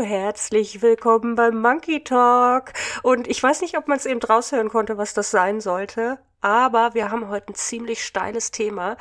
Herzlich 0.00 0.82
willkommen 0.82 1.36
beim 1.36 1.62
Monkey 1.62 2.04
Talk. 2.04 2.74
Und 3.02 3.28
ich 3.28 3.42
weiß 3.42 3.62
nicht, 3.62 3.78
ob 3.78 3.88
man 3.88 3.96
es 3.96 4.04
eben 4.04 4.20
raushören 4.20 4.68
konnte, 4.68 4.98
was 4.98 5.14
das 5.14 5.30
sein 5.30 5.62
sollte. 5.62 6.18
Aber 6.42 6.92
wir 6.92 7.10
haben 7.10 7.30
heute 7.30 7.52
ein 7.52 7.54
ziemlich 7.54 8.04
steiles 8.04 8.50
Thema, 8.50 8.98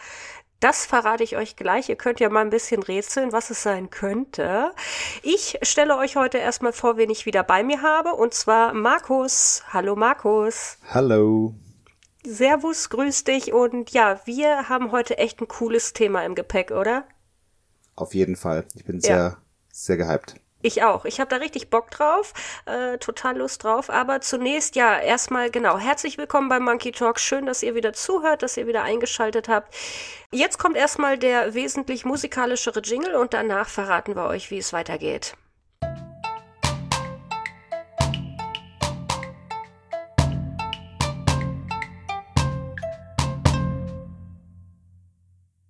das 0.60 0.88
verrate 0.88 1.24
ich 1.24 1.38
euch 1.38 1.56
gleich. 1.56 1.88
Ihr 1.90 1.96
könnt 1.96 2.20
ja 2.20 2.30
mal 2.30 2.42
ein 2.42 2.50
bisschen 2.50 2.82
rätseln, 2.82 3.32
was 3.32 3.52
es 3.52 3.62
sein 3.62 3.92
könnte. 3.92 4.72
Ich 5.22 5.60
stelle 5.62 5.98
euch 5.98 6.16
heute 6.16 6.40
erstmal 6.40 6.74
vor, 6.74 6.98
wen 6.98 7.12
ich 7.12 7.28
wieder 7.28 7.44
bei 7.44 7.64
mir 7.64 7.84
habe, 7.84 8.14
und 8.14 8.34
zwar 8.34 8.74
Markus. 8.74 9.64
Hallo 9.72 9.96
Markus. 9.96 10.78
Hallo. 10.90 11.54
Servus, 12.26 12.90
grüß 12.90 13.24
dich. 13.24 13.54
Und 13.54 13.92
ja, 13.92 14.20
wir 14.26 14.68
haben 14.68 14.92
heute 14.92 15.20
echt 15.20 15.40
ein 15.42 15.48
cooles 15.48 15.94
Thema 15.94 16.26
im 16.26 16.34
Gepäck, 16.34 16.72
oder? 16.72 17.06
Auf 17.96 18.16
jeden 18.16 18.36
Fall. 18.36 18.66
Ich 18.74 18.84
bin 18.84 19.00
sehr, 19.00 19.16
ja. 19.16 19.38
sehr 19.72 19.98
gehypt. 19.98 20.36
Ich 20.68 20.84
auch. 20.84 21.06
Ich 21.06 21.22
habe 21.22 21.30
da 21.30 21.38
richtig 21.38 21.70
Bock 21.70 21.92
drauf, 21.92 22.34
äh, 22.66 22.98
total 22.98 23.38
Lust 23.38 23.64
drauf. 23.64 23.90
Aber 23.90 24.20
zunächst 24.20 24.76
ja 24.76 25.00
erstmal 25.00 25.50
genau 25.50 25.78
herzlich 25.78 26.18
willkommen 26.18 26.50
beim 26.50 26.66
Monkey 26.66 26.92
Talk. 26.92 27.22
Schön, 27.22 27.46
dass 27.46 27.64
ihr 27.64 27.74
wieder 27.74 27.94
zuhört, 27.94 28.44
dass 28.44 28.58
ihr 28.58 28.68
wieder 28.68 28.84
eingeschaltet 28.84 29.48
habt. 29.48 29.74
Jetzt 30.30 30.60
kommt 30.60 30.76
erstmal 30.76 31.18
der 31.18 31.54
wesentlich 31.54 32.04
musikalischere 32.04 32.82
Jingle 32.82 33.16
und 33.16 33.34
danach 33.34 33.70
verraten 33.70 34.18
wir 34.18 34.26
euch, 34.26 34.52
wie 34.52 34.58
es 34.58 34.74
weitergeht. 34.74 35.38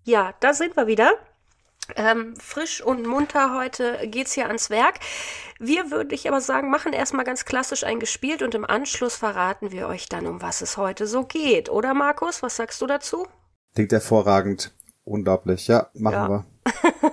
Ja, 0.05 0.33
da 0.39 0.55
sind 0.55 0.75
wir 0.75 0.87
wieder. 0.87 1.13
Ähm, 1.95 2.35
frisch 2.37 2.81
und 2.81 3.05
munter 3.05 3.55
heute 3.55 4.07
geht's 4.07 4.33
hier 4.33 4.47
ans 4.47 4.69
Werk. 4.69 4.99
Wir 5.59 5.91
würde 5.91 6.15
ich 6.15 6.27
aber 6.27 6.41
sagen, 6.41 6.69
machen 6.69 6.93
erstmal 6.93 7.25
ganz 7.25 7.45
klassisch 7.45 7.83
ein 7.83 7.99
gespielt 7.99 8.41
und 8.41 8.53
im 8.55 8.65
Anschluss 8.65 9.15
verraten 9.15 9.71
wir 9.71 9.87
euch 9.87 10.09
dann, 10.09 10.27
um 10.27 10.41
was 10.41 10.61
es 10.61 10.77
heute 10.77 11.07
so 11.07 11.23
geht. 11.23 11.69
Oder 11.69 11.93
Markus, 11.93 12.43
was 12.43 12.57
sagst 12.57 12.81
du 12.81 12.87
dazu? 12.87 13.27
Klingt 13.73 13.91
hervorragend. 13.91 14.73
Unglaublich. 15.03 15.67
Ja, 15.67 15.89
machen 15.93 16.13
ja. 16.13 16.29
wir. 16.29 16.45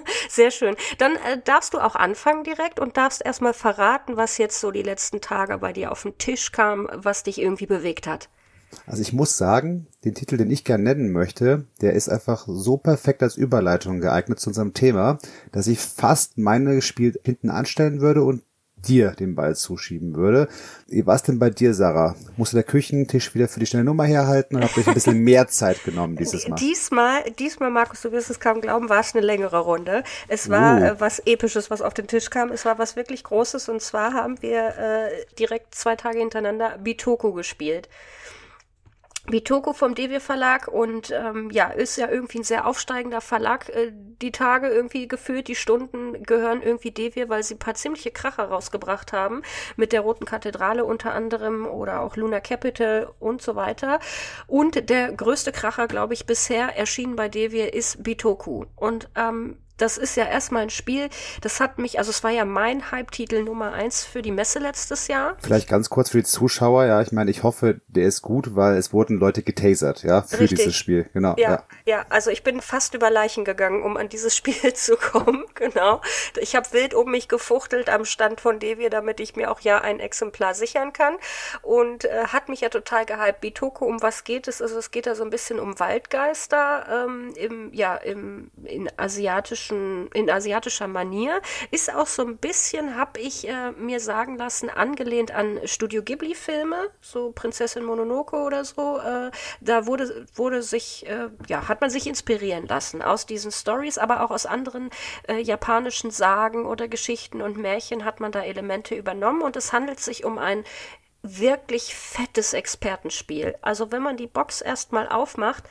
Sehr 0.28 0.50
schön. 0.50 0.76
Dann 0.98 1.14
äh, 1.16 1.40
darfst 1.44 1.74
du 1.74 1.78
auch 1.78 1.94
anfangen 1.94 2.42
direkt 2.42 2.80
und 2.80 2.96
darfst 2.96 3.24
erstmal 3.24 3.54
verraten, 3.54 4.16
was 4.16 4.38
jetzt 4.38 4.60
so 4.60 4.72
die 4.72 4.82
letzten 4.82 5.20
Tage 5.20 5.58
bei 5.58 5.72
dir 5.72 5.92
auf 5.92 6.02
den 6.02 6.18
Tisch 6.18 6.50
kam, 6.50 6.88
was 6.92 7.22
dich 7.22 7.40
irgendwie 7.40 7.66
bewegt 7.66 8.06
hat. 8.06 8.28
Also 8.86 9.02
ich 9.02 9.12
muss 9.12 9.36
sagen, 9.36 9.86
den 10.04 10.14
Titel, 10.14 10.36
den 10.36 10.50
ich 10.50 10.64
gerne 10.64 10.84
nennen 10.84 11.12
möchte, 11.12 11.66
der 11.80 11.94
ist 11.94 12.08
einfach 12.08 12.46
so 12.48 12.76
perfekt 12.76 13.22
als 13.22 13.36
Überleitung 13.36 14.00
geeignet 14.00 14.40
zu 14.40 14.50
unserem 14.50 14.74
Thema, 14.74 15.18
dass 15.52 15.66
ich 15.66 15.78
fast 15.78 16.38
meine 16.38 16.82
Spiel 16.82 17.18
hinten 17.24 17.50
anstellen 17.50 18.00
würde 18.00 18.22
und 18.22 18.42
dir 18.88 19.12
den 19.12 19.34
Ball 19.34 19.56
zuschieben 19.56 20.14
würde. 20.14 20.48
Wie 20.88 21.06
war 21.06 21.16
es 21.16 21.22
denn 21.22 21.38
bei 21.38 21.50
dir, 21.50 21.74
Sarah? 21.74 22.14
Musste 22.36 22.56
der 22.56 22.64
Küchentisch 22.64 23.34
wieder 23.34 23.48
für 23.48 23.60
die 23.60 23.66
schnelle 23.66 23.84
Nummer 23.84 24.04
herhalten 24.04 24.56
und 24.56 24.62
habt 24.62 24.76
euch 24.76 24.86
ein 24.86 24.94
bisschen 24.94 25.18
mehr 25.18 25.48
Zeit 25.48 25.82
genommen 25.84 26.16
dieses 26.16 26.48
Mal? 26.48 26.56
Diesmal, 26.56 27.22
diesmal, 27.38 27.70
Markus, 27.70 28.02
du 28.02 28.12
wirst 28.12 28.30
es 28.30 28.40
kaum 28.40 28.60
glauben, 28.60 28.88
war 28.88 29.00
es 29.00 29.14
eine 29.14 29.24
längere 29.24 29.60
Runde. 29.60 30.04
Es 30.28 30.50
war 30.50 30.80
uh. 30.80 30.84
äh, 30.84 31.00
was 31.00 31.20
Episches, 31.20 31.70
was 31.70 31.82
auf 31.82 31.94
den 31.94 32.06
Tisch 32.06 32.30
kam. 32.30 32.50
Es 32.50 32.64
war 32.64 32.78
was 32.78 32.96
wirklich 32.96 33.24
Großes 33.24 33.68
und 33.68 33.80
zwar 33.80 34.12
haben 34.12 34.40
wir 34.42 34.68
äh, 34.78 35.34
direkt 35.38 35.74
zwei 35.74 35.96
Tage 35.96 36.18
hintereinander 36.18 36.78
Bitoku 36.78 37.32
gespielt. 37.32 37.88
Bitoko 39.26 39.72
vom 39.72 39.94
Devir 39.94 40.20
Verlag 40.20 40.68
und 40.68 41.10
ähm, 41.10 41.50
ja, 41.50 41.68
ist 41.68 41.96
ja 41.96 42.10
irgendwie 42.10 42.40
ein 42.40 42.44
sehr 42.44 42.66
aufsteigender 42.66 43.22
Verlag. 43.22 43.70
Äh, 43.70 43.90
die 43.92 44.32
Tage 44.32 44.68
irgendwie 44.68 45.08
gefühlt, 45.08 45.48
die 45.48 45.54
Stunden 45.54 46.22
gehören 46.24 46.60
irgendwie 46.60 46.90
Devir, 46.90 47.30
weil 47.30 47.42
sie 47.42 47.54
ein 47.54 47.58
paar 47.58 47.74
ziemliche 47.74 48.10
Kracher 48.10 48.44
rausgebracht 48.44 49.14
haben. 49.14 49.42
Mit 49.76 49.92
der 49.92 50.02
Roten 50.02 50.26
Kathedrale 50.26 50.84
unter 50.84 51.14
anderem 51.14 51.66
oder 51.66 52.02
auch 52.02 52.16
Luna 52.16 52.40
Capital 52.40 53.08
und 53.18 53.40
so 53.40 53.56
weiter. 53.56 53.98
Und 54.46 54.90
der 54.90 55.12
größte 55.12 55.52
Kracher, 55.52 55.86
glaube 55.88 56.12
ich, 56.12 56.26
bisher 56.26 56.76
erschienen 56.76 57.16
bei 57.16 57.30
Devir 57.30 57.72
ist 57.72 58.02
Bitoku. 58.02 58.66
Und 58.76 59.08
ähm, 59.14 59.56
das 59.76 59.98
ist 59.98 60.16
ja 60.16 60.24
erstmal 60.24 60.62
ein 60.62 60.70
Spiel, 60.70 61.08
das 61.40 61.60
hat 61.60 61.78
mich, 61.78 61.98
also 61.98 62.10
es 62.10 62.22
war 62.22 62.30
ja 62.30 62.44
mein 62.44 62.90
Hype-Titel 62.90 63.42
Nummer 63.42 63.72
eins 63.72 64.04
für 64.04 64.22
die 64.22 64.30
Messe 64.30 64.58
letztes 64.58 65.08
Jahr. 65.08 65.36
Vielleicht 65.42 65.68
ganz 65.68 65.90
kurz 65.90 66.10
für 66.10 66.18
die 66.18 66.24
Zuschauer, 66.24 66.84
ja, 66.84 67.02
ich 67.02 67.12
meine, 67.12 67.30
ich 67.30 67.42
hoffe, 67.42 67.80
der 67.88 68.06
ist 68.06 68.22
gut, 68.22 68.54
weil 68.54 68.76
es 68.76 68.92
wurden 68.92 69.18
Leute 69.18 69.42
getasert, 69.42 70.04
ja, 70.04 70.22
für 70.22 70.40
Richtig. 70.40 70.60
dieses 70.60 70.76
Spiel, 70.76 71.08
genau. 71.12 71.34
Ja, 71.36 71.50
ja, 71.50 71.64
ja, 71.86 72.06
also 72.08 72.30
ich 72.30 72.44
bin 72.44 72.60
fast 72.60 72.94
über 72.94 73.10
Leichen 73.10 73.44
gegangen, 73.44 73.82
um 73.82 73.96
an 73.96 74.08
dieses 74.08 74.36
Spiel 74.36 74.74
zu 74.74 74.96
kommen, 74.96 75.44
genau. 75.54 76.00
Ich 76.38 76.54
habe 76.54 76.72
wild 76.72 76.94
um 76.94 77.10
mich 77.10 77.28
gefuchtelt 77.28 77.90
am 77.90 78.04
Stand 78.04 78.40
von 78.40 78.58
Devir, 78.60 78.90
damit 78.90 79.18
ich 79.18 79.34
mir 79.34 79.50
auch 79.50 79.60
ja 79.60 79.80
ein 79.80 79.98
Exemplar 79.98 80.54
sichern 80.54 80.92
kann 80.92 81.16
und 81.62 82.04
äh, 82.04 82.26
hat 82.28 82.48
mich 82.48 82.60
ja 82.60 82.68
total 82.68 83.06
gehypt. 83.06 83.40
Bitoko, 83.40 83.84
um 83.86 84.00
was 84.02 84.24
geht 84.24 84.48
es? 84.48 84.62
Also 84.62 84.78
es 84.78 84.90
geht 84.90 85.06
da 85.06 85.14
so 85.14 85.24
ein 85.24 85.30
bisschen 85.30 85.58
um 85.58 85.78
Waldgeister 85.80 87.06
ähm, 87.06 87.32
im, 87.36 87.72
ja, 87.72 87.96
im, 87.96 88.50
in 88.64 88.88
asiatischen 88.96 89.63
asiatischen, 89.64 90.08
in 90.12 90.30
asiatischer 90.30 90.88
Manier. 90.88 91.40
Ist 91.70 91.92
auch 91.94 92.06
so 92.06 92.22
ein 92.22 92.36
bisschen, 92.36 92.96
habe 92.96 93.20
ich 93.20 93.48
äh, 93.48 93.72
mir 93.72 94.00
sagen 94.00 94.36
lassen, 94.36 94.70
angelehnt 94.70 95.32
an 95.32 95.60
Studio 95.64 96.02
Ghibli-Filme, 96.02 96.90
so 97.00 97.32
Prinzessin 97.32 97.84
Mononoke 97.84 98.36
oder 98.36 98.64
so. 98.64 98.98
Äh, 98.98 99.30
da 99.60 99.86
wurde, 99.86 100.26
wurde 100.34 100.62
sich, 100.62 101.06
äh, 101.06 101.28
ja, 101.48 101.68
hat 101.68 101.80
man 101.80 101.90
sich 101.90 102.06
inspirieren 102.06 102.66
lassen 102.66 103.02
aus 103.02 103.26
diesen 103.26 103.52
Stories, 103.52 103.98
aber 103.98 104.22
auch 104.22 104.30
aus 104.30 104.46
anderen 104.46 104.90
äh, 105.28 105.40
japanischen 105.40 106.10
Sagen 106.10 106.66
oder 106.66 106.88
Geschichten 106.88 107.42
und 107.42 107.56
Märchen 107.56 108.04
hat 108.04 108.20
man 108.20 108.32
da 108.32 108.42
Elemente 108.42 108.94
übernommen 108.94 109.42
und 109.42 109.56
es 109.56 109.72
handelt 109.72 110.00
sich 110.00 110.24
um 110.24 110.38
ein 110.38 110.64
wirklich 111.22 111.94
fettes 111.94 112.52
Expertenspiel. 112.52 113.56
Also 113.62 113.90
wenn 113.90 114.02
man 114.02 114.18
die 114.18 114.26
Box 114.26 114.60
erstmal 114.60 115.08
aufmacht, 115.08 115.64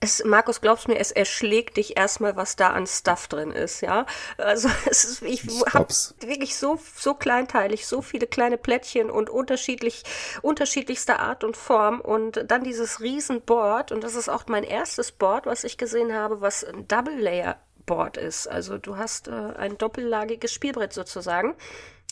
es, 0.00 0.24
Markus, 0.24 0.60
glaubst 0.60 0.88
mir, 0.88 0.98
es 0.98 1.10
erschlägt 1.10 1.76
dich 1.76 1.96
erstmal, 1.96 2.36
was 2.36 2.56
da 2.56 2.70
an 2.70 2.86
Stuff 2.86 3.28
drin 3.28 3.50
ist, 3.50 3.80
ja. 3.80 4.06
Also 4.36 4.68
es 4.90 5.04
ist, 5.04 5.22
ich 5.22 5.42
habe 5.72 5.88
wirklich 6.20 6.56
so 6.56 6.78
so 6.94 7.14
kleinteilig, 7.14 7.86
so 7.86 8.02
viele 8.02 8.26
kleine 8.26 8.58
Plättchen 8.58 9.10
und 9.10 9.30
unterschiedlich 9.30 10.02
unterschiedlichster 10.42 11.20
Art 11.20 11.44
und 11.44 11.56
Form 11.56 12.00
und 12.00 12.44
dann 12.50 12.62
dieses 12.62 13.00
Riesenboard 13.00 13.92
und 13.92 14.04
das 14.04 14.14
ist 14.14 14.28
auch 14.28 14.46
mein 14.48 14.64
erstes 14.64 15.12
Board, 15.12 15.46
was 15.46 15.64
ich 15.64 15.78
gesehen 15.78 16.12
habe, 16.12 16.40
was 16.40 16.64
ein 16.64 16.86
Double 16.88 17.18
Layer 17.18 17.56
Board 17.86 18.16
ist. 18.16 18.46
Also 18.48 18.78
du 18.78 18.96
hast 18.96 19.28
äh, 19.28 19.32
ein 19.32 19.78
doppellagiges 19.78 20.52
Spielbrett 20.52 20.92
sozusagen. 20.92 21.54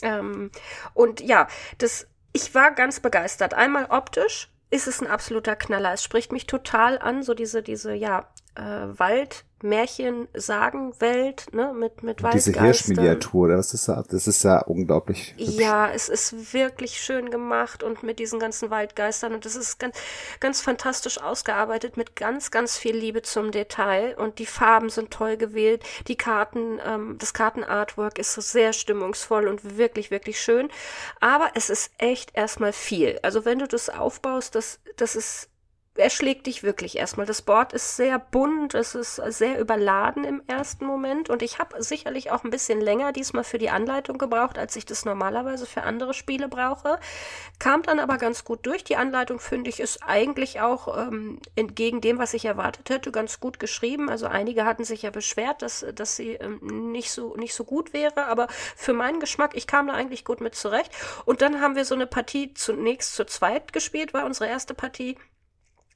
Ähm, 0.03 0.51
und 0.95 1.21
ja, 1.21 1.49
das 1.79 2.07
ich 2.33 2.55
war 2.55 2.73
ganz 2.73 2.99
begeistert. 2.99 3.55
Einmal 3.55 3.87
optisch, 3.91 4.51
ist 4.75 4.89
es 4.89 5.01
ein 5.01 5.07
absoluter 5.07 5.55
Knaller. 5.55 5.93
Es 5.93 6.03
spricht 6.03 6.33
mich 6.33 6.47
total 6.47 6.99
an, 6.99 7.23
so 7.23 7.33
diese, 7.33 7.63
diese, 7.63 7.95
ja, 7.95 8.29
äh, 8.55 8.99
Wald, 8.99 9.45
Märchen, 9.63 10.29
Sagenwelt, 10.35 11.47
ne, 11.55 11.73
mit, 11.73 12.03
mit 12.03 12.21
Diese 12.35 12.53
Hirschminiatur, 12.53 13.49
das 13.49 13.73
ist 13.73 13.89
ja, 13.89 14.05
das 14.09 14.27
ist 14.27 14.45
ja 14.45 14.59
unglaublich. 14.59 15.35
Hübsch. 15.39 15.55
Ja, 15.55 15.91
es 15.91 16.11
ist 16.11 16.53
wirklich 16.53 17.01
schön 17.01 17.31
gemacht 17.31 17.83
und 17.83 18.03
mit 18.03 18.19
diesen 18.19 18.39
ganzen 18.39 18.69
Waldgeistern 18.71 19.35
und 19.35 19.47
es 19.47 19.57
ist 19.57 19.79
ganz, 19.79 19.97
ganz 20.39 20.61
fantastisch 20.61 21.19
ausgearbeitet 21.21 21.97
mit 21.97 22.15
ganz, 22.15 22.51
ganz 22.51 22.77
viel 22.77 22.95
Liebe 22.95 23.23
zum 23.23 23.53
Detail 23.53 24.15
und 24.19 24.39
die 24.39 24.47
Farben 24.47 24.91
sind 24.91 25.11
toll 25.11 25.39
gewählt, 25.39 25.83
die 26.09 26.17
Karten, 26.17 26.79
ähm, 26.87 27.17
das 27.19 27.33
Kartenartwork 27.33 28.19
ist 28.19 28.35
sehr 28.35 28.75
stimmungsvoll 28.75 29.49
und 29.49 29.79
wirklich, 29.79 30.11
wirklich 30.11 30.41
schön, 30.41 30.69
aber 31.21 31.51
es 31.55 31.71
ist 31.71 31.91
echt 31.97 32.37
erstmal 32.37 32.75
viel. 32.75 33.19
Also 33.23 33.47
wenn 33.47 33.61
du 33.61 33.67
das 33.67 33.89
aufbaust, 33.89 34.55
das, 34.55 34.79
das 34.97 35.17
ist 35.17 35.49
er 35.97 36.11
schlägt 36.11 36.47
dich 36.47 36.65
wirklich 36.65 36.99
erstmal. 36.99 37.27
Das 37.27 37.43
Board 37.43 37.73
ist 37.73 37.97
sehr 37.97 38.19
bunt, 38.19 38.75
es 38.75 38.97
ist 38.97 39.17
sehr 39.17 39.61
überladen 39.61 40.25
im 40.25 40.43
ersten 40.49 40.87
Moment 40.87 41.31
und 41.31 41.41
ich 41.41 41.61
habe 41.61 41.81
sicherlich 41.83 42.33
auch 42.33 42.43
ein 42.43 42.51
bisschen 42.51 42.81
länger 42.81 43.13
diesmal 43.13 43.45
für 43.45 43.59
die 43.59 43.71
Anleitung 43.71 44.19
gebraucht, 44.19 44.59
als 44.59 44.75
ich 44.75 44.87
das 44.87 45.05
normalerweise 45.05 45.67
für 45.67 45.83
andere 45.83 46.13
Spiele 46.13 46.49
brauche. 46.49 46.99
Kam 47.61 47.83
dann 47.83 48.01
aber 48.01 48.19
ganz 48.19 48.45
gut 48.45 48.67
durch. 48.67 48.83
Die 48.83 48.97
Anleitung, 48.97 49.39
finde 49.39 49.71
ich, 49.71 49.79
ist 49.79 50.03
eigentlich 50.03 50.61
auch 50.61 50.99
ähm, 50.99 51.39
entgegen 51.55 52.01
dem, 52.01 52.19
was 52.19 52.35
ich 52.35 52.45
erwartet 52.45 52.91
hätte, 52.91 53.13
ganz 53.13 53.39
gut 53.39 53.61
geschrieben. 53.61 54.11
Also 54.11 54.27
einige 54.27 54.65
hatten 54.65 54.85
sich 54.85 55.03
ja 55.03 55.11
beschwert, 55.11 55.63
dass, 55.63 55.87
dass 55.95 56.17
sie 56.17 56.33
ähm, 56.33 56.91
nicht, 56.91 57.13
so, 57.13 57.37
nicht 57.37 57.55
so 57.55 57.63
gut 57.65 57.93
wäre, 57.93 58.27
aber 58.27 58.49
für 58.77 58.95
meinen 58.95 59.21
Geschmack, 59.21 59.53
ich 59.55 59.69
kam 59.69 59.87
da 59.87 59.95
eigentlich 59.95 60.25
gut 60.25 60.41
mit 60.41 60.57
zurecht. 60.57 60.91
Und 61.25 61.41
dann 61.41 61.61
haben 61.61 61.77
wir 61.77 61.85
so 61.85 61.95
eine 61.95 62.09
Partie 62.09 62.53
zunächst 62.55 63.15
zu 63.15 63.25
zweit 63.27 63.73
gespielt, 63.73 64.13
war 64.13 64.25
unsere 64.25 64.49
erste 64.49 64.75
Partie. 64.75 65.17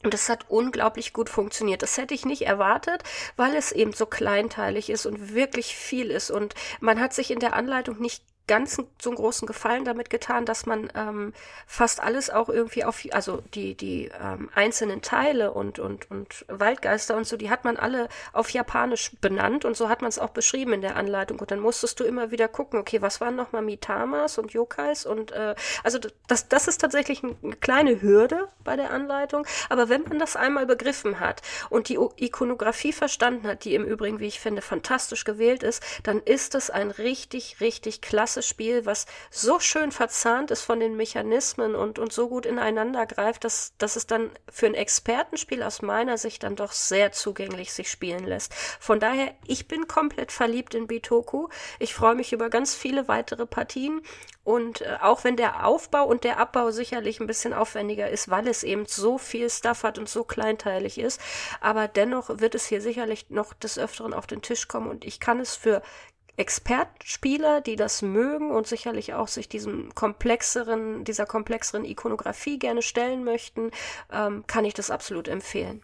Und 0.05 0.15
das 0.15 0.29
hat 0.29 0.47
unglaublich 0.49 1.13
gut 1.13 1.29
funktioniert. 1.29 1.83
Das 1.83 1.97
hätte 1.99 2.15
ich 2.15 2.25
nicht 2.25 2.43
erwartet, 2.43 3.03
weil 3.37 3.57
es 3.57 3.73
eben 3.73 3.93
so 3.93 4.07
kleinteilig 4.07 4.91
ist 4.91 5.07
und 5.07 5.35
wirklich 5.35 5.75
viel 5.75 6.11
ist. 6.11 6.31
Und 6.31 6.55
man 6.81 7.01
hat 7.01 7.13
sich 7.13 7.33
in 7.33 7.41
der 7.41 7.55
Anleitung 7.55 8.01
nicht 8.01 8.23
ganz 8.49 8.77
so 9.01 9.11
einen 9.11 9.17
großen 9.17 9.47
Gefallen 9.47 9.85
damit 9.85 10.11
getan, 10.11 10.45
dass 10.45 10.67
man 10.67 10.91
ähm, 10.97 11.33
fast 11.67 12.03
alles 12.03 12.31
auch 12.31 12.49
irgendwie 12.49 12.85
auf, 12.85 13.03
also 13.13 13.43
die, 13.55 13.77
die 13.77 14.11
ähm, 14.21 14.51
einzelnen 14.55 15.03
Teile 15.03 15.53
und, 15.53 15.79
und, 15.79 16.11
und 16.11 16.45
Waldgeister 16.49 17.17
und 17.17 17.27
so, 17.27 17.37
die 17.37 17.51
hat 17.51 17.65
man 17.65 17.77
alle 17.77 18.09
auf 18.33 18.51
Japanisch 18.51 19.13
benannt 19.21 19.65
und 19.65 19.77
so 19.77 19.89
hat 19.89 20.01
man 20.01 20.09
es 20.09 20.19
auch 20.19 20.31
beschrieben 20.31 20.73
in 20.73 20.81
der 20.81 20.97
Anleitung. 20.97 21.39
Und 21.39 21.51
dann 21.51 21.61
musstest 21.61 22.01
du 22.01 22.05
immer 22.05 22.31
wieder 22.31 22.49
gucken, 22.49 22.81
okay, 22.81 23.01
was 23.03 23.21
waren 23.21 23.37
nochmal 23.37 23.63
Mitamas 23.63 24.39
und 24.39 24.53
Yokais 24.53 25.07
und 25.07 25.31
äh, 25.33 25.55
also 25.85 25.99
das, 26.27 26.49
das 26.49 26.67
ist 26.67 26.81
tatsächlich 26.81 27.23
eine 27.23 27.57
kleine 27.57 28.03
Hürde 28.03 28.49
bei 28.65 28.77
der 28.77 28.91
Anleitung. 28.91 29.47
Aber 29.69 29.89
wenn 29.89 30.03
man 30.03 30.19
das 30.19 30.35
einmal 30.35 30.67
begriffen 30.67 31.21
hat 31.21 31.43
und 31.71 31.89
die 31.89 31.99
Ikonografie 32.17 32.93
verstanden 32.93 33.47
hat, 33.47 33.65
die 33.65 33.75
im 33.75 33.85
Übrigen, 33.85 34.19
wie 34.21 34.27
ich 34.27 34.41
finde, 34.41 34.63
fantastisch 34.63 35.25
gewählt 35.25 35.63
ist, 35.63 35.83
dann 36.03 36.21
ist 36.23 36.55
es 36.55 36.71
ein 36.71 36.91
richtig, 36.91 37.61
richtig 37.61 38.01
klasse 38.01 38.38
Spiel, 38.47 38.87
was 38.87 39.07
so 39.31 39.59
schön 39.59 39.91
verzahnt 39.91 40.51
ist 40.51 40.63
von 40.63 40.81
den 40.81 40.97
Mechanismen 40.97 41.75
und, 41.75 41.99
und 41.99 42.13
so 42.13 42.29
gut 42.29 42.47
ineinander 42.47 43.07
greift, 43.07 43.45
dass, 43.45 43.73
dass 43.79 43.97
es 43.97 44.07
dann 44.07 44.31
für 44.51 44.67
ein 44.67 44.75
Expertenspiel 44.75 45.63
aus 45.63 45.83
meiner 45.83 46.19
Sicht 46.19 46.43
dann 46.43 46.57
doch 46.57 46.73
sehr 46.73 47.13
zugänglich 47.13 47.73
sich 47.73 47.91
spielen 47.91 48.25
lässt. 48.25 48.55
Von 48.55 49.01
daher, 49.01 49.35
ich 49.47 49.69
bin 49.69 49.89
komplett 49.89 50.33
verliebt 50.33 50.75
in 50.75 50.87
Bitoku. 50.87 51.49
Ich 51.79 51.95
freue 51.95 52.15
mich 52.15 52.33
über 52.33 52.51
ganz 52.51 52.75
viele 52.75 53.09
weitere 53.09 53.47
Partien 53.47 54.03
und 54.49 54.81
äh, 54.81 54.97
auch 55.03 55.25
wenn 55.25 55.37
der 55.37 55.67
Aufbau 55.67 56.07
und 56.07 56.25
der 56.25 56.39
Abbau 56.39 56.71
sicherlich 56.71 57.21
ein 57.21 57.27
bisschen 57.27 57.53
aufwendiger 57.53 58.09
ist, 58.09 58.31
weil 58.31 58.49
es 58.49 58.63
eben 58.63 58.87
so 58.87 59.19
viel 59.19 59.51
Stuff 59.51 59.83
hat 59.83 59.99
und 59.99 60.09
so 60.09 60.25
kleinteilig 60.25 60.99
ist, 60.99 61.21
aber 61.61 61.87
dennoch 61.87 62.41
wird 62.41 62.55
es 62.55 62.65
hier 62.65 62.81
sicherlich 62.81 63.29
noch 63.29 63.53
des 63.53 63.79
Öfteren 63.79 64.15
auf 64.15 64.27
den 64.27 64.41
Tisch 64.41 64.67
kommen 64.67 64.89
und 64.89 65.05
ich 65.05 65.21
kann 65.21 65.39
es 65.39 65.55
für 65.55 65.83
Expertspieler, 66.39 67.61
die 67.61 67.77
das 67.77 68.03
mögen 68.03 68.51
und 68.51 68.67
sicherlich 68.67 69.15
auch 69.15 69.29
sich 69.29 69.49
diesem 69.49 69.95
komplexeren, 69.95 71.05
dieser 71.05 71.27
komplexeren 71.27 71.85
Ikonografie 71.85 72.59
gerne 72.59 72.83
stellen 72.83 73.25
möchten, 73.25 73.71
ähm, 74.13 74.45
kann 74.47 74.65
ich 74.65 74.75
das 74.75 74.91
absolut 74.91 75.29
empfehlen. 75.29 75.83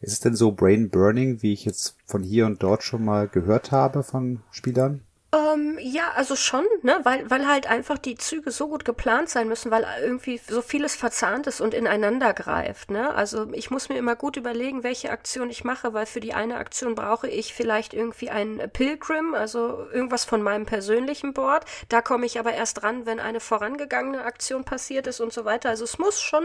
Ist 0.00 0.12
es 0.12 0.20
denn 0.20 0.36
so 0.36 0.52
Brain 0.52 0.90
Burning, 0.90 1.42
wie 1.42 1.52
ich 1.52 1.64
jetzt 1.64 1.96
von 2.04 2.22
hier 2.22 2.46
und 2.46 2.62
dort 2.62 2.82
schon 2.82 3.04
mal 3.04 3.26
gehört 3.26 3.72
habe 3.72 4.02
von 4.02 4.42
Spielern? 4.50 5.00
Ähm, 5.34 5.78
ja, 5.80 6.12
also 6.14 6.36
schon, 6.36 6.64
ne, 6.82 7.00
weil, 7.02 7.28
weil 7.28 7.48
halt 7.48 7.66
einfach 7.66 7.98
die 7.98 8.14
Züge 8.14 8.52
so 8.52 8.68
gut 8.68 8.84
geplant 8.84 9.28
sein 9.28 9.48
müssen, 9.48 9.70
weil 9.72 9.84
irgendwie 10.00 10.38
so 10.38 10.62
vieles 10.62 10.94
verzahnt 10.94 11.48
ist 11.48 11.60
und 11.60 11.74
ineinander 11.74 12.32
greift, 12.34 12.92
ne. 12.92 13.12
Also 13.14 13.48
ich 13.52 13.68
muss 13.70 13.88
mir 13.88 13.96
immer 13.98 14.14
gut 14.14 14.36
überlegen, 14.36 14.84
welche 14.84 15.10
Aktion 15.10 15.50
ich 15.50 15.64
mache, 15.64 15.92
weil 15.92 16.06
für 16.06 16.20
die 16.20 16.34
eine 16.34 16.56
Aktion 16.58 16.94
brauche 16.94 17.28
ich 17.28 17.52
vielleicht 17.52 17.94
irgendwie 17.94 18.30
einen 18.30 18.70
Pilgrim, 18.70 19.34
also 19.34 19.86
irgendwas 19.92 20.24
von 20.24 20.40
meinem 20.40 20.66
persönlichen 20.66 21.34
Board. 21.34 21.64
Da 21.88 22.00
komme 22.00 22.26
ich 22.26 22.38
aber 22.38 22.52
erst 22.52 22.84
ran, 22.84 23.04
wenn 23.04 23.18
eine 23.18 23.40
vorangegangene 23.40 24.22
Aktion 24.24 24.64
passiert 24.64 25.08
ist 25.08 25.20
und 25.20 25.32
so 25.32 25.44
weiter. 25.44 25.70
Also 25.70 25.82
es 25.82 25.98
muss 25.98 26.20
schon, 26.22 26.44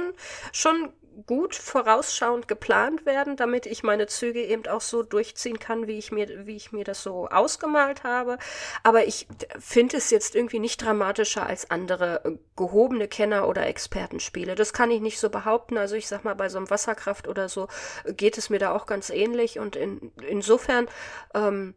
schon 0.52 0.92
gut 1.26 1.56
vorausschauend 1.56 2.48
geplant 2.48 3.06
werden, 3.06 3.36
damit 3.36 3.66
ich 3.66 3.84
meine 3.84 4.08
Züge 4.08 4.44
eben 4.44 4.68
auch 4.68 4.82
so 4.82 5.04
durchziehen 5.04 5.60
kann, 5.60 5.88
wie 5.88 5.98
ich 5.98 6.12
mir, 6.12 6.46
wie 6.46 6.56
ich 6.56 6.72
mir 6.72 6.84
das 6.84 7.04
so 7.04 7.28
ausgemalt 7.28 8.04
habe. 8.04 8.38
Aber 8.84 9.06
ich 9.06 9.28
finde 9.60 9.98
es 9.98 10.10
jetzt 10.10 10.36
irgendwie 10.36 10.60
nicht 10.60 10.84
dramatischer 10.84 11.46
als 11.46 11.70
andere 11.72 12.26
äh, 12.26 12.38
gehobene 12.56 13.08
Kenner- 13.08 13.48
oder 13.48 13.66
Expertenspiele. 13.68 14.56
Das 14.56 14.74
kann 14.74 14.92
ich 14.92 15.02
nicht 15.02 15.20
so 15.20 15.30
behaupten. 15.30 15.78
Also 15.78 15.96
ich 15.96 16.08
sag 16.08 16.24
mal, 16.24 16.36
bei 16.36 16.50
so 16.50 16.58
einem 16.58 16.70
Wasserkraft 16.70 17.28
oder 17.28 17.50
so 17.50 17.68
äh, 18.04 18.14
geht 18.14 18.38
es 18.38 18.50
mir 18.50 18.60
da 18.60 18.74
auch 18.74 18.86
ganz 18.86 19.10
ähnlich. 19.10 19.60
Und 19.60 19.76
in, 19.76 20.12
insofern, 20.28 20.88
ähm, 21.34 21.76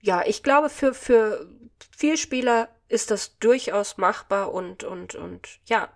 ja, 0.00 0.22
ich 0.24 0.42
glaube, 0.42 0.68
für, 0.68 0.94
für 0.94 1.48
viel 1.96 2.16
Spieler 2.16 2.68
ist 2.88 3.10
das 3.10 3.38
durchaus 3.38 3.98
machbar 3.98 4.52
und, 4.52 4.84
und, 4.84 5.14
und 5.14 5.60
ja, 5.66 5.88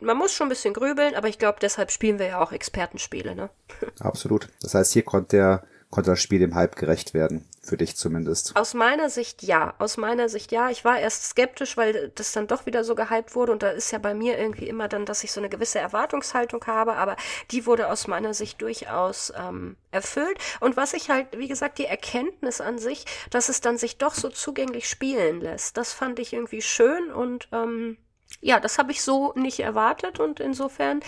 man 0.00 0.16
muss 0.16 0.32
schon 0.32 0.46
ein 0.46 0.50
bisschen 0.50 0.74
grübeln, 0.74 1.14
aber 1.14 1.28
ich 1.28 1.38
glaube, 1.38 1.58
deshalb 1.60 1.90
spielen 1.90 2.18
wir 2.18 2.26
ja 2.26 2.40
auch 2.40 2.52
Expertenspiele, 2.52 3.34
ne? 3.34 3.50
Absolut. 4.00 4.48
Das 4.60 4.74
heißt, 4.74 4.92
hier 4.92 5.04
konnte 5.04 5.36
der 5.36 5.64
konnte 5.92 6.10
das 6.10 6.20
Spiel 6.20 6.40
dem 6.40 6.54
Hype 6.54 6.74
gerecht 6.74 7.14
werden. 7.14 7.46
Für 7.62 7.76
dich 7.76 7.96
zumindest. 7.96 8.56
Aus 8.56 8.74
meiner 8.74 9.08
Sicht 9.08 9.42
ja. 9.42 9.74
Aus 9.78 9.98
meiner 9.98 10.28
Sicht 10.28 10.50
ja. 10.50 10.70
Ich 10.70 10.84
war 10.84 10.98
erst 10.98 11.26
skeptisch, 11.26 11.76
weil 11.76 12.10
das 12.16 12.32
dann 12.32 12.48
doch 12.48 12.66
wieder 12.66 12.82
so 12.82 12.96
gehypt 12.96 13.36
wurde. 13.36 13.52
Und 13.52 13.62
da 13.62 13.68
ist 13.68 13.92
ja 13.92 13.98
bei 13.98 14.14
mir 14.14 14.36
irgendwie 14.36 14.68
immer 14.68 14.88
dann, 14.88 15.04
dass 15.04 15.22
ich 15.22 15.30
so 15.30 15.40
eine 15.40 15.50
gewisse 15.50 15.78
Erwartungshaltung 15.78 16.64
habe. 16.66 16.94
Aber 16.94 17.16
die 17.52 17.66
wurde 17.66 17.88
aus 17.88 18.08
meiner 18.08 18.34
Sicht 18.34 18.62
durchaus 18.62 19.32
ähm, 19.36 19.76
erfüllt. 19.92 20.38
Und 20.60 20.76
was 20.76 20.94
ich 20.94 21.10
halt, 21.10 21.38
wie 21.38 21.46
gesagt, 21.46 21.78
die 21.78 21.84
Erkenntnis 21.84 22.60
an 22.60 22.78
sich, 22.78 23.04
dass 23.30 23.50
es 23.50 23.60
dann 23.60 23.76
sich 23.76 23.98
doch 23.98 24.14
so 24.14 24.30
zugänglich 24.30 24.88
spielen 24.88 25.40
lässt, 25.40 25.76
das 25.76 25.92
fand 25.92 26.18
ich 26.18 26.32
irgendwie 26.32 26.62
schön 26.62 27.12
und 27.12 27.48
ähm, 27.52 27.98
ja, 28.42 28.60
das 28.60 28.76
habe 28.76 28.92
ich 28.92 29.02
so 29.02 29.32
nicht 29.36 29.60
erwartet 29.60 30.20
und 30.20 30.40
insofern, 30.40 31.00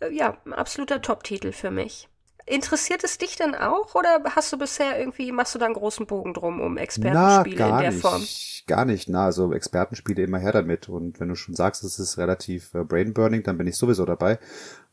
äh, 0.00 0.14
ja, 0.14 0.36
absoluter 0.50 1.02
Top-Titel 1.02 1.50
für 1.50 1.70
mich. 1.70 2.08
Interessiert 2.46 3.02
es 3.04 3.16
dich 3.16 3.36
denn 3.36 3.54
auch 3.54 3.94
oder 3.94 4.22
hast 4.36 4.52
du 4.52 4.58
bisher 4.58 4.98
irgendwie, 4.98 5.32
machst 5.32 5.54
du 5.54 5.58
da 5.58 5.64
einen 5.64 5.74
großen 5.74 6.06
Bogen 6.06 6.34
drum 6.34 6.60
um 6.60 6.76
Expertenspiele 6.76 7.56
Na, 7.58 7.76
in 7.78 7.82
der 7.82 7.90
nicht, 7.90 8.02
Form? 8.02 8.22
Gar 8.66 8.84
nicht, 8.84 9.08
na, 9.08 9.24
also 9.24 9.54
Expertenspiele 9.54 10.22
immer 10.22 10.38
her 10.38 10.52
damit 10.52 10.90
und 10.90 11.20
wenn 11.20 11.30
du 11.30 11.36
schon 11.36 11.54
sagst, 11.54 11.84
es 11.84 11.98
ist 11.98 12.18
relativ 12.18 12.74
äh, 12.74 12.84
brainburning, 12.84 13.42
dann 13.44 13.56
bin 13.56 13.66
ich 13.66 13.78
sowieso 13.78 14.04
dabei. 14.04 14.38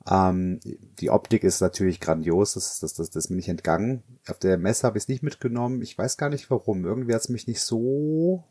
Ähm, 0.09 0.61
die 0.63 1.09
Optik 1.09 1.43
ist 1.43 1.59
natürlich 1.59 1.99
grandios, 1.99 2.53
das, 2.53 2.79
das, 2.79 2.93
das, 2.93 3.09
das 3.09 3.25
ist 3.25 3.29
mir 3.29 3.35
nicht 3.35 3.49
entgangen. 3.49 4.01
Auf 4.29 4.39
der 4.39 4.57
Messe 4.57 4.87
habe 4.87 4.97
ich 4.97 5.03
es 5.03 5.07
nicht 5.09 5.21
mitgenommen, 5.21 5.81
ich 5.81 5.97
weiß 5.97 6.15
gar 6.15 6.29
nicht 6.29 6.49
warum, 6.49 6.85
irgendwie 6.85 7.13
hat 7.13 7.21
es 7.21 7.29
mich 7.29 7.47
nicht 7.47 7.61
so 7.61 8.45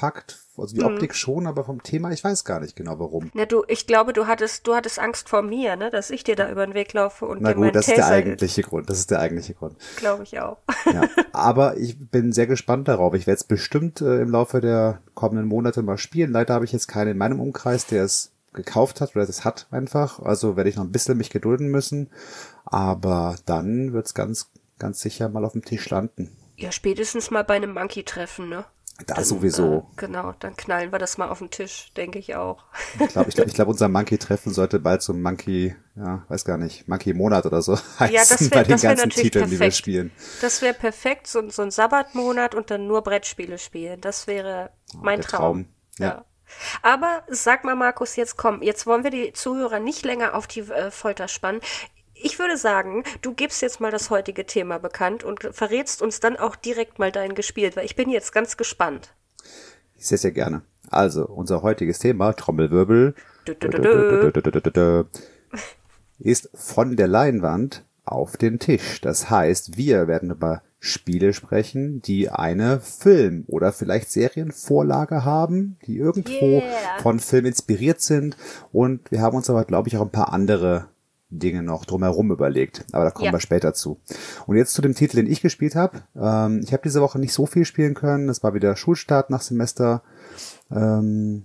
gepackt. 0.00 0.38
Also 0.56 0.74
die 0.74 0.80
mhm. 0.80 0.88
Optik 0.88 1.14
schon, 1.14 1.46
aber 1.46 1.64
vom 1.64 1.82
Thema, 1.82 2.10
ich 2.10 2.22
weiß 2.22 2.44
gar 2.44 2.60
nicht 2.60 2.76
genau 2.76 2.98
warum. 2.98 3.30
Na 3.32 3.46
du, 3.46 3.64
ich 3.66 3.86
glaube, 3.86 4.12
du 4.12 4.26
hattest, 4.26 4.66
du 4.66 4.74
hattest 4.74 4.98
Angst 4.98 5.28
vor 5.28 5.40
mir, 5.40 5.76
ne, 5.76 5.90
dass 5.90 6.10
ich 6.10 6.22
dir 6.22 6.36
da 6.36 6.50
über 6.50 6.66
den 6.66 6.74
Weg 6.74 6.92
laufe 6.92 7.24
und 7.24 7.40
Na 7.40 7.54
gut, 7.54 7.74
das 7.74 7.88
ist 7.88 7.96
der 7.96 8.08
eigentliche 8.08 8.62
Grund. 8.62 8.90
Das 8.90 8.98
ist 8.98 9.10
der 9.10 9.20
eigentliche 9.20 9.54
Grund. 9.54 9.76
Glaube 9.96 10.22
ich 10.24 10.38
auch. 10.38 10.58
Ja, 10.92 11.08
aber 11.32 11.78
ich 11.78 12.10
bin 12.10 12.32
sehr 12.32 12.46
gespannt 12.46 12.88
darauf. 12.88 13.14
Ich 13.14 13.26
werde 13.26 13.38
es 13.38 13.44
bestimmt 13.44 14.02
äh, 14.02 14.20
im 14.20 14.30
Laufe 14.30 14.60
der 14.60 15.00
kommenden 15.14 15.46
Monate 15.46 15.82
mal 15.82 15.98
spielen. 15.98 16.30
Leider 16.30 16.54
habe 16.54 16.66
ich 16.66 16.72
jetzt 16.72 16.88
keinen 16.88 17.12
in 17.12 17.18
meinem 17.18 17.40
Umkreis, 17.40 17.86
der 17.86 18.04
es 18.04 18.32
gekauft 18.52 19.00
hat 19.00 19.16
oder 19.16 19.26
das 19.26 19.44
hat 19.44 19.66
einfach. 19.70 20.20
Also 20.20 20.56
werde 20.56 20.68
ich 20.68 20.76
noch 20.76 20.84
ein 20.84 20.92
bisschen 20.92 21.16
mich 21.16 21.30
gedulden 21.30 21.68
müssen. 21.68 22.10
Aber 22.66 23.36
dann 23.46 23.94
wird 23.94 24.06
es 24.06 24.14
ganz, 24.14 24.50
ganz 24.78 25.00
sicher 25.00 25.30
mal 25.30 25.44
auf 25.44 25.52
dem 25.52 25.64
Tisch 25.64 25.88
landen. 25.88 26.36
Ja, 26.60 26.70
spätestens 26.70 27.30
mal 27.30 27.42
bei 27.42 27.54
einem 27.54 27.72
Monkey-Treffen, 27.72 28.50
ne? 28.50 28.66
Da 29.06 29.14
dann, 29.14 29.24
sowieso. 29.24 29.88
Äh, 29.92 29.96
genau, 29.96 30.34
dann 30.38 30.56
knallen 30.56 30.92
wir 30.92 30.98
das 30.98 31.18
mal 31.18 31.28
auf 31.28 31.38
den 31.38 31.50
Tisch, 31.50 31.92
denke 31.96 32.18
ich 32.18 32.34
auch. 32.34 32.64
Ich 32.98 33.08
glaube, 33.08 33.28
ich 33.28 33.34
glaub, 33.34 33.46
ich 33.46 33.54
glaub, 33.54 33.68
unser 33.68 33.88
Monkey-Treffen 33.88 34.52
sollte 34.52 34.78
bald 34.78 35.02
so 35.02 35.12
ein 35.12 35.22
Monkey, 35.22 35.74
ja, 35.96 36.24
weiß 36.28 36.44
gar 36.44 36.58
nicht, 36.58 36.88
Monkey-Monat 36.88 37.46
oder 37.46 37.62
so 37.62 37.76
heißen 37.98 38.14
ja, 38.14 38.22
das 38.28 38.40
wär, 38.40 38.50
bei 38.50 38.62
den 38.64 38.72
das 38.72 38.82
ganzen 38.82 39.10
Titeln, 39.10 39.30
perfekt. 39.44 39.52
die 39.52 39.60
wir 39.60 39.70
spielen. 39.72 40.12
Das 40.40 40.62
wäre 40.62 40.74
perfekt, 40.74 41.26
so, 41.26 41.48
so 41.50 41.62
ein 41.62 41.70
Sabbatmonat 41.70 42.54
und 42.54 42.70
dann 42.70 42.86
nur 42.86 43.02
Brettspiele 43.02 43.58
spielen. 43.58 44.00
Das 44.00 44.26
wäre 44.26 44.70
oh, 44.94 44.98
mein 45.02 45.20
Traum. 45.20 45.40
Traum. 45.40 45.66
Ja. 45.98 46.06
ja. 46.06 46.24
Aber 46.82 47.22
sag 47.28 47.64
mal, 47.64 47.76
Markus, 47.76 48.16
jetzt 48.16 48.36
komm, 48.36 48.62
jetzt 48.62 48.86
wollen 48.86 49.04
wir 49.04 49.10
die 49.10 49.32
Zuhörer 49.32 49.78
nicht 49.78 50.04
länger 50.04 50.34
auf 50.34 50.46
die 50.46 50.60
äh, 50.60 50.90
Folter 50.90 51.28
spannen 51.28 51.60
ich 52.22 52.38
würde 52.38 52.56
sagen, 52.56 53.04
du 53.22 53.34
gibst 53.34 53.62
jetzt 53.62 53.80
mal 53.80 53.90
das 53.90 54.10
heutige 54.10 54.46
Thema 54.46 54.78
bekannt 54.78 55.24
und 55.24 55.48
verrätst 55.52 56.02
uns 56.02 56.20
dann 56.20 56.36
auch 56.36 56.56
direkt 56.56 56.98
mal 56.98 57.12
dein 57.12 57.34
gespielt, 57.34 57.76
weil 57.76 57.84
ich 57.84 57.96
bin 57.96 58.10
jetzt 58.10 58.32
ganz 58.32 58.56
gespannt. 58.56 59.14
Sehr, 59.96 60.18
sehr 60.18 60.32
gerne. 60.32 60.62
Also, 60.88 61.26
unser 61.26 61.62
heutiges 61.62 61.98
Thema, 61.98 62.32
Trommelwirbel, 62.32 63.14
ist 66.18 66.50
von 66.54 66.96
der 66.96 67.08
Leinwand 67.08 67.84
auf 68.04 68.36
den 68.36 68.58
Tisch. 68.58 69.00
Das 69.00 69.30
heißt, 69.30 69.76
wir 69.76 70.08
werden 70.08 70.30
über 70.30 70.62
Spiele 70.80 71.34
sprechen, 71.34 72.00
die 72.00 72.30
eine 72.30 72.80
Film- 72.80 73.44
oder 73.46 73.72
vielleicht 73.72 74.10
Serienvorlage 74.10 75.24
haben, 75.24 75.76
die 75.86 75.98
irgendwo 75.98 76.46
yeah. 76.46 76.98
von 77.02 77.20
Film 77.20 77.44
inspiriert 77.44 78.00
sind. 78.00 78.36
Und 78.72 79.10
wir 79.10 79.20
haben 79.20 79.36
uns 79.36 79.50
aber, 79.50 79.64
glaube 79.64 79.88
ich, 79.88 79.98
auch 79.98 80.02
ein 80.02 80.10
paar 80.10 80.32
andere 80.32 80.88
Dinge 81.30 81.62
noch 81.62 81.84
drumherum 81.84 82.30
überlegt. 82.30 82.84
Aber 82.92 83.04
da 83.04 83.10
kommen 83.10 83.26
ja. 83.26 83.32
wir 83.32 83.40
später 83.40 83.72
zu. 83.72 84.00
Und 84.46 84.56
jetzt 84.56 84.74
zu 84.74 84.82
dem 84.82 84.94
Titel, 84.94 85.16
den 85.16 85.30
ich 85.30 85.40
gespielt 85.40 85.76
habe. 85.76 86.02
Ähm, 86.16 86.60
ich 86.62 86.72
habe 86.72 86.82
diese 86.82 87.00
Woche 87.00 87.18
nicht 87.18 87.32
so 87.32 87.46
viel 87.46 87.64
spielen 87.64 87.94
können. 87.94 88.28
Es 88.28 88.42
war 88.42 88.54
wieder 88.54 88.76
Schulstart 88.76 89.30
nach 89.30 89.42
Semester. 89.42 90.02
Ähm, 90.70 91.44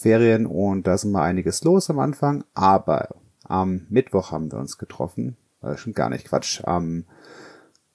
Ferien 0.00 0.46
und 0.46 0.86
da 0.86 0.94
ist 0.94 1.04
immer 1.04 1.22
einiges 1.22 1.62
los 1.64 1.90
am 1.90 1.98
Anfang. 1.98 2.44
Aber 2.54 3.08
am 3.44 3.86
Mittwoch 3.90 4.32
haben 4.32 4.50
wir 4.50 4.58
uns 4.58 4.78
getroffen. 4.78 5.36
Äh, 5.62 5.76
schon 5.76 5.92
gar 5.92 6.08
nicht 6.08 6.26
Quatsch. 6.26 6.62
Am 6.64 7.04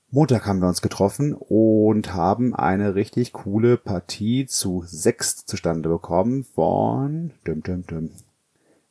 Montag 0.09 0.45
haben 0.45 0.59
wir 0.59 0.67
uns 0.67 0.83
getroffen 0.83 1.33
und 1.33 2.13
haben 2.13 2.53
eine 2.53 2.93
richtig 2.93 3.33
coole 3.33 3.77
Partie 3.77 4.45
zu 4.45 4.83
sechs 4.85 5.45
zustande 5.47 5.89
bekommen 5.89 6.43
von 6.43 7.31
düm, 7.47 7.63
düm, 7.63 7.83
düm, 7.88 8.12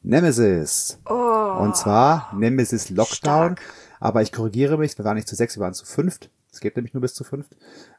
Nemesis. 0.02 0.98
Oh, 1.08 1.58
und 1.60 1.76
zwar 1.76 2.32
Nemesis 2.34 2.90
Lockdown. 2.90 3.56
Stark. 3.56 3.60
Aber 4.00 4.22
ich 4.22 4.32
korrigiere 4.32 4.78
mich, 4.78 4.98
wir 4.98 5.04
waren 5.04 5.14
nicht 5.14 5.28
zu 5.28 5.36
sechs, 5.36 5.56
wir 5.56 5.62
waren 5.62 5.74
zu 5.74 5.86
fünft. 5.86 6.30
Es 6.52 6.60
geht 6.60 6.76
nämlich 6.76 6.92
nur 6.92 7.00
bis 7.00 7.14
zu 7.14 7.24
fünf. 7.24 7.46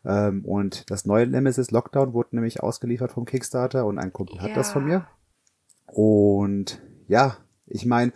Ähm, 0.05 0.43
und 0.45 0.89
das 0.91 1.05
neue 1.05 1.25
Nemesis 1.25 1.72
Lockdown 1.72 2.13
wurde 2.13 2.36
nämlich 2.36 2.62
ausgeliefert 2.62 3.13
vom 3.13 3.25
Kickstarter 3.25 3.86
und 3.86 3.98
ein 3.98 4.13
Kumpel 4.13 4.36
ja. 4.38 4.43
hat 4.43 4.57
das 4.57 4.72
von 4.72 4.86
mir. 4.86 5.07
Und 5.88 6.81
ja, 7.07 7.38
ich 7.65 7.86
meine, 7.86 8.12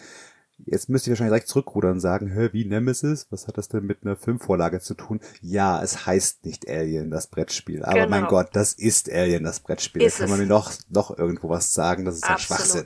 Jetzt 0.65 0.89
müsste 0.89 1.09
ich 1.09 1.11
wahrscheinlich 1.11 1.33
direkt 1.33 1.49
zurückrudern 1.49 1.93
und 1.93 1.99
sagen, 1.99 2.27
hä, 2.31 2.49
wie 2.51 2.65
Nemesis? 2.65 3.27
Was 3.29 3.47
hat 3.47 3.59
das 3.59 3.69
denn 3.69 3.85
mit 3.85 3.99
einer 4.03 4.15
Filmvorlage 4.15 4.79
zu 4.79 4.95
tun? 4.95 5.19
Ja, 5.41 5.81
es 5.83 6.07
heißt 6.07 6.45
nicht 6.45 6.67
Alien, 6.67 7.11
das 7.11 7.27
Brettspiel. 7.27 7.85
Aber 7.85 7.93
genau. 7.93 8.09
mein 8.09 8.25
Gott, 8.25 8.49
das 8.53 8.73
ist 8.73 9.11
Alien, 9.11 9.43
das 9.43 9.59
Brettspiel. 9.59 10.01
Ist 10.01 10.17
da 10.17 10.23
kann 10.23 10.31
man 10.31 10.39
mir 10.39 10.47
noch, 10.47 10.71
noch 10.89 11.15
irgendwo 11.15 11.49
was 11.49 11.73
sagen, 11.73 12.05
das 12.05 12.15
ist 12.15 12.27
ein 12.27 12.39
Schwachsinn. 12.39 12.85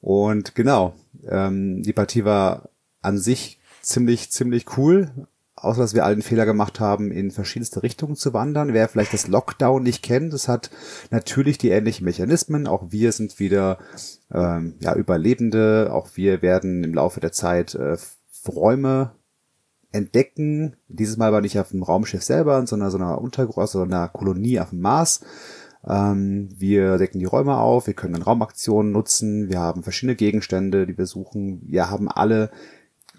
Und 0.00 0.54
genau, 0.54 0.94
ähm, 1.28 1.82
die 1.82 1.92
Partie 1.92 2.24
war 2.24 2.70
an 3.00 3.18
sich 3.18 3.60
ziemlich, 3.82 4.30
ziemlich 4.30 4.76
cool 4.76 5.10
außer 5.62 5.80
dass 5.80 5.94
wir 5.94 6.04
allen 6.04 6.22
Fehler 6.22 6.46
gemacht 6.46 6.80
haben, 6.80 7.10
in 7.10 7.30
verschiedenste 7.30 7.82
Richtungen 7.82 8.16
zu 8.16 8.32
wandern. 8.32 8.72
Wer 8.72 8.88
vielleicht 8.88 9.12
das 9.12 9.28
Lockdown 9.28 9.82
nicht 9.82 10.02
kennt, 10.02 10.32
das 10.32 10.48
hat 10.48 10.70
natürlich 11.10 11.58
die 11.58 11.70
ähnlichen 11.70 12.04
Mechanismen. 12.04 12.66
Auch 12.66 12.90
wir 12.90 13.12
sind 13.12 13.38
wieder 13.38 13.78
ähm, 14.32 14.74
ja, 14.80 14.94
Überlebende. 14.94 15.90
Auch 15.92 16.10
wir 16.14 16.42
werden 16.42 16.84
im 16.84 16.94
Laufe 16.94 17.20
der 17.20 17.32
Zeit 17.32 17.74
äh, 17.74 17.96
Räume 18.48 19.12
entdecken. 19.92 20.76
Dieses 20.88 21.16
Mal 21.16 21.28
aber 21.28 21.40
nicht 21.40 21.58
auf 21.58 21.70
dem 21.70 21.82
Raumschiff 21.82 22.22
selber, 22.22 22.66
sondern 22.66 22.90
so 22.90 22.98
einer 22.98 23.20
Untergrund, 23.20 23.58
also 23.58 23.82
einer 23.82 24.08
Kolonie 24.08 24.60
auf 24.60 24.70
dem 24.70 24.80
Mars. 24.80 25.20
Ähm, 25.86 26.48
wir 26.56 26.98
decken 26.98 27.18
die 27.18 27.24
Räume 27.24 27.56
auf, 27.56 27.86
wir 27.86 27.94
können 27.94 28.14
dann 28.14 28.22
Raumaktionen 28.22 28.92
nutzen, 28.92 29.48
wir 29.48 29.60
haben 29.60 29.82
verschiedene 29.82 30.16
Gegenstände, 30.16 30.86
die 30.86 30.98
wir 30.98 31.06
suchen. 31.06 31.62
Wir 31.66 31.90
haben 31.90 32.08
alle 32.08 32.50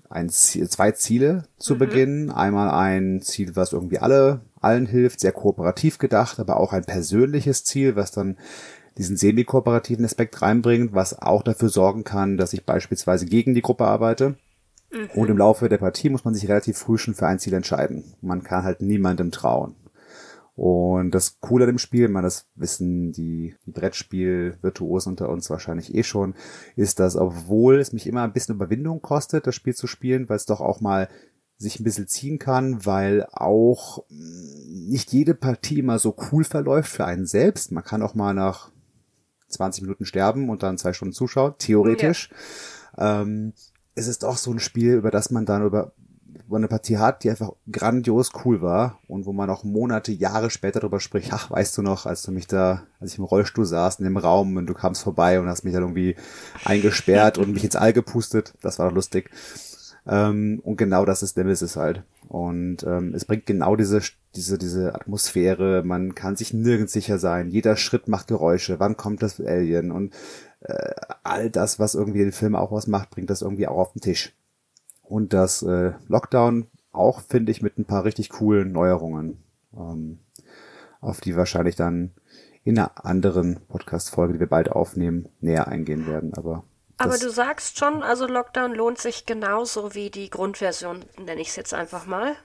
ein 0.10 0.30
Ziel, 0.30 0.68
zwei 0.70 0.92
Ziele 0.92 1.44
zu 1.58 1.76
mhm. 1.76 1.80
Beginn. 1.80 2.32
Einmal 2.32 2.70
ein 2.72 3.22
Ziel, 3.22 3.56
was 3.56 3.74
irgendwie 3.74 4.00
alle, 4.00 4.42
allen 4.60 4.88
hilft, 4.88 5.20
sehr 5.20 5.32
kooperativ 5.32 6.00
gedacht, 6.00 6.40
aber 6.40 6.58
auch 6.58 6.74
ein 6.74 6.84
persönliches 6.84 7.64
Ziel, 7.64 7.96
was 7.96 8.12
dann 8.12 8.38
diesen 8.98 9.18
semi-kooperativen 9.18 10.04
Aspekt 10.04 10.42
reinbringt, 10.42 10.94
was 10.94 11.18
auch 11.18 11.44
dafür 11.44 11.70
sorgen 11.70 12.04
kann, 12.04 12.38
dass 12.38 12.54
ich 12.54 12.66
beispielsweise 12.66 13.26
gegen 13.26 13.54
die 13.54 13.62
Gruppe 13.62 13.86
arbeite. 13.86 14.36
Mhm. 14.92 15.10
Und 15.16 15.30
im 15.30 15.38
Laufe 15.38 15.70
der 15.70 15.78
Partie 15.78 16.10
muss 16.10 16.26
man 16.26 16.34
sich 16.34 16.50
relativ 16.50 16.78
früh 16.78 16.98
schon 16.98 17.14
für 17.14 17.28
ein 17.28 17.40
Ziel 17.40 17.54
entscheiden. 17.54 18.04
Man 18.22 18.44
kann 18.44 18.64
halt 18.64 18.82
niemandem 18.82 19.32
trauen. 19.32 19.76
Und 20.60 21.12
das 21.12 21.40
Coole 21.40 21.64
an 21.64 21.70
dem 21.72 21.78
Spiel, 21.78 22.10
man 22.10 22.26
das 22.26 22.50
wissen 22.54 23.14
die, 23.14 23.56
die 23.66 23.72
Brettspiel-Virtuosen 23.72 25.14
unter 25.14 25.30
uns 25.30 25.50
wahrscheinlich 25.50 25.96
eh 25.96 26.04
schon, 26.04 26.36
ist, 26.76 27.00
dass 27.00 27.16
obwohl 27.16 27.80
es 27.80 27.94
mich 27.94 28.06
immer 28.06 28.24
ein 28.24 28.34
bisschen 28.34 28.56
Überwindung 28.56 29.02
kostet, 29.02 29.48
das 29.48 29.56
Spiel 29.56 29.74
zu 29.74 29.88
spielen, 29.88 30.28
weil 30.28 30.36
es 30.36 30.46
doch 30.46 30.60
auch 30.60 30.82
mal 30.82 31.08
sich 31.58 31.80
ein 31.80 31.86
bisschen 31.86 32.10
ziehen 32.10 32.40
kann, 32.40 32.86
weil 32.86 33.26
auch 33.32 34.04
mm, 34.10 34.90
nicht 34.90 35.14
jede 35.14 35.34
Partie 35.34 35.80
immer 35.80 35.98
so 35.98 36.14
cool 36.30 36.44
verläuft 36.44 36.92
für 36.92 37.06
einen 37.06 37.26
selbst. 37.26 37.72
Man 37.72 37.86
kann 37.86 38.02
auch 38.02 38.14
mal 38.14 38.34
nach 38.34 38.70
20 39.48 39.84
Minuten 39.84 40.06
sterben 40.06 40.50
und 40.50 40.62
dann 40.62 40.78
zwei 40.78 40.92
Stunden 40.92 41.14
zuschauen, 41.14 41.54
theoretisch. 41.58 42.32
Ja. 42.98 43.22
Ähm, 43.22 43.54
es 43.96 44.10
ist 44.10 44.24
doch 44.24 44.36
so 44.36 44.52
ein 44.52 44.60
Spiel, 44.60 44.96
über 44.96 45.10
das 45.10 45.32
man 45.32 45.46
dann 45.46 45.66
über 45.66 45.94
wo 46.50 46.56
man 46.56 46.62
eine 46.62 46.68
Partie 46.68 46.98
hat, 46.98 47.24
die 47.24 47.30
einfach 47.30 47.52
grandios 47.72 48.32
cool 48.44 48.60
war 48.62 48.98
und 49.08 49.28
wo 49.28 49.34
man 49.34 49.52
auch 49.52 49.64
Monate, 49.64 50.12
Jahre 50.12 50.50
später 50.50 50.80
darüber 50.80 51.00
spricht, 51.00 51.32
ach, 51.32 51.52
weißt 51.52 51.78
du 51.78 51.84
noch, 51.84 52.08
als 52.08 52.24
du 52.24 52.32
mich 52.32 52.48
da, 52.48 52.82
als 53.00 53.14
ich 53.14 53.20
im 53.20 53.24
Rollstuhl 53.24 53.66
saß 53.66 54.00
in 54.00 54.06
dem 54.06 54.18
Raum 54.18 54.58
und 54.58 54.66
du 54.66 54.74
kamst 54.74 55.04
vorbei 55.04 55.40
und 55.40 55.48
hast 55.48 55.64
mich 55.64 55.74
dann 55.74 55.84
irgendwie 55.84 56.16
eingesperrt 56.66 57.38
und 57.38 57.54
mich 57.54 57.64
ins 57.64 57.76
All 57.76 57.94
gepustet, 57.94 58.56
das 58.62 58.80
war 58.80 58.90
doch 58.90 58.96
lustig. 58.96 59.30
Ähm, 60.08 60.60
und 60.64 60.78
genau 60.78 61.06
das 61.06 61.22
ist 61.22 61.38
Nemesis 61.38 61.76
halt. 61.76 62.02
Und 62.28 62.82
ähm, 62.84 63.14
es 63.14 63.26
bringt 63.26 63.46
genau 63.46 63.76
diese, 63.76 64.02
diese, 64.36 64.58
diese 64.58 64.96
Atmosphäre, 64.96 65.84
man 65.84 66.16
kann 66.16 66.36
sich 66.36 66.52
nirgends 66.52 66.94
sicher 66.94 67.20
sein, 67.20 67.50
jeder 67.50 67.76
Schritt 67.76 68.08
macht 68.08 68.28
Geräusche, 68.28 68.80
wann 68.80 68.98
kommt 68.98 69.22
das 69.22 69.40
Alien 69.40 69.92
und 69.92 70.16
äh, 70.62 70.94
all 71.24 71.52
das, 71.52 71.78
was 71.78 71.94
irgendwie 71.94 72.20
den 72.20 72.32
Film 72.32 72.56
auch 72.56 72.72
ausmacht, 72.72 73.12
bringt 73.12 73.30
das 73.30 73.44
irgendwie 73.44 73.68
auch 73.68 73.78
auf 73.78 73.94
den 73.94 74.02
Tisch. 74.02 74.34
Und 75.10 75.34
das 75.34 75.64
äh, 75.64 75.94
Lockdown 76.08 76.68
auch, 76.92 77.22
finde 77.22 77.52
ich, 77.52 77.64
mit 77.64 77.80
ein 77.80 77.86
paar 77.86 78.06
richtig 78.06 78.30
coolen 78.30 78.72
Neuerungen, 78.72 79.44
ähm, 79.76 80.20
auf 81.02 81.20
die 81.20 81.36
wahrscheinlich 81.36 81.76
dann 81.76 82.12
in 82.64 82.78
einer 82.78 83.06
anderen 83.06 83.60
Podcast-Folge, 83.68 84.34
die 84.34 84.40
wir 84.40 84.48
bald 84.48 84.72
aufnehmen, 84.72 85.28
näher 85.42 85.68
eingehen 85.68 86.06
werden. 86.06 86.34
Aber 86.36 86.64
aber 87.02 87.18
du 87.18 87.30
sagst 87.30 87.80
schon, 87.80 88.04
also 88.04 88.28
Lockdown 88.28 88.76
lohnt 88.76 88.98
sich 88.98 89.26
genauso 89.26 89.96
wie 89.96 90.10
die 90.10 90.30
Grundversion, 90.30 91.00
nenne 91.18 91.40
ich 91.40 91.48
es 91.48 91.56
jetzt 91.56 91.74
einfach 91.74 92.06
mal. 92.06 92.36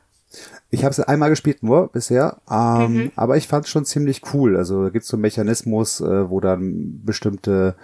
Ich 0.71 0.85
habe 0.85 0.93
es 0.93 1.01
einmal 1.01 1.31
gespielt 1.31 1.65
nur 1.65 1.89
bisher, 1.89 2.41
ähm, 2.49 2.95
mhm. 2.95 3.13
aber 3.17 3.37
ich 3.37 3.49
fand 3.49 3.65
es 3.65 3.71
schon 3.73 3.85
ziemlich 3.85 4.23
cool. 4.33 4.57
Also 4.57 4.85
da 4.85 4.91
gibt 4.91 5.03
es 5.03 5.09
so 5.09 5.17
einen 5.17 5.23
Mechanismus, 5.23 6.01
äh, 6.01 6.31
wo 6.31 6.39
dann 6.39 7.05
bestimmte 7.05 7.75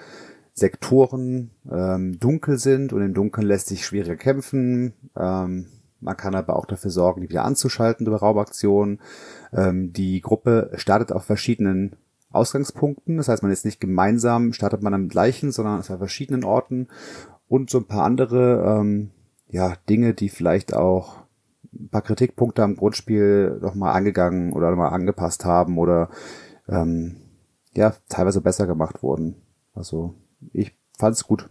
Sektoren 0.60 1.50
ähm, 1.72 2.20
dunkel 2.20 2.58
sind 2.58 2.92
und 2.92 3.00
im 3.00 3.14
Dunkeln 3.14 3.46
lässt 3.46 3.68
sich 3.68 3.84
schwieriger 3.84 4.16
kämpfen. 4.16 4.92
Ähm, 5.16 5.66
man 6.00 6.16
kann 6.16 6.34
aber 6.34 6.56
auch 6.56 6.66
dafür 6.66 6.90
sorgen, 6.90 7.22
die 7.22 7.30
wieder 7.30 7.44
anzuschalten 7.44 8.06
über 8.06 8.18
Raubaktionen. 8.18 9.00
Ähm, 9.52 9.92
die 9.92 10.20
Gruppe 10.20 10.70
startet 10.74 11.12
auf 11.12 11.24
verschiedenen 11.24 11.96
Ausgangspunkten. 12.30 13.16
Das 13.16 13.28
heißt, 13.28 13.42
man 13.42 13.52
ist 13.52 13.64
nicht 13.64 13.80
gemeinsam, 13.80 14.52
startet 14.52 14.82
man 14.82 14.94
am 14.94 15.08
gleichen, 15.08 15.50
sondern 15.50 15.76
an 15.76 15.82
verschiedenen 15.82 16.44
Orten 16.44 16.88
und 17.48 17.70
so 17.70 17.78
ein 17.78 17.86
paar 17.86 18.04
andere 18.04 18.80
ähm, 18.80 19.10
ja, 19.48 19.74
Dinge, 19.88 20.12
die 20.12 20.28
vielleicht 20.28 20.74
auch 20.74 21.16
ein 21.72 21.88
paar 21.88 22.02
Kritikpunkte 22.02 22.62
am 22.62 22.76
Grundspiel 22.76 23.58
nochmal 23.62 23.94
angegangen 23.94 24.52
oder 24.52 24.70
nochmal 24.70 24.92
angepasst 24.92 25.44
haben 25.46 25.78
oder 25.78 26.10
ähm, 26.68 27.16
ja, 27.74 27.94
teilweise 28.10 28.42
besser 28.42 28.66
gemacht 28.66 29.02
wurden. 29.02 29.36
Also 29.74 30.14
ich 30.52 30.73
fand's 30.99 31.25
gut. 31.25 31.49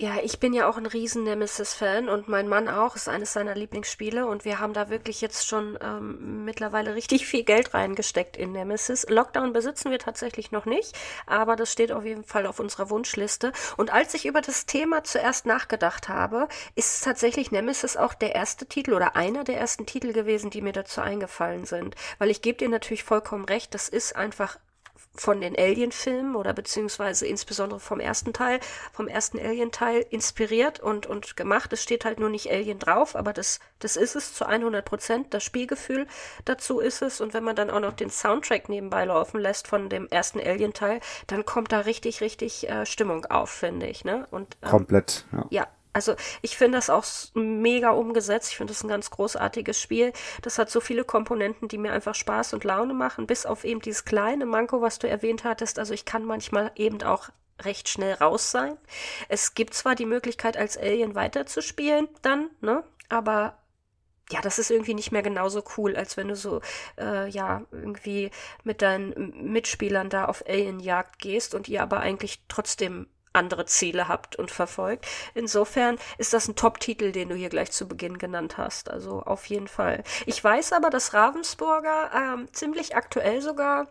Ja, 0.00 0.16
ich 0.22 0.40
bin 0.40 0.54
ja 0.54 0.66
auch 0.66 0.78
ein 0.78 0.86
riesen 0.86 1.24
Nemesis-Fan 1.24 2.08
und 2.08 2.26
mein 2.26 2.48
Mann 2.48 2.68
auch, 2.68 2.96
ist 2.96 3.06
eines 3.06 3.34
seiner 3.34 3.54
Lieblingsspiele 3.54 4.26
und 4.26 4.46
wir 4.46 4.58
haben 4.58 4.72
da 4.72 4.88
wirklich 4.88 5.20
jetzt 5.20 5.46
schon 5.46 5.78
ähm, 5.82 6.46
mittlerweile 6.46 6.94
richtig 6.94 7.26
viel 7.26 7.44
Geld 7.44 7.74
reingesteckt 7.74 8.38
in 8.38 8.50
Nemesis. 8.50 9.06
Lockdown 9.10 9.52
besitzen 9.52 9.90
wir 9.90 9.98
tatsächlich 9.98 10.52
noch 10.52 10.64
nicht, 10.64 10.98
aber 11.26 11.54
das 11.54 11.70
steht 11.70 11.92
auf 11.92 12.06
jeden 12.06 12.24
Fall 12.24 12.46
auf 12.46 12.60
unserer 12.60 12.88
Wunschliste. 12.88 13.52
Und 13.76 13.92
als 13.92 14.14
ich 14.14 14.24
über 14.24 14.40
das 14.40 14.64
Thema 14.64 15.04
zuerst 15.04 15.44
nachgedacht 15.44 16.08
habe, 16.08 16.48
ist 16.76 17.04
tatsächlich 17.04 17.50
Nemesis 17.50 17.98
auch 17.98 18.14
der 18.14 18.34
erste 18.34 18.64
Titel 18.64 18.94
oder 18.94 19.16
einer 19.16 19.44
der 19.44 19.58
ersten 19.58 19.84
Titel 19.84 20.14
gewesen, 20.14 20.48
die 20.48 20.62
mir 20.62 20.72
dazu 20.72 21.02
eingefallen 21.02 21.66
sind. 21.66 21.94
Weil 22.16 22.30
ich 22.30 22.40
gebe 22.40 22.56
dir 22.56 22.70
natürlich 22.70 23.04
vollkommen 23.04 23.44
recht, 23.44 23.74
das 23.74 23.90
ist 23.90 24.16
einfach 24.16 24.56
von 25.14 25.40
den 25.40 25.56
Alien-Filmen 25.56 26.36
oder 26.36 26.52
beziehungsweise 26.52 27.26
insbesondere 27.26 27.80
vom 27.80 28.00
ersten 28.00 28.32
Teil, 28.32 28.60
vom 28.92 29.08
ersten 29.08 29.38
Alien-Teil 29.38 30.06
inspiriert 30.10 30.80
und, 30.80 31.06
und 31.06 31.36
gemacht. 31.36 31.72
Es 31.72 31.82
steht 31.82 32.04
halt 32.04 32.20
nur 32.20 32.30
nicht 32.30 32.50
Alien 32.50 32.78
drauf, 32.78 33.16
aber 33.16 33.32
das, 33.32 33.60
das 33.80 33.96
ist 33.96 34.14
es 34.14 34.34
zu 34.34 34.46
100 34.46 34.84
Prozent. 34.84 35.34
Das 35.34 35.42
Spielgefühl 35.42 36.06
dazu 36.44 36.80
ist 36.80 37.02
es. 37.02 37.20
Und 37.20 37.34
wenn 37.34 37.44
man 37.44 37.56
dann 37.56 37.70
auch 37.70 37.80
noch 37.80 37.92
den 37.92 38.10
Soundtrack 38.10 38.68
nebenbei 38.68 39.04
laufen 39.04 39.40
lässt 39.40 39.68
von 39.68 39.88
dem 39.88 40.06
ersten 40.08 40.40
Alien-Teil, 40.40 41.00
dann 41.26 41.44
kommt 41.44 41.72
da 41.72 41.80
richtig, 41.80 42.20
richtig 42.20 42.68
äh, 42.68 42.86
Stimmung 42.86 43.26
auf, 43.26 43.50
finde 43.50 43.86
ich. 43.86 44.04
Ne? 44.04 44.26
Und, 44.30 44.56
ähm, 44.62 44.70
Komplett, 44.70 45.26
ja. 45.32 45.46
Ja, 45.50 45.68
also 45.92 46.14
ich 46.42 46.56
finde 46.56 46.78
das 46.78 46.90
auch 46.90 47.04
mega 47.34 47.90
umgesetzt. 47.90 48.50
Ich 48.50 48.56
finde 48.56 48.72
das 48.72 48.84
ein 48.84 48.88
ganz 48.88 49.10
großartiges 49.10 49.80
Spiel. 49.80 50.12
Das 50.42 50.58
hat 50.58 50.70
so 50.70 50.80
viele 50.80 51.04
Komponenten, 51.04 51.68
die 51.68 51.78
mir 51.78 51.92
einfach 51.92 52.14
Spaß 52.14 52.54
und 52.54 52.64
Laune 52.64 52.94
machen, 52.94 53.26
bis 53.26 53.46
auf 53.46 53.64
eben 53.64 53.80
dieses 53.80 54.04
kleine 54.04 54.46
Manko, 54.46 54.80
was 54.80 54.98
du 54.98 55.08
erwähnt 55.08 55.44
hattest. 55.44 55.78
Also 55.78 55.94
ich 55.94 56.04
kann 56.04 56.24
manchmal 56.24 56.70
eben 56.76 57.02
auch 57.02 57.30
recht 57.62 57.88
schnell 57.88 58.14
raus 58.14 58.50
sein. 58.50 58.76
Es 59.28 59.54
gibt 59.54 59.74
zwar 59.74 59.94
die 59.94 60.06
Möglichkeit, 60.06 60.56
als 60.56 60.78
Alien 60.78 61.14
weiterzuspielen, 61.14 62.08
dann, 62.22 62.50
ne? 62.60 62.84
Aber 63.08 63.58
ja, 64.30 64.40
das 64.40 64.58
ist 64.58 64.70
irgendwie 64.70 64.94
nicht 64.94 65.10
mehr 65.10 65.22
genauso 65.22 65.62
cool, 65.76 65.96
als 65.96 66.16
wenn 66.16 66.28
du 66.28 66.36
so, 66.36 66.60
äh, 66.98 67.28
ja, 67.28 67.62
irgendwie 67.72 68.30
mit 68.62 68.80
deinen 68.80 69.52
Mitspielern 69.52 70.08
da 70.08 70.26
auf 70.26 70.44
Alienjagd 70.46 71.18
gehst 71.18 71.54
und 71.54 71.68
ihr 71.68 71.82
aber 71.82 72.00
eigentlich 72.00 72.40
trotzdem 72.48 73.08
andere 73.32 73.66
Ziele 73.66 74.08
habt 74.08 74.36
und 74.36 74.50
verfolgt. 74.50 75.06
Insofern 75.34 75.98
ist 76.18 76.32
das 76.32 76.48
ein 76.48 76.56
Top-Titel, 76.56 77.12
den 77.12 77.28
du 77.28 77.34
hier 77.34 77.48
gleich 77.48 77.70
zu 77.70 77.86
Beginn 77.86 78.18
genannt 78.18 78.58
hast. 78.58 78.90
Also 78.90 79.22
auf 79.22 79.46
jeden 79.46 79.68
Fall. 79.68 80.02
Ich 80.26 80.42
weiß 80.42 80.72
aber, 80.72 80.90
dass 80.90 81.14
Ravensburger 81.14 82.10
ähm, 82.14 82.48
ziemlich 82.52 82.96
aktuell 82.96 83.40
sogar 83.40 83.88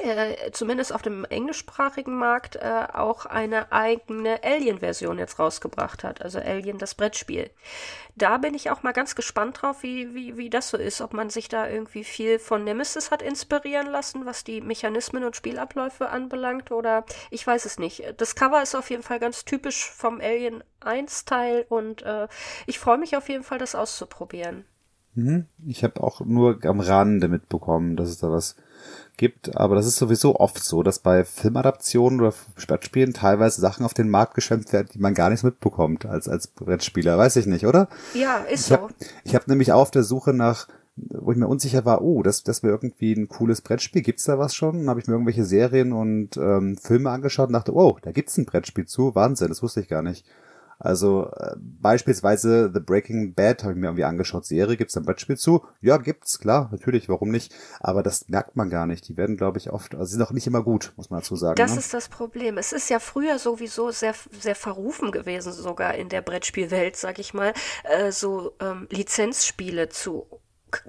äh, 0.00 0.50
zumindest 0.52 0.94
auf 0.94 1.02
dem 1.02 1.26
englischsprachigen 1.26 2.16
Markt 2.16 2.56
äh, 2.56 2.86
auch 2.94 3.26
eine 3.26 3.72
eigene 3.72 4.42
Alien-Version 4.42 5.18
jetzt 5.18 5.38
rausgebracht 5.38 6.02
hat, 6.02 6.22
also 6.22 6.38
Alien 6.38 6.78
das 6.78 6.94
Brettspiel. 6.94 7.50
Da 8.16 8.38
bin 8.38 8.54
ich 8.54 8.70
auch 8.70 8.82
mal 8.82 8.92
ganz 8.92 9.14
gespannt 9.14 9.60
drauf, 9.60 9.82
wie, 9.82 10.14
wie, 10.14 10.38
wie 10.38 10.48
das 10.48 10.70
so 10.70 10.78
ist, 10.78 11.02
ob 11.02 11.12
man 11.12 11.28
sich 11.28 11.48
da 11.48 11.68
irgendwie 11.68 12.04
viel 12.04 12.38
von 12.38 12.64
Nemesis 12.64 13.10
hat 13.10 13.20
inspirieren 13.20 13.86
lassen, 13.86 14.24
was 14.24 14.44
die 14.44 14.62
Mechanismen 14.62 15.24
und 15.24 15.36
Spielabläufe 15.36 16.08
anbelangt, 16.08 16.70
oder 16.70 17.04
ich 17.30 17.46
weiß 17.46 17.66
es 17.66 17.78
nicht. 17.78 18.02
Das 18.16 18.34
Cover 18.34 18.62
ist 18.62 18.74
auf 18.74 18.88
jeden 18.88 19.02
Fall 19.02 19.18
ganz 19.18 19.44
typisch 19.44 19.90
vom 19.90 20.20
Alien 20.22 20.64
1 20.80 21.26
Teil 21.26 21.66
und 21.68 22.02
äh, 22.02 22.28
ich 22.66 22.78
freue 22.78 22.98
mich 22.98 23.14
auf 23.16 23.28
jeden 23.28 23.44
Fall, 23.44 23.58
das 23.58 23.74
auszuprobieren. 23.74 24.64
Mhm. 25.14 25.46
Ich 25.66 25.84
habe 25.84 26.02
auch 26.02 26.20
nur 26.20 26.58
am 26.64 26.80
Rande 26.80 27.28
mitbekommen, 27.28 27.96
dass 27.96 28.08
es 28.08 28.18
da 28.18 28.30
was 28.30 28.56
gibt, 29.16 29.56
aber 29.56 29.74
das 29.74 29.86
ist 29.86 29.96
sowieso 29.96 30.36
oft 30.36 30.62
so, 30.62 30.82
dass 30.82 30.98
bei 30.98 31.24
Filmadaptionen 31.24 32.20
oder 32.20 32.34
Brettspielen 32.66 33.12
teilweise 33.12 33.60
Sachen 33.60 33.84
auf 33.84 33.94
den 33.94 34.08
Markt 34.08 34.34
geschwemmt 34.34 34.72
werden, 34.72 34.88
die 34.92 34.98
man 34.98 35.14
gar 35.14 35.30
nicht 35.30 35.44
mitbekommt 35.44 36.06
als 36.06 36.28
als 36.28 36.46
Brettspieler, 36.46 37.18
weiß 37.18 37.36
ich 37.36 37.46
nicht, 37.46 37.66
oder? 37.66 37.88
Ja, 38.14 38.38
ist 38.38 38.66
ich 38.66 38.72
hab, 38.72 38.90
so. 38.90 39.06
Ich 39.24 39.34
habe 39.34 39.44
nämlich 39.48 39.72
auch 39.72 39.82
auf 39.82 39.90
der 39.90 40.02
Suche 40.02 40.32
nach 40.32 40.66
wo 40.96 41.32
ich 41.32 41.38
mir 41.38 41.48
unsicher 41.48 41.84
war, 41.84 42.02
oh, 42.02 42.22
das, 42.22 42.42
das 42.42 42.62
wäre 42.62 42.74
irgendwie 42.74 43.14
ein 43.14 43.28
cooles 43.28 43.62
Brettspiel, 43.62 44.02
gibt's 44.02 44.24
da 44.24 44.38
was 44.38 44.54
schon? 44.54 44.80
Dann 44.80 44.90
habe 44.90 45.00
ich 45.00 45.06
mir 45.06 45.14
irgendwelche 45.14 45.44
Serien 45.44 45.92
und 45.92 46.36
ähm, 46.36 46.76
Filme 46.76 47.10
angeschaut 47.10 47.48
und 47.48 47.54
dachte, 47.54 47.74
oh, 47.74 47.98
da 48.02 48.12
gibt's 48.12 48.36
ein 48.36 48.44
Brettspiel 48.44 48.86
zu, 48.86 49.14
Wahnsinn, 49.14 49.48
das 49.48 49.62
wusste 49.62 49.80
ich 49.80 49.88
gar 49.88 50.02
nicht. 50.02 50.26
Also 50.82 51.30
äh, 51.36 51.54
beispielsweise 51.56 52.70
The 52.74 52.80
Breaking 52.80 53.34
Bad 53.34 53.62
habe 53.62 53.72
ich 53.72 53.78
mir 53.78 53.86
irgendwie 53.86 54.04
angeschaut. 54.04 54.44
Serie 54.44 54.76
gibt's 54.76 54.96
ein 54.96 55.04
Brettspiel 55.04 55.36
zu? 55.36 55.64
Ja, 55.80 55.96
gibt's, 55.96 56.40
klar, 56.40 56.68
natürlich, 56.72 57.08
warum 57.08 57.30
nicht? 57.30 57.54
Aber 57.78 58.02
das 58.02 58.28
merkt 58.28 58.56
man 58.56 58.68
gar 58.68 58.86
nicht. 58.86 59.06
Die 59.08 59.16
werden, 59.16 59.36
glaube 59.36 59.58
ich, 59.58 59.70
oft, 59.70 59.94
also 59.94 60.06
sie 60.06 60.12
sind 60.16 60.22
auch 60.22 60.32
nicht 60.32 60.48
immer 60.48 60.64
gut, 60.64 60.92
muss 60.96 61.08
man 61.08 61.20
dazu 61.20 61.36
sagen. 61.36 61.54
Das 61.54 61.74
ne? 61.74 61.78
ist 61.78 61.94
das 61.94 62.08
Problem. 62.08 62.58
Es 62.58 62.72
ist 62.72 62.90
ja 62.90 62.98
früher 62.98 63.38
sowieso 63.38 63.92
sehr, 63.92 64.14
sehr 64.32 64.56
verrufen 64.56 65.12
gewesen, 65.12 65.52
sogar 65.52 65.94
in 65.94 66.08
der 66.08 66.20
Brettspielwelt, 66.20 66.96
sag 66.96 67.20
ich 67.20 67.32
mal, 67.32 67.54
äh, 67.84 68.10
so 68.10 68.52
ähm, 68.60 68.88
Lizenzspiele 68.90 69.88
zu 69.88 70.26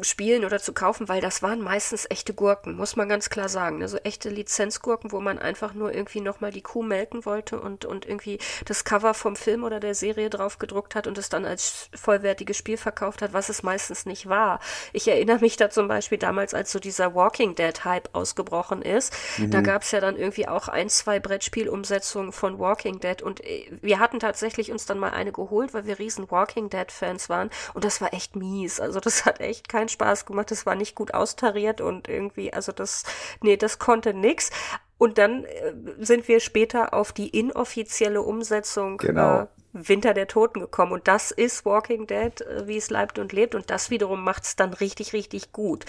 spielen 0.02 0.46
oder 0.46 0.60
zu 0.60 0.74
kaufen, 0.74 1.08
weil 1.10 1.22
das 1.22 1.42
waren 1.42 1.62
meistens 1.62 2.06
echte 2.10 2.34
Gurken, 2.34 2.76
muss 2.76 2.96
man 2.96 3.10
ganz 3.10 3.30
klar 3.30 3.50
sagen. 3.50 3.82
Also 3.82 3.98
echte 3.98 4.30
Lizenzgurken, 4.30 5.12
wo 5.12 5.20
man 5.20 5.40
einfach 5.40 5.74
nur 5.74 5.94
irgendwie 5.94 6.22
nochmal 6.22 6.52
die 6.52 6.62
Kuh 6.62 6.84
melken 6.84 7.26
wollte 7.26 7.60
und, 7.60 7.86
und 7.86 8.06
irgendwie 8.06 8.40
das 8.66 8.84
Cover 8.84 9.14
vom 9.14 9.36
Film 9.36 9.64
oder 9.64 9.80
der 9.80 9.96
Serie 9.96 10.30
drauf 10.30 10.60
gedruckt 10.60 10.96
hat 10.96 11.08
und 11.08 11.18
es 11.18 11.30
dann 11.30 11.46
als 11.46 11.90
vollwertiges 11.96 12.58
Spiel 12.58 12.78
verkauft 12.78 13.22
hat, 13.22 13.34
was 13.34 13.50
es 13.50 13.64
meistens 13.64 14.06
nicht 14.06 14.28
war. 14.28 14.60
Ich 14.92 15.08
erinnere 15.08 15.40
mich 15.40 15.58
da 15.58 15.70
zum 15.70 15.88
Beispiel 15.88 16.18
damals, 16.18 16.54
als 16.54 16.72
so 16.72 16.80
dieser 16.80 17.16
Walking 17.16 17.56
Dead 17.56 17.84
Hype 17.86 18.10
ausgebrochen 18.14 18.82
ist. 18.82 19.14
Mhm. 19.38 19.52
Da 19.52 19.62
gab 19.62 19.84
es 19.84 19.92
ja 19.92 20.00
dann 20.00 20.18
irgendwie 20.18 20.48
auch 20.48 20.68
ein, 20.68 20.90
zwei 20.90 21.20
Brettspielumsetzungen 21.20 22.32
von 22.32 22.60
Walking 22.60 23.00
Dead 23.00 23.22
und 23.22 23.44
äh, 23.44 23.68
wir 23.82 24.00
hatten 24.00 24.20
tatsächlich 24.20 24.72
uns 24.72 24.86
dann 24.86 25.00
mal 25.00 25.12
eine 25.12 25.32
geholt, 25.32 25.74
weil 25.74 25.86
wir 25.86 26.00
riesen 26.00 26.30
Walking 26.32 26.70
Dead 26.70 26.92
Fans 26.92 27.30
waren 27.30 27.50
und 27.74 27.84
das 27.84 28.02
war 28.02 28.14
echt 28.14 28.36
mies. 28.36 28.80
Also 28.80 29.00
das 29.00 29.26
hat 29.26 29.40
echt 29.40 29.70
keinen 29.74 29.90
Spaß 29.90 30.26
gemacht, 30.26 30.52
das 30.52 30.66
war 30.68 30.76
nicht 30.76 30.94
gut 30.94 31.14
austariert 31.16 31.82
und 31.82 32.08
irgendwie, 32.08 32.54
also 32.54 32.72
das, 32.72 33.04
nee, 33.42 33.58
das 33.58 33.80
konnte 33.80 34.14
nix. 34.14 34.52
Und 35.00 35.18
dann 35.18 35.44
äh, 35.46 35.74
sind 36.00 36.28
wir 36.28 36.40
später 36.40 36.94
auf 36.94 37.12
die 37.12 37.28
inoffizielle 37.28 38.22
Umsetzung 38.22 38.98
genau. 38.98 39.42
äh, 39.42 39.48
Winter 39.74 40.14
der 40.14 40.28
Toten 40.28 40.60
gekommen. 40.60 40.92
Und 40.92 41.08
das 41.08 41.32
ist 41.32 41.66
Walking 41.66 42.06
Dead, 42.06 42.40
äh, 42.42 42.68
wie 42.68 42.78
es 42.78 42.92
leibt 42.92 43.18
und 43.18 43.34
lebt. 43.34 43.56
Und 43.56 43.70
das 43.72 43.90
wiederum 43.90 44.24
macht 44.24 44.44
es 44.44 44.56
dann 44.56 44.74
richtig, 44.74 45.12
richtig 45.12 45.52
gut. 45.52 45.86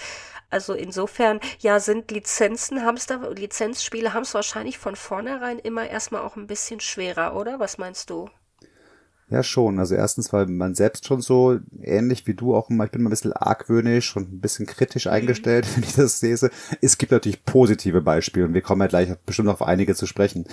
Also 0.49 0.73
insofern, 0.73 1.39
ja, 1.59 1.79
sind 1.79 2.09
Lizenzen, 2.11 2.83
Hamster, 2.83 3.31
Lizenzspiele 3.31 4.13
haben 4.13 4.23
es 4.23 4.33
wahrscheinlich 4.33 4.79
von 4.79 4.95
vornherein 4.95 5.59
immer 5.59 5.87
erstmal 5.87 6.23
auch 6.23 6.35
ein 6.35 6.47
bisschen 6.47 6.79
schwerer, 6.79 7.35
oder? 7.35 7.59
Was 7.59 7.77
meinst 7.77 8.09
du? 8.09 8.29
Ja, 9.27 9.41
schon. 9.41 9.79
Also 9.79 9.95
erstens, 9.95 10.31
weil 10.33 10.45
man 10.45 10.75
selbst 10.75 11.07
schon 11.07 11.19
so 11.19 11.57
ähnlich 11.81 12.27
wie 12.27 12.35
du 12.35 12.55
auch 12.55 12.69
immer, 12.69 12.85
ich 12.85 12.91
bin 12.91 13.01
mal 13.01 13.09
ein 13.09 13.11
bisschen 13.11 13.33
argwöhnisch 13.33 14.15
und 14.15 14.31
ein 14.31 14.39
bisschen 14.39 14.67
kritisch 14.67 15.05
mhm. 15.05 15.13
eingestellt, 15.13 15.67
wenn 15.75 15.83
ich 15.83 15.95
das 15.95 16.21
lese. 16.21 16.51
Es 16.81 16.99
gibt 16.99 17.11
natürlich 17.11 17.43
positive 17.43 18.01
Beispiele 18.01 18.45
und 18.45 18.53
wir 18.53 18.61
kommen 18.61 18.81
ja 18.81 18.87
gleich 18.87 19.15
bestimmt 19.25 19.49
auf 19.49 19.63
einige 19.63 19.95
zu 19.95 20.05
sprechen. 20.05 20.45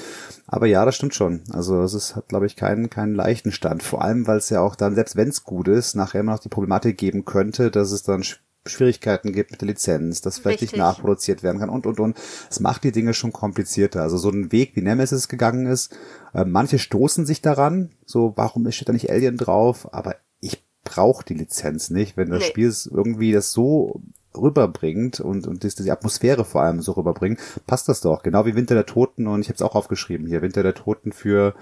Aber 0.46 0.66
ja, 0.66 0.86
das 0.86 0.96
stimmt 0.96 1.14
schon. 1.14 1.42
Also 1.50 1.82
es 1.82 1.92
ist, 1.92 2.16
hat, 2.16 2.28
glaube 2.28 2.46
ich, 2.46 2.56
keinen, 2.56 2.88
keinen 2.88 3.14
leichten 3.14 3.52
Stand. 3.52 3.82
Vor 3.82 4.02
allem, 4.02 4.26
weil 4.26 4.38
es 4.38 4.48
ja 4.48 4.60
auch 4.60 4.74
dann, 4.74 4.94
selbst 4.94 5.16
wenn 5.16 5.28
es 5.28 5.44
gut 5.44 5.68
ist, 5.68 5.94
nachher 5.94 6.20
immer 6.20 6.32
noch 6.32 6.38
die 6.38 6.48
Problematik 6.48 6.96
geben 6.96 7.26
könnte, 7.26 7.70
dass 7.70 7.92
es 7.92 8.02
dann 8.02 8.24
Schwierigkeiten 8.64 9.32
gibt 9.32 9.50
mit 9.50 9.60
der 9.60 9.68
Lizenz, 9.68 10.20
dass 10.20 10.38
vielleicht 10.38 10.62
Richtig. 10.62 10.72
nicht 10.72 10.80
nachproduziert 10.80 11.42
werden 11.42 11.58
kann 11.58 11.68
und, 11.68 11.84
und, 11.84 11.98
und. 11.98 12.16
Es 12.48 12.60
macht 12.60 12.84
die 12.84 12.92
Dinge 12.92 13.12
schon 13.12 13.32
komplizierter. 13.32 14.02
Also 14.02 14.16
so 14.18 14.30
ein 14.30 14.52
Weg, 14.52 14.76
wie 14.76 14.82
Nemesis 14.82 15.28
gegangen 15.28 15.66
ist, 15.66 15.96
äh, 16.34 16.44
manche 16.44 16.78
stoßen 16.78 17.26
sich 17.26 17.42
daran, 17.42 17.90
so, 18.04 18.32
warum 18.36 18.70
steht 18.70 18.88
da 18.88 18.92
nicht 18.92 19.10
Alien 19.10 19.36
drauf? 19.36 19.92
Aber 19.92 20.16
ich 20.40 20.64
brauche 20.84 21.24
die 21.24 21.34
Lizenz 21.34 21.90
nicht, 21.90 22.16
wenn 22.16 22.30
das 22.30 22.40
nee. 22.40 22.46
Spiel 22.46 22.74
irgendwie 22.90 23.32
das 23.32 23.52
so 23.52 24.02
rüberbringt 24.34 25.20
und, 25.20 25.46
und 25.46 25.62
die, 25.62 25.68
die 25.68 25.90
Atmosphäre 25.90 26.44
vor 26.44 26.62
allem 26.62 26.80
so 26.80 26.92
rüberbringt, 26.92 27.38
passt 27.66 27.88
das 27.88 28.00
doch. 28.00 28.22
Genau 28.22 28.46
wie 28.46 28.54
Winter 28.54 28.74
der 28.74 28.86
Toten 28.86 29.26
und 29.26 29.40
ich 29.42 29.48
habe 29.48 29.56
es 29.56 29.62
auch 29.62 29.74
aufgeschrieben 29.74 30.26
hier, 30.26 30.42
Winter 30.42 30.62
der 30.62 30.74
Toten 30.74 31.12
für 31.12 31.54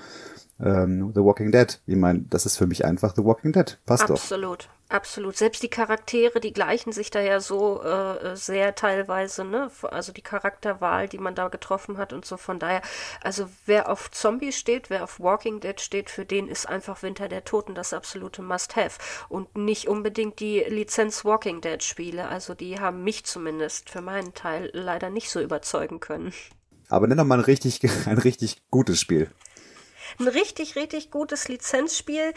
ähm, 0.63 1.13
The 1.15 1.21
Walking 1.21 1.53
Dead. 1.53 1.81
Ich 1.87 1.97
meine, 1.97 2.25
das 2.31 2.47
ist 2.47 2.57
für 2.57 2.67
mich 2.67 2.85
einfach 2.85 3.15
The 3.17 3.25
Walking 3.25 3.53
Dead. 3.53 3.79
Passt 3.87 4.03
Absolut. 4.03 4.19
doch. 4.19 4.23
Absolut. 4.23 4.69
Absolut. 4.91 5.37
Selbst 5.37 5.63
die 5.63 5.69
Charaktere, 5.69 6.41
die 6.41 6.53
gleichen 6.53 6.91
sich 6.91 7.13
da 7.13 7.21
ja 7.21 7.39
so 7.39 7.81
äh, 7.81 8.35
sehr 8.35 8.75
teilweise, 8.75 9.45
ne? 9.45 9.71
Also 9.83 10.11
die 10.11 10.21
Charakterwahl, 10.21 11.09
die 11.09 11.19
man 11.19 11.37
da 11.37 11.47
getroffen 11.47 11.97
hat 11.97 12.13
und 12.13 12.25
so. 12.25 12.37
Von 12.37 12.59
daher, 12.59 12.83
also 13.23 13.49
wer 13.67 13.89
auf 13.89 14.11
Zombies 14.11 14.59
steht, 14.59 14.91
wer 14.91 15.05
auf 15.05 15.21
Walking 15.21 15.61
Dead 15.61 15.81
steht, 15.81 16.11
für 16.11 16.27
den 16.27 16.49
ist 16.49 16.69
einfach 16.69 17.05
Winter 17.05 17.29
der 17.29 17.45
Toten 17.45 17.77
das 17.77 17.93
absolute 17.93 18.43
Must-Have. 18.43 18.99
Und 19.29 19.57
nicht 19.57 19.87
unbedingt 19.87 20.41
die 20.41 20.65
Lizenz 20.69 21.25
Walking 21.25 21.61
Dead 21.61 21.85
Spiele. 21.85 22.27
Also 22.27 22.55
die 22.55 22.81
haben 22.81 23.05
mich 23.05 23.25
zumindest 23.25 23.91
für 23.91 24.01
meinen 24.01 24.35
Teil 24.35 24.71
leider 24.73 25.09
nicht 25.09 25.31
so 25.31 25.41
überzeugen 25.41 26.01
können. 26.01 26.33
Aber 26.89 27.07
nenn 27.07 27.19
doch 27.19 27.25
mal 27.25 27.39
ein 27.39 27.45
richtig, 27.45 27.81
ein 28.07 28.19
richtig 28.19 28.61
gutes 28.73 29.01
Spiel. 29.01 29.31
Ein 30.19 30.29
richtig, 30.29 30.77
richtig 30.77 31.11
gutes 31.11 31.49
Lizenzspiel. 31.49 32.33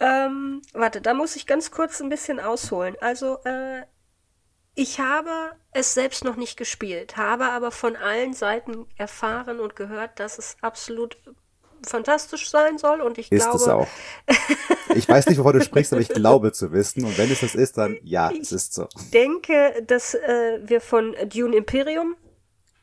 Ähm, 0.00 0.62
warte, 0.72 1.00
da 1.00 1.14
muss 1.14 1.36
ich 1.36 1.46
ganz 1.46 1.70
kurz 1.70 2.00
ein 2.00 2.08
bisschen 2.08 2.40
ausholen. 2.40 2.96
Also, 3.00 3.38
äh, 3.44 3.82
ich 4.74 5.00
habe 5.00 5.52
es 5.72 5.94
selbst 5.94 6.22
noch 6.22 6.36
nicht 6.36 6.58
gespielt, 6.58 7.16
habe 7.16 7.46
aber 7.46 7.70
von 7.70 7.96
allen 7.96 8.34
Seiten 8.34 8.86
erfahren 8.96 9.58
und 9.58 9.74
gehört, 9.74 10.20
dass 10.20 10.38
es 10.38 10.56
absolut 10.60 11.16
fantastisch 11.86 12.50
sein 12.50 12.78
soll 12.78 13.00
und 13.00 13.16
ich 13.16 13.32
ist 13.32 13.42
glaube. 13.42 13.56
Ist 13.56 13.62
es 13.62 13.68
auch. 13.68 13.88
Ich 14.94 15.06
weiß 15.06 15.26
nicht, 15.26 15.36
wovon 15.38 15.58
du 15.58 15.62
sprichst, 15.62 15.92
aber 15.92 16.00
ich 16.00 16.08
glaube 16.08 16.52
zu 16.52 16.72
wissen. 16.72 17.04
Und 17.04 17.18
wenn 17.18 17.30
es 17.30 17.40
das 17.40 17.54
ist, 17.54 17.76
dann 17.76 17.98
ja, 18.02 18.30
es 18.30 18.50
ist 18.50 18.72
so. 18.72 18.88
Ich 18.96 19.10
denke, 19.10 19.82
dass 19.86 20.14
äh, 20.14 20.58
wir 20.62 20.80
von 20.80 21.14
Dune 21.28 21.54
Imperium 21.54 22.16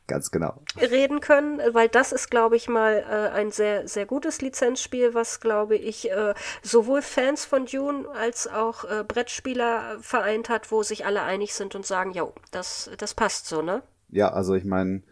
Ganz 0.06 0.30
genau. 0.30 0.60
Reden 0.78 1.20
können, 1.20 1.60
weil 1.72 1.88
das 1.88 2.12
ist, 2.12 2.30
glaube 2.30 2.56
ich, 2.56 2.68
mal 2.68 3.04
äh, 3.08 3.34
ein 3.34 3.50
sehr, 3.50 3.88
sehr 3.88 4.04
gutes 4.04 4.42
Lizenzspiel, 4.42 5.14
was, 5.14 5.40
glaube 5.40 5.76
ich, 5.76 6.10
äh, 6.10 6.34
sowohl 6.62 7.00
Fans 7.00 7.46
von 7.46 7.64
Dune 7.64 8.06
als 8.10 8.46
auch 8.46 8.84
äh, 8.84 9.02
Brettspieler 9.02 9.96
vereint 10.00 10.50
hat, 10.50 10.70
wo 10.70 10.82
sich 10.82 11.06
alle 11.06 11.22
einig 11.22 11.54
sind 11.54 11.74
und 11.74 11.86
sagen, 11.86 12.12
ja, 12.12 12.26
das, 12.50 12.90
das 12.98 13.14
passt 13.14 13.46
so, 13.46 13.62
ne? 13.62 13.82
Ja, 14.10 14.30
also 14.30 14.54
ich 14.54 14.66
meine, 14.66 15.02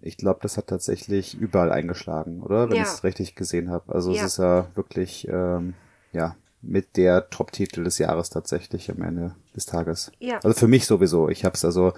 ich 0.00 0.16
glaube, 0.16 0.40
das 0.42 0.56
hat 0.56 0.68
tatsächlich 0.68 1.38
überall 1.38 1.70
eingeschlagen, 1.70 2.42
oder? 2.42 2.70
Wenn 2.70 2.76
ja. 2.76 2.82
ich 2.82 2.88
es 2.88 3.04
richtig 3.04 3.34
gesehen 3.34 3.70
habe. 3.70 3.94
Also 3.94 4.12
ja. 4.12 4.24
es 4.24 4.32
ist 4.32 4.38
ja 4.38 4.66
wirklich, 4.74 5.28
ähm, 5.28 5.74
ja, 6.12 6.36
mit 6.62 6.96
der 6.96 7.28
Top-Titel 7.28 7.84
des 7.84 7.98
Jahres 7.98 8.30
tatsächlich 8.30 8.90
am 8.90 9.02
Ende 9.02 9.34
des 9.54 9.66
Tages. 9.66 10.12
Ja. 10.20 10.38
Also 10.42 10.58
für 10.58 10.68
mich 10.68 10.86
sowieso. 10.86 11.28
Ich 11.28 11.44
habe 11.44 11.54
es 11.54 11.64
also 11.64 11.92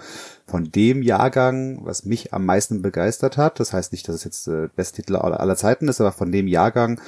von 0.47 0.71
dem 0.71 1.03
Jahrgang, 1.03 1.85
was 1.85 2.03
mich 2.03 2.33
am 2.33 2.45
meisten 2.45 2.81
begeistert 2.81 3.37
hat, 3.37 3.59
das 3.59 3.73
heißt 3.73 3.91
nicht, 3.91 4.07
dass 4.07 4.15
es 4.15 4.23
jetzt 4.23 4.47
der 4.47 4.63
äh, 4.63 4.69
beste 4.75 5.01
Titel 5.01 5.15
aller, 5.15 5.39
aller 5.39 5.55
Zeiten 5.55 5.87
ist, 5.87 6.01
aber 6.01 6.11
von 6.11 6.31
dem 6.31 6.47
Jahrgang 6.47 6.99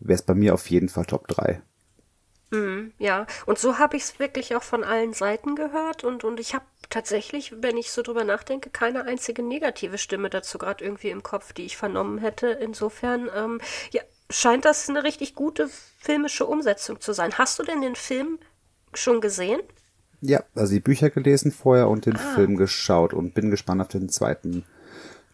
wäre 0.00 0.16
es 0.16 0.22
bei 0.22 0.34
mir 0.34 0.54
auf 0.54 0.68
jeden 0.70 0.88
Fall 0.88 1.06
Top 1.06 1.26
3. 1.28 1.62
Mm, 2.50 2.92
ja, 2.98 3.26
und 3.46 3.58
so 3.58 3.78
habe 3.78 3.96
ich 3.96 4.04
es 4.04 4.18
wirklich 4.18 4.54
auch 4.56 4.62
von 4.62 4.84
allen 4.84 5.12
Seiten 5.12 5.54
gehört 5.54 6.04
und, 6.04 6.24
und 6.24 6.40
ich 6.40 6.54
habe 6.54 6.64
tatsächlich, 6.88 7.52
wenn 7.60 7.76
ich 7.76 7.90
so 7.90 8.02
drüber 8.02 8.24
nachdenke, 8.24 8.70
keine 8.70 9.04
einzige 9.04 9.42
negative 9.42 9.98
Stimme 9.98 10.30
dazu 10.30 10.56
gerade 10.56 10.84
irgendwie 10.84 11.10
im 11.10 11.22
Kopf, 11.22 11.52
die 11.52 11.66
ich 11.66 11.76
vernommen 11.76 12.18
hätte. 12.18 12.48
Insofern, 12.48 13.28
ähm, 13.34 13.60
ja, 13.90 14.02
scheint 14.30 14.64
das 14.64 14.88
eine 14.88 15.04
richtig 15.04 15.34
gute 15.34 15.68
filmische 15.98 16.46
Umsetzung 16.46 17.00
zu 17.00 17.12
sein. 17.12 17.32
Hast 17.38 17.58
du 17.58 17.62
denn 17.62 17.80
den 17.80 17.96
Film 17.96 18.38
schon 18.94 19.20
gesehen? 19.20 19.60
Ja, 20.20 20.42
also 20.54 20.72
die 20.72 20.80
Bücher 20.80 21.10
gelesen 21.10 21.52
vorher 21.52 21.88
und 21.88 22.06
den 22.06 22.16
ah. 22.16 22.34
Film 22.34 22.56
geschaut 22.56 23.14
und 23.14 23.34
bin 23.34 23.50
gespannt 23.50 23.80
auf 23.80 23.88
den 23.88 24.08
zweiten 24.08 24.64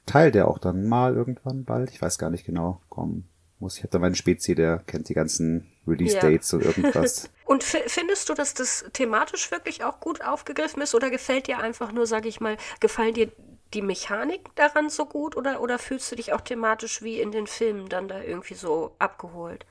Teil, 0.06 0.30
der 0.30 0.48
auch 0.48 0.58
dann 0.58 0.86
mal 0.86 1.14
irgendwann 1.14 1.64
bald, 1.64 1.90
ich 1.90 2.02
weiß 2.02 2.18
gar 2.18 2.30
nicht 2.30 2.44
genau, 2.44 2.80
kommen 2.88 3.28
muss. 3.58 3.76
Ich 3.76 3.82
habe 3.82 3.90
da 3.90 3.98
meinen 3.98 4.14
Spezi, 4.14 4.54
der 4.54 4.82
kennt 4.86 5.08
die 5.08 5.14
ganzen 5.14 5.66
Release-Dates 5.86 6.52
ja. 6.52 6.58
und 6.58 6.64
irgendwas. 6.64 7.30
und 7.46 7.64
findest 7.64 8.28
du, 8.28 8.34
dass 8.34 8.52
das 8.52 8.84
thematisch 8.92 9.50
wirklich 9.50 9.84
auch 9.84 10.00
gut 10.00 10.22
aufgegriffen 10.22 10.82
ist 10.82 10.94
oder 10.94 11.10
gefällt 11.10 11.46
dir 11.46 11.58
einfach 11.58 11.92
nur, 11.92 12.06
sage 12.06 12.28
ich 12.28 12.40
mal, 12.40 12.58
gefallen 12.80 13.14
dir 13.14 13.32
die 13.74 13.82
Mechanik 13.82 14.54
daran 14.54 14.88
so 14.88 15.06
gut 15.06 15.36
oder, 15.36 15.60
oder 15.60 15.78
fühlst 15.78 16.10
du 16.12 16.16
dich 16.16 16.32
auch 16.32 16.40
thematisch 16.40 17.02
wie 17.02 17.20
in 17.20 17.32
den 17.32 17.46
Filmen 17.46 17.88
dann 17.88 18.08
da 18.08 18.22
irgendwie 18.22 18.54
so 18.54 18.94
abgeholt? 18.98 19.66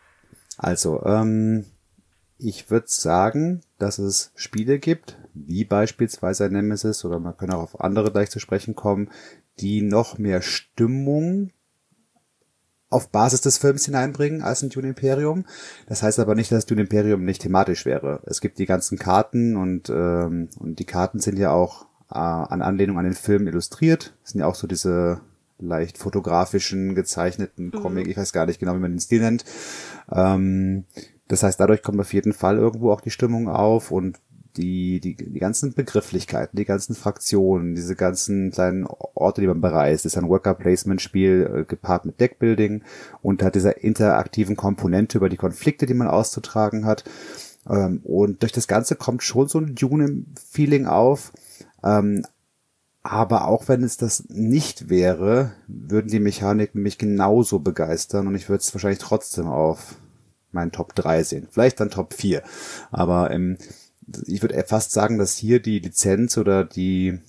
Also, 0.58 1.04
ähm, 1.04 1.66
ich 2.38 2.70
würde 2.70 2.88
sagen, 2.90 3.62
dass 3.80 4.00
es 4.00 4.32
Spiele 4.36 4.80
gibt, 4.80 5.18
wie 5.34 5.64
beispielsweise 5.66 6.50
Nemesis 6.50 7.06
oder 7.06 7.20
man 7.20 7.38
kann 7.38 7.52
auch 7.52 7.62
auf 7.62 7.82
andere 7.82 8.12
gleich 8.12 8.30
zu 8.30 8.40
sprechen 8.40 8.76
kommen, 8.76 9.10
die 9.60 9.82
noch 9.82 10.18
mehr 10.18 10.42
Stimmung 10.42 11.52
auf 12.90 13.10
Basis 13.10 13.42
des 13.42 13.58
Films 13.58 13.86
hineinbringen 13.86 14.44
als 14.44 14.62
ein 14.62 14.70
Dune 14.70 14.90
Imperium. 14.90 15.46
Das 15.88 16.04
heißt 16.04 16.20
aber 16.20 16.36
nicht, 16.36 16.52
dass 16.52 16.66
Dune 16.66 16.82
Imperium 16.82 17.26
nicht 17.26 17.42
thematisch 17.42 17.86
wäre. 17.86 18.22
Es 18.26 18.40
gibt 18.40 18.60
die 18.60 18.68
ganzen 18.68 19.00
Karten 19.00 19.56
und, 19.58 19.90
ähm, 19.90 20.50
und 20.60 20.78
die 20.80 20.86
Karten 20.86 21.20
sind 21.20 21.40
ja 21.40 21.52
auch 21.52 21.88
äh, 22.14 22.18
an 22.18 22.62
Anlehnung 22.62 22.98
an 22.98 23.06
den 23.06 23.14
Film 23.14 23.48
illustriert. 23.48 24.14
Das 24.22 24.32
sind 24.32 24.40
ja 24.40 24.48
auch 24.48 24.56
so 24.56 24.68
diese 24.68 25.22
leicht 25.60 25.98
fotografischen, 25.98 26.96
gezeichneten 26.96 27.68
mhm. 27.68 27.72
Comic, 27.72 28.08
ich 28.08 28.18
weiß 28.18 28.34
gar 28.34 28.46
nicht 28.46 28.60
genau, 28.60 28.76
wie 28.76 28.80
man 28.80 28.92
den 28.92 29.00
Stil 29.00 29.22
nennt. 29.22 29.46
Ähm, 30.12 30.86
das 31.28 31.44
heißt, 31.44 31.60
dadurch 31.60 31.82
kommt 31.82 32.00
auf 32.00 32.14
jeden 32.14 32.34
Fall 32.34 32.58
irgendwo 32.58 32.92
auch 32.92 33.02
die 33.02 33.10
Stimmung 33.10 33.48
auf 33.48 33.92
und 33.92 34.20
die, 34.58 35.00
die, 35.00 35.16
die 35.16 35.40
ganzen 35.40 35.74
Begrifflichkeiten, 35.74 36.56
die 36.56 36.66
ganzen 36.66 36.96
Fraktionen, 36.96 37.74
diese 37.74 37.96
ganzen 37.96 38.52
kleinen 38.52 38.86
Orte, 38.86 39.42
die 39.42 39.48
man 39.48 39.62
bereist, 39.62 40.06
ist 40.06 40.18
ein 40.18 40.30
Worker-Placement-Spiel 40.30 41.62
äh, 41.62 41.64
gepaart 41.66 42.06
mit 42.06 42.20
Deckbuilding 42.20 42.84
und 43.22 43.42
hat 43.42 43.56
dieser 43.56 43.84
interaktiven 43.84 44.56
Komponente 44.56 45.18
über 45.18 45.30
die 45.30 45.38
Konflikte, 45.38 45.88
die 45.88 45.96
man 45.96 46.08
auszutragen 46.08 46.86
hat. 46.86 47.04
Ähm, 47.68 48.02
und 48.04 48.44
durch 48.44 48.52
das 48.52 48.68
Ganze 48.68 48.96
kommt 48.96 49.24
schon 49.24 49.48
so 49.48 49.60
ein 49.60 49.74
Dune-Feeling 49.74 50.86
auf. 50.86 51.34
Ähm, 51.84 52.26
aber 53.04 53.48
auch 53.48 53.68
wenn 53.68 53.84
es 53.84 53.98
das 53.98 54.30
nicht 54.30 54.90
wäre, 54.90 55.52
würden 55.68 56.10
die 56.10 56.22
Mechaniken 56.22 56.82
mich 56.82 56.98
genauso 56.98 57.60
begeistern 57.60 58.28
und 58.28 58.36
ich 58.36 58.48
würde 58.48 58.62
es 58.62 58.74
wahrscheinlich 58.74 59.00
trotzdem 59.00 59.48
auf 59.48 59.96
meinen 60.54 60.72
Top 60.72 60.96
3 60.96 61.24
sehen. 61.24 61.48
Vielleicht 61.52 61.80
dann 61.80 61.90
Top 61.90 62.14
4. 62.14 62.44
Aber 62.92 63.32
ähm, 63.32 63.58
ich 64.26 64.42
würde 64.42 64.64
fast 64.66 64.92
sagen, 64.92 65.18
dass 65.18 65.36
hier 65.36 65.62
die 65.62 65.80
Lizenz 65.80 66.38
oder 66.38 66.64
die, 66.64 67.20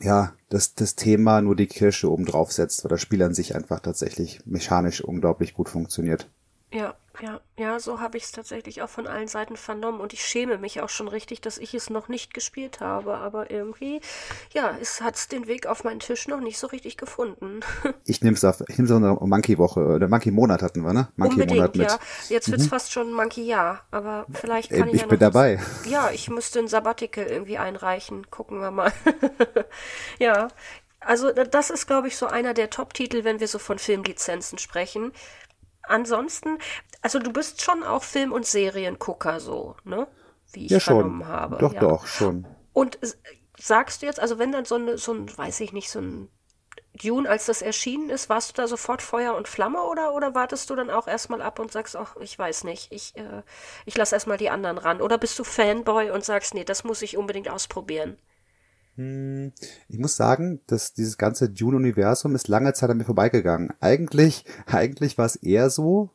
ja, 0.00 0.32
das, 0.48 0.74
das 0.74 0.94
Thema 0.94 1.42
nur 1.42 1.56
die 1.56 1.66
Kirsche 1.66 2.10
oben 2.10 2.24
drauf 2.24 2.52
setzt, 2.52 2.84
weil 2.84 2.90
das 2.90 3.00
Spiel 3.00 3.22
an 3.22 3.34
sich 3.34 3.54
einfach 3.54 3.80
tatsächlich 3.80 4.40
mechanisch 4.46 5.02
unglaublich 5.02 5.52
gut 5.52 5.68
funktioniert. 5.68 6.28
Ja, 6.72 6.94
ja, 7.20 7.40
ja, 7.58 7.78
so 7.78 8.00
habe 8.00 8.16
ich 8.18 8.24
es 8.24 8.32
tatsächlich 8.32 8.82
auch 8.82 8.88
von 8.88 9.06
allen 9.06 9.28
Seiten 9.28 9.56
vernommen 9.56 10.00
und 10.00 10.12
ich 10.12 10.24
schäme 10.24 10.58
mich 10.58 10.80
auch 10.80 10.88
schon 10.88 11.08
richtig, 11.08 11.40
dass 11.40 11.58
ich 11.58 11.74
es 11.74 11.90
noch 11.90 12.08
nicht 12.08 12.34
gespielt 12.34 12.80
habe, 12.80 13.16
aber 13.16 13.50
irgendwie, 13.50 14.00
ja, 14.52 14.76
es 14.80 15.00
hat 15.00 15.32
den 15.32 15.46
Weg 15.46 15.66
auf 15.66 15.84
meinen 15.84 16.00
Tisch 16.00 16.28
noch 16.28 16.40
nicht 16.40 16.58
so 16.58 16.66
richtig 16.66 16.96
gefunden. 16.96 17.60
ich 18.04 18.22
nehme 18.22 18.36
es 18.36 18.44
auf, 18.44 18.60
ich 18.68 18.78
nehme 18.78 18.84
es 18.84 18.90
auf 18.90 19.02
eine 19.02 19.28
Monkey-Woche, 19.28 19.80
oder 19.80 20.08
Monkey-Monat 20.08 20.62
hatten 20.62 20.82
wir, 20.82 20.92
ne? 20.92 21.08
Monkey-Monat 21.16 21.76
mit. 21.76 21.90
ja. 21.90 21.98
Jetzt 22.28 22.50
wird's 22.50 22.64
mhm. 22.64 22.70
fast 22.70 22.92
schon 22.92 23.12
Monkey-Jahr, 23.12 23.84
aber 23.90 24.26
vielleicht 24.32 24.70
kann 24.70 24.88
ich, 24.88 24.96
ich 24.96 25.00
ja 25.02 25.06
bin 25.06 25.18
dabei. 25.18 25.60
Ja, 25.88 26.10
ich 26.10 26.28
müsste 26.28 26.58
ein 26.58 26.68
Sabbatical 26.68 27.26
irgendwie 27.26 27.58
einreichen, 27.58 28.30
gucken 28.30 28.60
wir 28.60 28.70
mal. 28.70 28.92
ja, 30.18 30.48
also 31.00 31.30
das 31.32 31.70
ist, 31.70 31.86
glaube 31.86 32.08
ich, 32.08 32.16
so 32.16 32.26
einer 32.26 32.52
der 32.52 32.68
Top-Titel, 32.68 33.24
wenn 33.24 33.38
wir 33.38 33.48
so 33.48 33.58
von 33.58 33.78
Filmlizenzen 33.78 34.58
sprechen 34.58 35.12
ansonsten, 35.86 36.58
also 37.02 37.18
du 37.18 37.32
bist 37.32 37.62
schon 37.62 37.82
auch 37.82 38.02
Film- 38.02 38.32
und 38.32 38.46
Seriengucker 38.46 39.40
so, 39.40 39.76
ne? 39.84 40.06
Wie 40.52 40.66
ich 40.66 40.72
ja, 40.72 40.80
vernommen 40.80 41.22
schon. 41.22 41.28
habe. 41.28 41.58
Doch, 41.58 41.72
ja. 41.72 41.80
doch, 41.80 42.06
schon. 42.06 42.46
Und 42.72 42.98
sagst 43.58 44.02
du 44.02 44.06
jetzt, 44.06 44.20
also 44.20 44.38
wenn 44.38 44.52
dann 44.52 44.64
so, 44.64 44.76
eine, 44.76 44.98
so 44.98 45.12
ein, 45.12 45.36
weiß 45.36 45.60
ich 45.60 45.72
nicht, 45.72 45.90
so 45.90 46.00
ein 46.00 46.28
Dune, 47.02 47.28
als 47.28 47.46
das 47.46 47.62
erschienen 47.62 48.10
ist, 48.10 48.28
warst 48.28 48.50
du 48.50 48.54
da 48.54 48.66
sofort 48.66 49.02
Feuer 49.02 49.34
und 49.34 49.48
Flamme 49.48 49.82
oder, 49.82 50.14
oder 50.14 50.34
wartest 50.34 50.70
du 50.70 50.76
dann 50.76 50.90
auch 50.90 51.06
erstmal 51.06 51.42
ab 51.42 51.58
und 51.58 51.70
sagst, 51.70 51.96
ach, 51.96 52.16
ich 52.20 52.38
weiß 52.38 52.64
nicht, 52.64 52.90
ich, 52.90 53.16
äh, 53.16 53.42
ich 53.84 53.96
lasse 53.96 54.14
erstmal 54.14 54.38
die 54.38 54.50
anderen 54.50 54.78
ran? 54.78 55.00
Oder 55.00 55.18
bist 55.18 55.38
du 55.38 55.44
Fanboy 55.44 56.10
und 56.10 56.24
sagst, 56.24 56.54
nee, 56.54 56.64
das 56.64 56.84
muss 56.84 57.02
ich 57.02 57.16
unbedingt 57.16 57.50
ausprobieren? 57.50 58.18
Hm, 58.96 59.52
ich 59.88 59.98
muss 59.98 60.16
sagen, 60.16 60.60
dass 60.66 60.94
dieses 60.94 61.18
ganze 61.18 61.50
Dune-Universum 61.50 62.34
ist 62.34 62.48
lange 62.48 62.72
Zeit 62.72 62.90
an 62.90 62.98
mir 62.98 63.04
vorbeigegangen. 63.04 63.72
Eigentlich, 63.80 64.44
eigentlich 64.66 65.18
war 65.18 65.26
es 65.26 65.36
eher 65.36 65.70
so, 65.70 66.10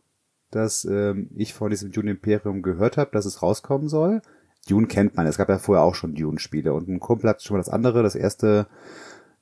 dass 0.50 0.86
ähm, 0.86 1.30
ich 1.36 1.54
von 1.54 1.70
diesem 1.70 1.92
Dune-Imperium 1.92 2.62
gehört 2.62 2.98
habe, 2.98 3.12
dass 3.12 3.26
es 3.26 3.42
rauskommen 3.42 3.88
soll. 3.88 4.22
Dune 4.68 4.88
kennt 4.88 5.16
man, 5.16 5.26
es 5.26 5.38
gab 5.38 5.50
ja 5.50 5.58
vorher 5.58 5.84
auch 5.84 5.96
schon 5.96 6.14
Dune-Spiele 6.14 6.74
und 6.74 6.88
ein 6.88 7.00
Kumpel 7.00 7.30
hat 7.30 7.42
schon 7.42 7.56
mal 7.56 7.62
das 7.62 7.70
andere, 7.70 8.04
das 8.04 8.16
erste 8.16 8.68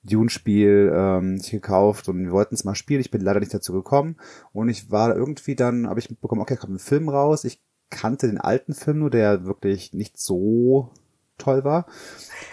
Dune-Spiel 0.04 0.92
ähm, 0.94 1.42
gekauft 1.42 2.08
und 2.08 2.24
wir 2.24 2.32
wollten 2.32 2.56
es 2.56 2.64
mal 2.64 2.76
spielen. 2.76 3.02
Ich 3.02 3.12
bin 3.12 3.22
leider 3.22 3.40
nicht 3.40 3.54
dazu 3.54 3.74
gekommen 3.74 4.18
und 4.54 4.70
ich 4.70 4.92
war 4.92 5.16
irgendwie 5.16 5.56
dann, 5.56 5.88
habe 5.88 6.00
ich 6.00 6.10
mitbekommen, 6.10 6.42
okay, 6.42 6.56
kommt 6.56 6.74
ein 6.74 6.80
Film 6.80 7.10
raus. 7.10 7.44
Ich 7.44 7.62
kannte 7.90 8.28
den 8.28 8.38
alten 8.38 8.74
Film 8.74 9.00
nur, 9.00 9.10
der 9.10 9.46
wirklich 9.46 9.94
nicht 9.94 10.18
so 10.18 10.92
toll 11.40 11.64
war. 11.64 11.86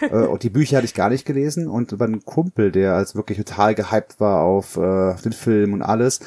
äh, 0.01 0.09
und 0.09 0.43
die 0.43 0.49
Bücher 0.49 0.77
hatte 0.77 0.85
ich 0.85 0.93
gar 0.93 1.09
nicht 1.09 1.25
gelesen. 1.25 1.67
Und 1.67 1.91
über 1.91 2.05
einen 2.05 2.25
Kumpel, 2.25 2.71
der 2.71 2.95
als 2.95 3.15
wirklich 3.15 3.37
total 3.37 3.75
gehypt 3.75 4.19
war 4.19 4.41
auf, 4.41 4.77
äh, 4.77 5.15
den 5.23 5.33
Film 5.33 5.73
und 5.73 5.81
alles, 5.81 6.19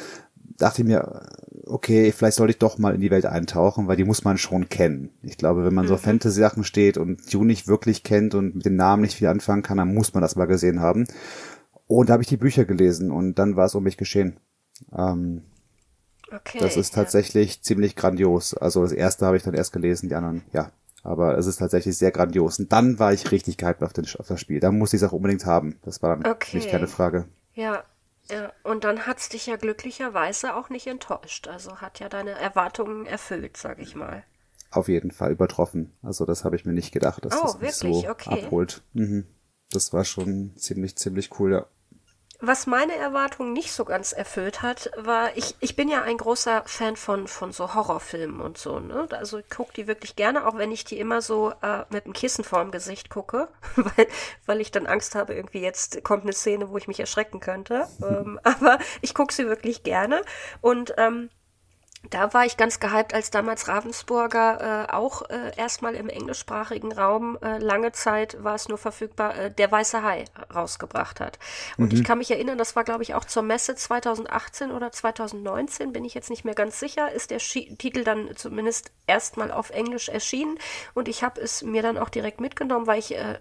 dachte 0.58 0.82
ich 0.82 0.88
mir, 0.88 1.22
okay, 1.66 2.12
vielleicht 2.12 2.36
sollte 2.36 2.52
ich 2.52 2.58
doch 2.58 2.78
mal 2.78 2.94
in 2.94 3.00
die 3.00 3.10
Welt 3.10 3.26
eintauchen, 3.26 3.88
weil 3.88 3.96
die 3.96 4.04
muss 4.04 4.24
man 4.24 4.38
schon 4.38 4.68
kennen. 4.68 5.10
Ich 5.22 5.36
glaube, 5.36 5.64
wenn 5.64 5.74
man 5.74 5.86
so 5.86 5.94
mhm. 5.94 5.98
Fantasy-Sachen 5.98 6.64
steht 6.64 6.98
und 6.98 7.32
Dune 7.32 7.46
nicht 7.46 7.68
wirklich 7.68 8.02
kennt 8.02 8.34
und 8.34 8.56
mit 8.56 8.66
dem 8.66 8.76
Namen 8.76 9.02
nicht 9.02 9.16
viel 9.16 9.28
anfangen 9.28 9.62
kann, 9.62 9.78
dann 9.78 9.94
muss 9.94 10.14
man 10.14 10.22
das 10.22 10.36
mal 10.36 10.46
gesehen 10.46 10.80
haben. 10.80 11.06
Und 11.86 12.08
da 12.08 12.14
habe 12.14 12.22
ich 12.22 12.28
die 12.28 12.36
Bücher 12.36 12.64
gelesen 12.64 13.10
und 13.10 13.34
dann 13.38 13.56
war 13.56 13.66
es 13.66 13.74
um 13.74 13.82
mich 13.82 13.96
geschehen. 13.96 14.38
Ähm, 14.96 15.42
okay, 16.32 16.58
das 16.60 16.76
ist 16.76 16.94
tatsächlich 16.94 17.56
ja. 17.56 17.62
ziemlich 17.62 17.96
grandios. 17.96 18.54
Also 18.54 18.82
das 18.82 18.92
erste 18.92 19.26
habe 19.26 19.36
ich 19.36 19.42
dann 19.42 19.54
erst 19.54 19.72
gelesen, 19.72 20.08
die 20.08 20.14
anderen, 20.14 20.42
ja, 20.52 20.70
aber 21.02 21.38
es 21.38 21.46
ist 21.46 21.56
tatsächlich 21.56 21.96
sehr 21.96 22.10
grandios. 22.10 22.58
Und 22.58 22.72
dann 22.72 22.98
war 22.98 23.12
ich 23.12 23.30
richtig 23.30 23.56
gehypt 23.56 23.82
auf, 23.82 23.92
den, 23.92 24.06
auf 24.18 24.26
das 24.26 24.40
Spiel. 24.40 24.60
Da 24.60 24.70
musste 24.70 24.96
ich 24.96 25.02
es 25.02 25.08
auch 25.08 25.12
unbedingt 25.12 25.46
haben. 25.46 25.78
Das 25.82 26.02
war 26.02 26.16
dann 26.16 26.30
okay. 26.30 26.56
nicht 26.56 26.70
keine 26.70 26.86
Frage. 26.86 27.26
Ja, 27.54 27.84
ja. 28.30 28.52
Und 28.62 28.84
dann 28.84 29.06
hat 29.06 29.18
es 29.18 29.28
dich 29.28 29.46
ja 29.46 29.56
glücklicherweise 29.56 30.54
auch 30.54 30.68
nicht 30.68 30.86
enttäuscht. 30.86 31.48
Also 31.48 31.76
hat 31.76 32.00
ja 32.00 32.08
deine 32.08 32.32
Erwartungen 32.32 33.06
erfüllt, 33.06 33.56
sag 33.56 33.80
ich 33.80 33.94
mal. 33.94 34.24
Auf 34.70 34.88
jeden 34.88 35.10
Fall 35.10 35.32
übertroffen. 35.32 35.92
Also 36.02 36.26
das 36.26 36.44
habe 36.44 36.56
ich 36.56 36.64
mir 36.64 36.72
nicht 36.72 36.92
gedacht, 36.92 37.24
dass 37.24 37.36
oh, 37.36 37.46
das 37.46 37.58
mich 37.60 37.74
so 37.74 38.08
okay. 38.08 38.44
abholt. 38.44 38.82
Mhm. 38.92 39.26
Das 39.72 39.92
war 39.92 40.04
schon 40.04 40.52
ziemlich, 40.56 40.96
ziemlich 40.96 41.38
cool, 41.38 41.52
ja. 41.52 41.66
Was 42.42 42.66
meine 42.66 42.96
Erwartungen 42.96 43.52
nicht 43.52 43.72
so 43.72 43.84
ganz 43.84 44.12
erfüllt 44.12 44.62
hat, 44.62 44.90
war, 44.96 45.36
ich, 45.36 45.54
ich 45.60 45.76
bin 45.76 45.88
ja 45.88 46.02
ein 46.02 46.16
großer 46.16 46.62
Fan 46.64 46.96
von, 46.96 47.28
von 47.28 47.52
so 47.52 47.74
Horrorfilmen 47.74 48.40
und 48.40 48.56
so, 48.56 48.80
ne? 48.80 49.06
Also 49.10 49.38
ich 49.38 49.50
gucke 49.50 49.74
die 49.74 49.86
wirklich 49.86 50.16
gerne, 50.16 50.46
auch 50.46 50.56
wenn 50.56 50.72
ich 50.72 50.84
die 50.84 50.98
immer 50.98 51.20
so 51.20 51.52
äh, 51.62 51.84
mit 51.90 52.06
einem 52.06 52.14
Kissen 52.14 52.42
vorm 52.42 52.70
Gesicht 52.70 53.10
gucke, 53.10 53.48
weil, 53.76 54.06
weil 54.46 54.60
ich 54.60 54.70
dann 54.70 54.86
Angst 54.86 55.14
habe, 55.14 55.34
irgendwie 55.34 55.60
jetzt 55.60 56.02
kommt 56.02 56.22
eine 56.22 56.32
Szene, 56.32 56.70
wo 56.70 56.78
ich 56.78 56.88
mich 56.88 57.00
erschrecken 57.00 57.40
könnte. 57.40 57.86
ähm, 58.02 58.40
aber 58.44 58.78
ich 59.02 59.12
gucke 59.14 59.34
sie 59.34 59.46
wirklich 59.46 59.82
gerne. 59.82 60.22
Und 60.62 60.94
ähm, 60.96 61.28
da 62.08 62.32
war 62.32 62.46
ich 62.46 62.56
ganz 62.56 62.80
gehypt, 62.80 63.12
als 63.12 63.30
damals 63.30 63.68
Ravensburger 63.68 64.86
äh, 64.88 64.92
auch 64.92 65.28
äh, 65.28 65.54
erstmal 65.56 65.94
im 65.94 66.08
englischsprachigen 66.08 66.92
Raum 66.92 67.38
äh, 67.42 67.58
lange 67.58 67.92
Zeit 67.92 68.42
war 68.42 68.54
es 68.54 68.68
nur 68.68 68.78
verfügbar, 68.78 69.36
äh, 69.36 69.50
der 69.50 69.70
Weiße 69.70 70.02
Hai 70.02 70.24
rausgebracht 70.54 71.20
hat. 71.20 71.38
Und 71.76 71.92
mhm. 71.92 71.98
ich 71.98 72.04
kann 72.04 72.18
mich 72.18 72.30
erinnern, 72.30 72.56
das 72.56 72.74
war 72.74 72.84
glaube 72.84 73.02
ich 73.02 73.14
auch 73.14 73.24
zur 73.26 73.42
Messe 73.42 73.74
2018 73.74 74.70
oder 74.70 74.90
2019, 74.90 75.92
bin 75.92 76.04
ich 76.04 76.14
jetzt 76.14 76.30
nicht 76.30 76.44
mehr 76.44 76.54
ganz 76.54 76.80
sicher, 76.80 77.12
ist 77.12 77.30
der 77.30 77.38
Schi 77.38 77.76
Titel 77.76 78.02
dann 78.02 78.34
zumindest 78.34 78.92
erstmal 79.06 79.52
auf 79.52 79.70
Englisch 79.70 80.08
erschienen 80.08 80.58
und 80.94 81.06
ich 81.06 81.22
habe 81.22 81.40
es 81.40 81.62
mir 81.62 81.82
dann 81.82 81.98
auch 81.98 82.08
direkt 82.08 82.40
mitgenommen, 82.40 82.86
weil 82.86 82.98
ich 82.98 83.14
äh, 83.14 83.38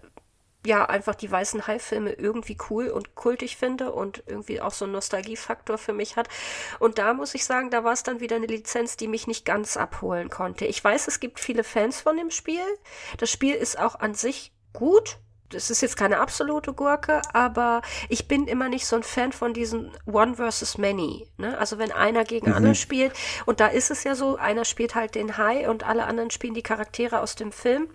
ja 0.65 0.85
einfach 0.85 1.15
die 1.15 1.31
weißen 1.31 1.67
Hai-Filme 1.67 2.11
irgendwie 2.13 2.57
cool 2.69 2.89
und 2.89 3.15
kultig 3.15 3.55
finde 3.55 3.91
und 3.91 4.23
irgendwie 4.27 4.61
auch 4.61 4.73
so 4.73 4.85
einen 4.85 4.93
Nostalgiefaktor 4.93 5.77
für 5.77 5.93
mich 5.93 6.17
hat. 6.17 6.27
Und 6.79 6.97
da 6.97 7.13
muss 7.13 7.33
ich 7.33 7.45
sagen, 7.45 7.69
da 7.69 7.83
war 7.83 7.93
es 7.93 8.03
dann 8.03 8.19
wieder 8.19 8.35
eine 8.35 8.47
Lizenz, 8.47 8.97
die 8.97 9.07
mich 9.07 9.27
nicht 9.27 9.45
ganz 9.45 9.77
abholen 9.77 10.29
konnte. 10.29 10.65
Ich 10.65 10.83
weiß, 10.83 11.07
es 11.07 11.19
gibt 11.19 11.39
viele 11.39 11.63
Fans 11.63 12.01
von 12.01 12.17
dem 12.17 12.29
Spiel. 12.29 12.61
Das 13.17 13.31
Spiel 13.31 13.55
ist 13.55 13.79
auch 13.79 13.95
an 13.95 14.13
sich 14.15 14.51
gut. 14.73 15.17
Das 15.49 15.71
ist 15.71 15.81
jetzt 15.81 15.97
keine 15.97 16.19
absolute 16.19 16.73
Gurke, 16.73 17.23
aber 17.33 17.81
ich 18.07 18.27
bin 18.27 18.45
immer 18.45 18.69
nicht 18.69 18.85
so 18.85 18.95
ein 18.97 19.01
Fan 19.01 19.31
von 19.31 19.51
diesen 19.51 19.91
One 20.05 20.35
versus 20.35 20.77
Many. 20.77 21.27
Ne? 21.37 21.57
Also 21.57 21.79
wenn 21.79 21.91
einer 21.91 22.23
gegen 22.23 22.49
mhm. 22.49 22.55
andere 22.55 22.75
spielt, 22.75 23.13
und 23.47 23.59
da 23.59 23.65
ist 23.67 23.89
es 23.89 24.03
ja 24.03 24.13
so, 24.13 24.35
einer 24.35 24.63
spielt 24.63 24.93
halt 24.93 25.15
den 25.15 25.37
Hai 25.37 25.67
und 25.67 25.83
alle 25.83 26.05
anderen 26.05 26.29
spielen 26.29 26.53
die 26.53 26.61
Charaktere 26.61 27.19
aus 27.19 27.33
dem 27.33 27.51
Film 27.51 27.89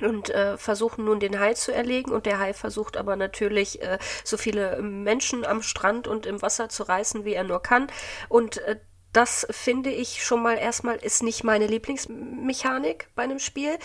und 0.00 0.30
äh, 0.30 0.56
versuchen 0.56 1.04
nun 1.04 1.20
den 1.20 1.38
Hai 1.38 1.54
zu 1.54 1.72
erlegen. 1.72 2.12
Und 2.12 2.26
der 2.26 2.38
Hai 2.38 2.54
versucht 2.54 2.96
aber 2.96 3.16
natürlich 3.16 3.82
äh, 3.82 3.98
so 4.24 4.36
viele 4.36 4.80
Menschen 4.80 5.44
am 5.44 5.62
Strand 5.62 6.08
und 6.08 6.26
im 6.26 6.40
Wasser 6.42 6.68
zu 6.68 6.84
reißen, 6.84 7.24
wie 7.24 7.34
er 7.34 7.44
nur 7.44 7.62
kann. 7.62 7.88
Und 8.28 8.58
äh, 8.58 8.78
das 9.12 9.46
finde 9.50 9.90
ich 9.90 10.24
schon 10.24 10.42
mal 10.42 10.56
erstmal 10.56 10.96
ist 10.96 11.22
nicht 11.22 11.44
meine 11.44 11.66
Lieblingsmechanik 11.66 13.08
bei 13.14 13.24
einem 13.24 13.38
Spiel. 13.38 13.78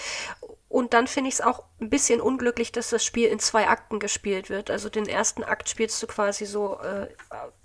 Und 0.69 0.93
dann 0.93 1.07
finde 1.07 1.29
ich 1.29 1.35
es 1.35 1.41
auch 1.41 1.63
ein 1.79 1.89
bisschen 1.91 2.21
unglücklich, 2.21 2.71
dass 2.71 2.89
das 2.89 3.05
Spiel 3.05 3.27
in 3.27 3.39
zwei 3.39 3.67
Akten 3.67 3.99
gespielt 3.99 4.49
wird. 4.49 4.71
Also 4.71 4.89
den 4.89 5.07
ersten 5.07 5.43
Akt 5.43 5.69
spielst 5.69 6.01
du 6.01 6.07
quasi 6.07 6.45
so 6.45 6.79
äh, 6.81 7.07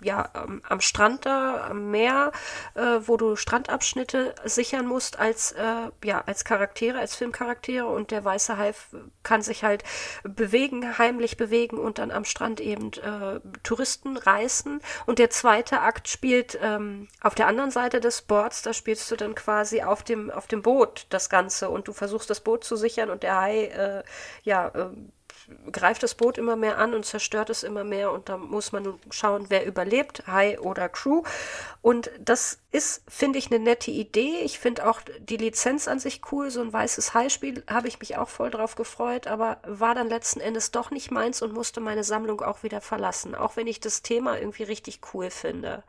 ja 0.01 0.29
am, 0.33 0.61
am, 0.69 0.81
Strand 0.81 1.25
da, 1.25 1.67
am 1.67 1.89
Meer, 1.89 2.31
äh, 2.75 2.99
wo 3.05 3.17
du 3.17 3.35
Strandabschnitte 3.35 4.35
sichern 4.45 4.85
musst 4.85 5.17
als 5.17 5.53
äh, 5.53 5.89
ja 6.03 6.23
als 6.27 6.45
Charaktere, 6.45 6.99
als 6.99 7.15
Filmcharaktere 7.15 7.87
und 7.87 8.11
der 8.11 8.23
weiße 8.23 8.57
Hai 8.57 8.73
kann 9.23 9.41
sich 9.41 9.63
halt 9.63 9.83
bewegen, 10.23 10.97
heimlich 10.99 11.35
bewegen 11.35 11.79
und 11.79 11.97
dann 11.97 12.11
am 12.11 12.25
Strand 12.25 12.59
eben 12.59 12.91
äh, 12.93 13.39
Touristen 13.63 14.17
reißen. 14.17 14.79
Und 15.07 15.17
der 15.17 15.31
zweite 15.31 15.81
Akt 15.81 16.07
spielt 16.07 16.57
ähm, 16.61 17.07
auf 17.21 17.33
der 17.33 17.47
anderen 17.47 17.71
Seite 17.71 17.99
des 17.99 18.21
Boards. 18.21 18.61
Da 18.61 18.73
spielst 18.73 19.09
du 19.09 19.15
dann 19.15 19.33
quasi 19.33 19.81
auf 19.81 20.03
dem 20.03 20.29
auf 20.29 20.45
dem 20.45 20.61
Boot 20.61 21.07
das 21.09 21.31
Ganze 21.31 21.69
und 21.69 21.87
du 21.87 21.93
versuchst 21.93 22.29
das 22.29 22.41
Boot 22.41 22.63
zu 22.63 22.75
sichern 22.75 23.09
und 23.09 23.23
der 23.23 23.41
Hai 23.41 23.65
äh, 23.65 24.02
ja, 24.43 24.67
äh, 24.69 24.89
greift 25.71 26.03
das 26.03 26.15
Boot 26.15 26.37
immer 26.37 26.55
mehr 26.55 26.77
an 26.77 26.93
und 26.93 27.05
zerstört 27.05 27.49
es 27.49 27.63
immer 27.63 27.83
mehr 27.83 28.11
und 28.11 28.29
da 28.29 28.37
muss 28.37 28.71
man 28.71 28.99
schauen, 29.09 29.47
wer 29.49 29.65
überlebt, 29.65 30.23
Hai 30.27 30.59
oder 30.59 30.89
Crew. 30.89 31.23
Und 31.81 32.11
das 32.19 32.59
ist, 32.71 33.03
finde 33.09 33.39
ich, 33.39 33.51
eine 33.51 33.59
nette 33.59 33.91
Idee. 33.91 34.37
Ich 34.43 34.59
finde 34.59 34.87
auch 34.87 35.01
die 35.19 35.37
Lizenz 35.37 35.87
an 35.87 35.99
sich 35.99 36.21
cool. 36.31 36.49
So 36.49 36.61
ein 36.61 36.71
weißes 36.71 37.13
Hai-Spiel 37.13 37.63
habe 37.69 37.87
ich 37.87 37.99
mich 37.99 38.17
auch 38.17 38.29
voll 38.29 38.51
drauf 38.51 38.75
gefreut, 38.75 39.27
aber 39.27 39.57
war 39.65 39.95
dann 39.95 40.09
letzten 40.09 40.39
Endes 40.39 40.71
doch 40.71 40.91
nicht 40.91 41.11
meins 41.11 41.41
und 41.41 41.53
musste 41.53 41.81
meine 41.81 42.03
Sammlung 42.03 42.41
auch 42.41 42.63
wieder 42.63 42.81
verlassen, 42.81 43.35
auch 43.35 43.55
wenn 43.55 43.67
ich 43.67 43.79
das 43.79 44.01
Thema 44.01 44.39
irgendwie 44.39 44.63
richtig 44.63 45.01
cool 45.13 45.29
finde. 45.29 45.83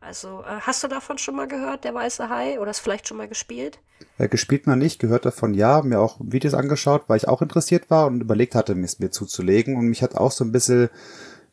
Also, 0.00 0.42
äh, 0.42 0.60
hast 0.60 0.82
du 0.82 0.88
davon 0.88 1.18
schon 1.18 1.36
mal 1.36 1.46
gehört, 1.46 1.84
der 1.84 1.94
weiße 1.94 2.30
Hai, 2.30 2.58
oder 2.58 2.70
hast 2.70 2.80
vielleicht 2.80 3.06
schon 3.06 3.18
mal 3.18 3.28
gespielt? 3.28 3.78
Äh, 4.18 4.28
gespielt 4.28 4.66
noch 4.66 4.76
nicht, 4.76 4.98
gehört 4.98 5.26
davon 5.26 5.52
ja, 5.52 5.82
mir 5.82 6.00
auch 6.00 6.16
Videos 6.20 6.54
angeschaut, 6.54 7.04
weil 7.08 7.18
ich 7.18 7.28
auch 7.28 7.42
interessiert 7.42 7.90
war 7.90 8.06
und 8.06 8.20
überlegt 8.20 8.54
hatte, 8.54 8.74
mir 8.74 8.86
es 8.86 8.98
mir 8.98 9.10
zuzulegen. 9.10 9.76
Und 9.76 9.88
mich 9.88 10.02
hat 10.02 10.14
auch 10.14 10.32
so 10.32 10.44
ein 10.44 10.52
bisschen 10.52 10.88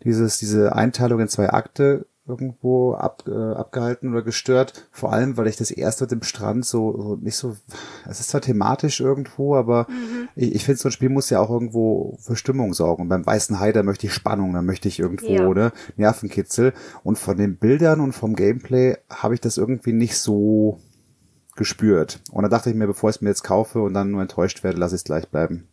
dieses, 0.03 0.37
diese 0.37 0.73
Einteilung 0.75 1.19
in 1.19 1.27
zwei 1.27 1.49
Akte 1.49 2.05
irgendwo 2.27 2.93
ab, 2.93 3.23
äh, 3.27 3.31
abgehalten 3.31 4.11
oder 4.11 4.21
gestört. 4.21 4.87
Vor 4.91 5.13
allem, 5.13 5.37
weil 5.37 5.47
ich 5.47 5.55
das 5.55 5.71
erste 5.71 6.03
mit 6.03 6.11
dem 6.11 6.23
Strand 6.23 6.65
so, 6.65 6.95
so 6.97 7.15
nicht 7.15 7.35
so, 7.35 7.55
es 8.07 8.19
ist 8.19 8.29
zwar 8.29 8.41
thematisch 8.41 8.99
irgendwo, 8.99 9.55
aber 9.55 9.87
mhm. 9.89 10.27
ich, 10.35 10.55
ich 10.55 10.65
finde, 10.65 10.79
so 10.79 10.89
ein 10.89 10.91
Spiel 10.91 11.09
muss 11.09 11.29
ja 11.29 11.39
auch 11.39 11.49
irgendwo 11.49 12.17
für 12.19 12.35
Stimmung 12.35 12.73
sorgen. 12.73 13.03
Und 13.03 13.09
beim 13.09 13.25
Weißen 13.25 13.59
Hai, 13.59 13.71
da 13.71 13.83
möchte 13.83 14.07
ich 14.07 14.13
Spannung, 14.13 14.53
da 14.53 14.61
möchte 14.61 14.87
ich 14.87 14.99
irgendwo, 14.99 15.31
ja. 15.31 15.49
ne, 15.53 15.71
Nervenkitzel. 15.95 16.73
Und 17.03 17.17
von 17.17 17.37
den 17.37 17.57
Bildern 17.57 18.01
und 18.01 18.13
vom 18.13 18.35
Gameplay 18.35 18.97
habe 19.09 19.33
ich 19.33 19.41
das 19.41 19.57
irgendwie 19.57 19.93
nicht 19.93 20.17
so 20.17 20.79
gespürt. 21.55 22.21
Und 22.31 22.43
da 22.43 22.49
dachte 22.49 22.69
ich 22.69 22.75
mir, 22.75 22.87
bevor 22.87 23.09
ich 23.09 23.17
es 23.17 23.21
mir 23.21 23.29
jetzt 23.29 23.43
kaufe 23.43 23.81
und 23.81 23.93
dann 23.93 24.11
nur 24.11 24.21
enttäuscht 24.21 24.63
werde, 24.63 24.77
lasse 24.77 24.95
ich 24.95 24.99
es 24.99 25.05
gleich 25.05 25.27
bleiben. 25.29 25.67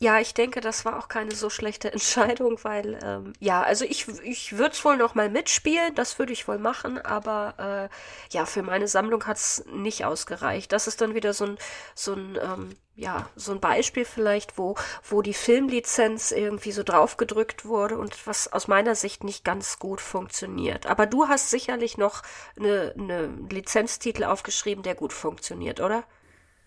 Ja, 0.00 0.18
ich 0.18 0.34
denke, 0.34 0.60
das 0.60 0.84
war 0.84 0.98
auch 0.98 1.08
keine 1.08 1.34
so 1.34 1.50
schlechte 1.50 1.92
Entscheidung, 1.92 2.58
weil 2.62 2.98
ähm, 3.02 3.32
ja, 3.38 3.62
also 3.62 3.84
ich, 3.84 4.08
ich 4.22 4.58
würde 4.58 4.72
es 4.72 4.84
wohl 4.84 4.96
noch 4.96 5.14
mal 5.14 5.30
mitspielen, 5.30 5.94
das 5.94 6.18
würde 6.18 6.32
ich 6.32 6.48
wohl 6.48 6.58
machen, 6.58 6.98
aber 6.98 7.90
äh, 7.90 8.34
ja, 8.34 8.44
für 8.44 8.62
meine 8.62 8.88
Sammlung 8.88 9.26
hat 9.26 9.36
es 9.36 9.64
nicht 9.72 10.04
ausgereicht. 10.04 10.72
Das 10.72 10.86
ist 10.86 11.00
dann 11.00 11.14
wieder 11.14 11.32
so 11.32 11.46
ein, 11.46 11.58
so 11.94 12.14
ein 12.14 12.38
ähm, 12.42 12.76
ja, 12.96 13.28
so 13.34 13.52
ein 13.52 13.60
Beispiel 13.60 14.04
vielleicht, 14.04 14.56
wo, 14.56 14.76
wo 15.08 15.20
die 15.20 15.34
Filmlizenz 15.34 16.30
irgendwie 16.30 16.70
so 16.70 16.84
draufgedrückt 16.84 17.64
wurde 17.64 17.98
und 17.98 18.26
was 18.26 18.52
aus 18.52 18.68
meiner 18.68 18.94
Sicht 18.94 19.24
nicht 19.24 19.44
ganz 19.44 19.80
gut 19.80 20.00
funktioniert. 20.00 20.86
Aber 20.86 21.06
du 21.06 21.26
hast 21.26 21.50
sicherlich 21.50 21.98
noch 21.98 22.22
eine, 22.56 22.94
eine 22.96 23.26
Lizenztitel 23.50 24.24
aufgeschrieben, 24.24 24.84
der 24.84 24.94
gut 24.94 25.12
funktioniert, 25.12 25.80
oder? 25.80 26.04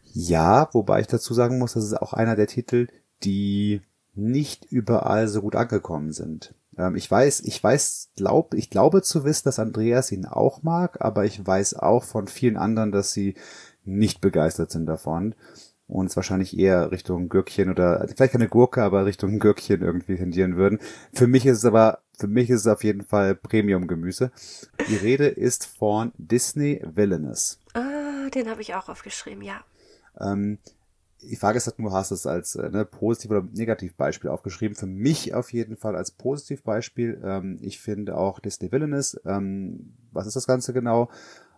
Ja, 0.03 0.69
wobei 0.73 0.99
ich 1.01 1.07
dazu 1.07 1.33
sagen 1.33 1.59
muss, 1.59 1.73
das 1.73 1.85
ist 1.85 1.93
auch 1.93 2.13
einer 2.13 2.35
der 2.35 2.47
Titel, 2.47 2.87
die 3.23 3.81
nicht 4.13 4.65
überall 4.65 5.27
so 5.27 5.41
gut 5.41 5.55
angekommen 5.55 6.11
sind. 6.11 6.53
Ähm, 6.77 6.95
ich 6.95 7.09
weiß, 7.09 7.41
ich 7.41 7.63
weiß, 7.63 8.09
glaub, 8.15 8.53
ich 8.53 8.69
glaube 8.69 9.01
zu 9.01 9.23
wissen, 9.23 9.43
dass 9.45 9.59
Andreas 9.59 10.11
ihn 10.11 10.25
auch 10.25 10.63
mag, 10.63 11.01
aber 11.01 11.25
ich 11.25 11.45
weiß 11.45 11.75
auch 11.75 12.03
von 12.03 12.27
vielen 12.27 12.57
anderen, 12.57 12.91
dass 12.91 13.11
sie 13.11 13.35
nicht 13.83 14.21
begeistert 14.21 14.71
sind 14.71 14.85
davon 14.85 15.35
und 15.87 16.07
es 16.07 16.15
wahrscheinlich 16.15 16.57
eher 16.57 16.91
Richtung 16.91 17.29
Gürkchen 17.29 17.69
oder 17.69 18.05
vielleicht 18.15 18.33
keine 18.33 18.49
Gurke, 18.49 18.83
aber 18.83 19.05
Richtung 19.05 19.39
Gürkchen 19.39 19.81
irgendwie 19.81 20.15
tendieren 20.15 20.57
würden. 20.57 20.79
Für 21.13 21.27
mich 21.27 21.45
ist 21.45 21.59
es 21.59 21.65
aber, 21.65 21.99
für 22.17 22.27
mich 22.27 22.49
ist 22.49 22.61
es 22.61 22.67
auf 22.67 22.83
jeden 22.83 23.03
Fall 23.03 23.35
Premium-Gemüse. 23.35 24.31
Die 24.89 24.97
Rede 24.97 25.27
ist 25.27 25.65
von 25.65 26.11
Disney 26.17 26.81
Villainous. 26.83 27.59
Ah, 27.73 28.29
den 28.33 28.49
habe 28.49 28.61
ich 28.61 28.75
auch 28.75 28.89
aufgeschrieben, 28.89 29.43
ja. 29.43 29.61
Ähm, 30.19 30.57
die 31.21 31.35
Frage 31.35 31.57
ist 31.57 31.67
halt 31.67 31.79
nur, 31.79 31.91
hast 31.91 32.11
du 32.11 32.15
es 32.15 32.27
als 32.27 32.55
äh, 32.55 32.69
ne, 32.69 32.85
positiv 32.85 33.31
oder 33.31 33.47
negativ 33.53 33.95
Beispiel 33.95 34.29
aufgeschrieben? 34.29 34.75
Für 34.75 34.85
mich 34.85 35.33
auf 35.33 35.51
jeden 35.51 35.75
Fall 35.75 35.95
als 35.95 36.11
Positivbeispiel. 36.11 37.21
Ähm, 37.23 37.57
ich 37.61 37.79
finde 37.79 38.17
auch 38.17 38.39
Disney 38.39 38.71
Villainous. 38.71 39.19
Ähm, 39.25 39.93
was 40.11 40.27
ist 40.27 40.35
das 40.35 40.47
Ganze 40.47 40.73
genau? 40.73 41.09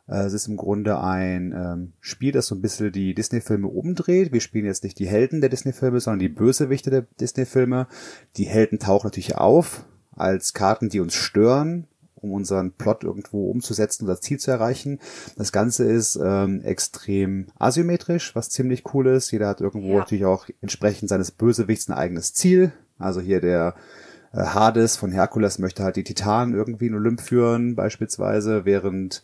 Äh, 0.08 0.24
es 0.24 0.34
ist 0.34 0.48
im 0.48 0.58
Grunde 0.58 1.00
ein 1.00 1.54
ähm, 1.56 1.94
Spiel, 2.00 2.32
das 2.32 2.48
so 2.48 2.56
ein 2.56 2.62
bisschen 2.62 2.92
die 2.92 3.14
Disney-Filme 3.14 3.68
umdreht. 3.68 4.32
Wir 4.32 4.42
spielen 4.42 4.66
jetzt 4.66 4.84
nicht 4.84 4.98
die 4.98 5.08
Helden 5.08 5.42
der 5.42 5.50
Disney-Filme, 5.50 6.00
sondern 6.00 6.20
die 6.20 6.30
Bösewichte 6.30 6.90
der 6.90 7.02
Disney-Filme. 7.20 7.88
Die 8.38 8.46
Helden 8.46 8.80
tauchen 8.80 9.08
natürlich 9.08 9.36
auf 9.36 9.86
als 10.12 10.54
Karten, 10.54 10.90
die 10.90 11.00
uns 11.00 11.14
stören 11.14 11.88
um 12.22 12.34
unseren 12.34 12.72
Plot 12.74 13.04
irgendwo 13.04 13.50
umzusetzen 13.50 14.04
und 14.04 14.10
das 14.10 14.22
Ziel 14.22 14.40
zu 14.40 14.52
erreichen. 14.52 15.00
Das 15.38 15.52
Ganze 15.52 15.86
ist 15.86 16.20
ähm, 16.22 16.62
extrem 16.64 17.48
asymmetrisch, 17.58 18.36
was 18.36 18.50
ziemlich 18.50 18.94
cool 18.94 19.08
ist. 19.08 19.32
Jeder 19.32 19.48
hat 19.48 19.62
irgendwo 19.62 19.94
ja. 19.94 20.00
natürlich 20.00 20.26
auch 20.26 20.48
entsprechend 20.62 21.10
seines 21.10 21.32
Bösewichts 21.32 21.88
ein 21.90 21.94
eigenes 21.94 22.34
Ziel. 22.34 22.72
Also 22.98 23.22
hier 23.22 23.42
der 23.42 23.76
äh, 24.34 24.44
Hades 24.44 24.98
von 24.98 25.12
Herkules 25.12 25.60
möchte 25.60 25.84
halt 25.84 25.96
die 25.96 26.04
Titanen 26.04 26.54
irgendwie 26.54 26.88
in 26.88 26.96
Olymp 26.96 27.22
führen, 27.22 27.76
beispielsweise, 27.76 28.66
während, 28.66 29.24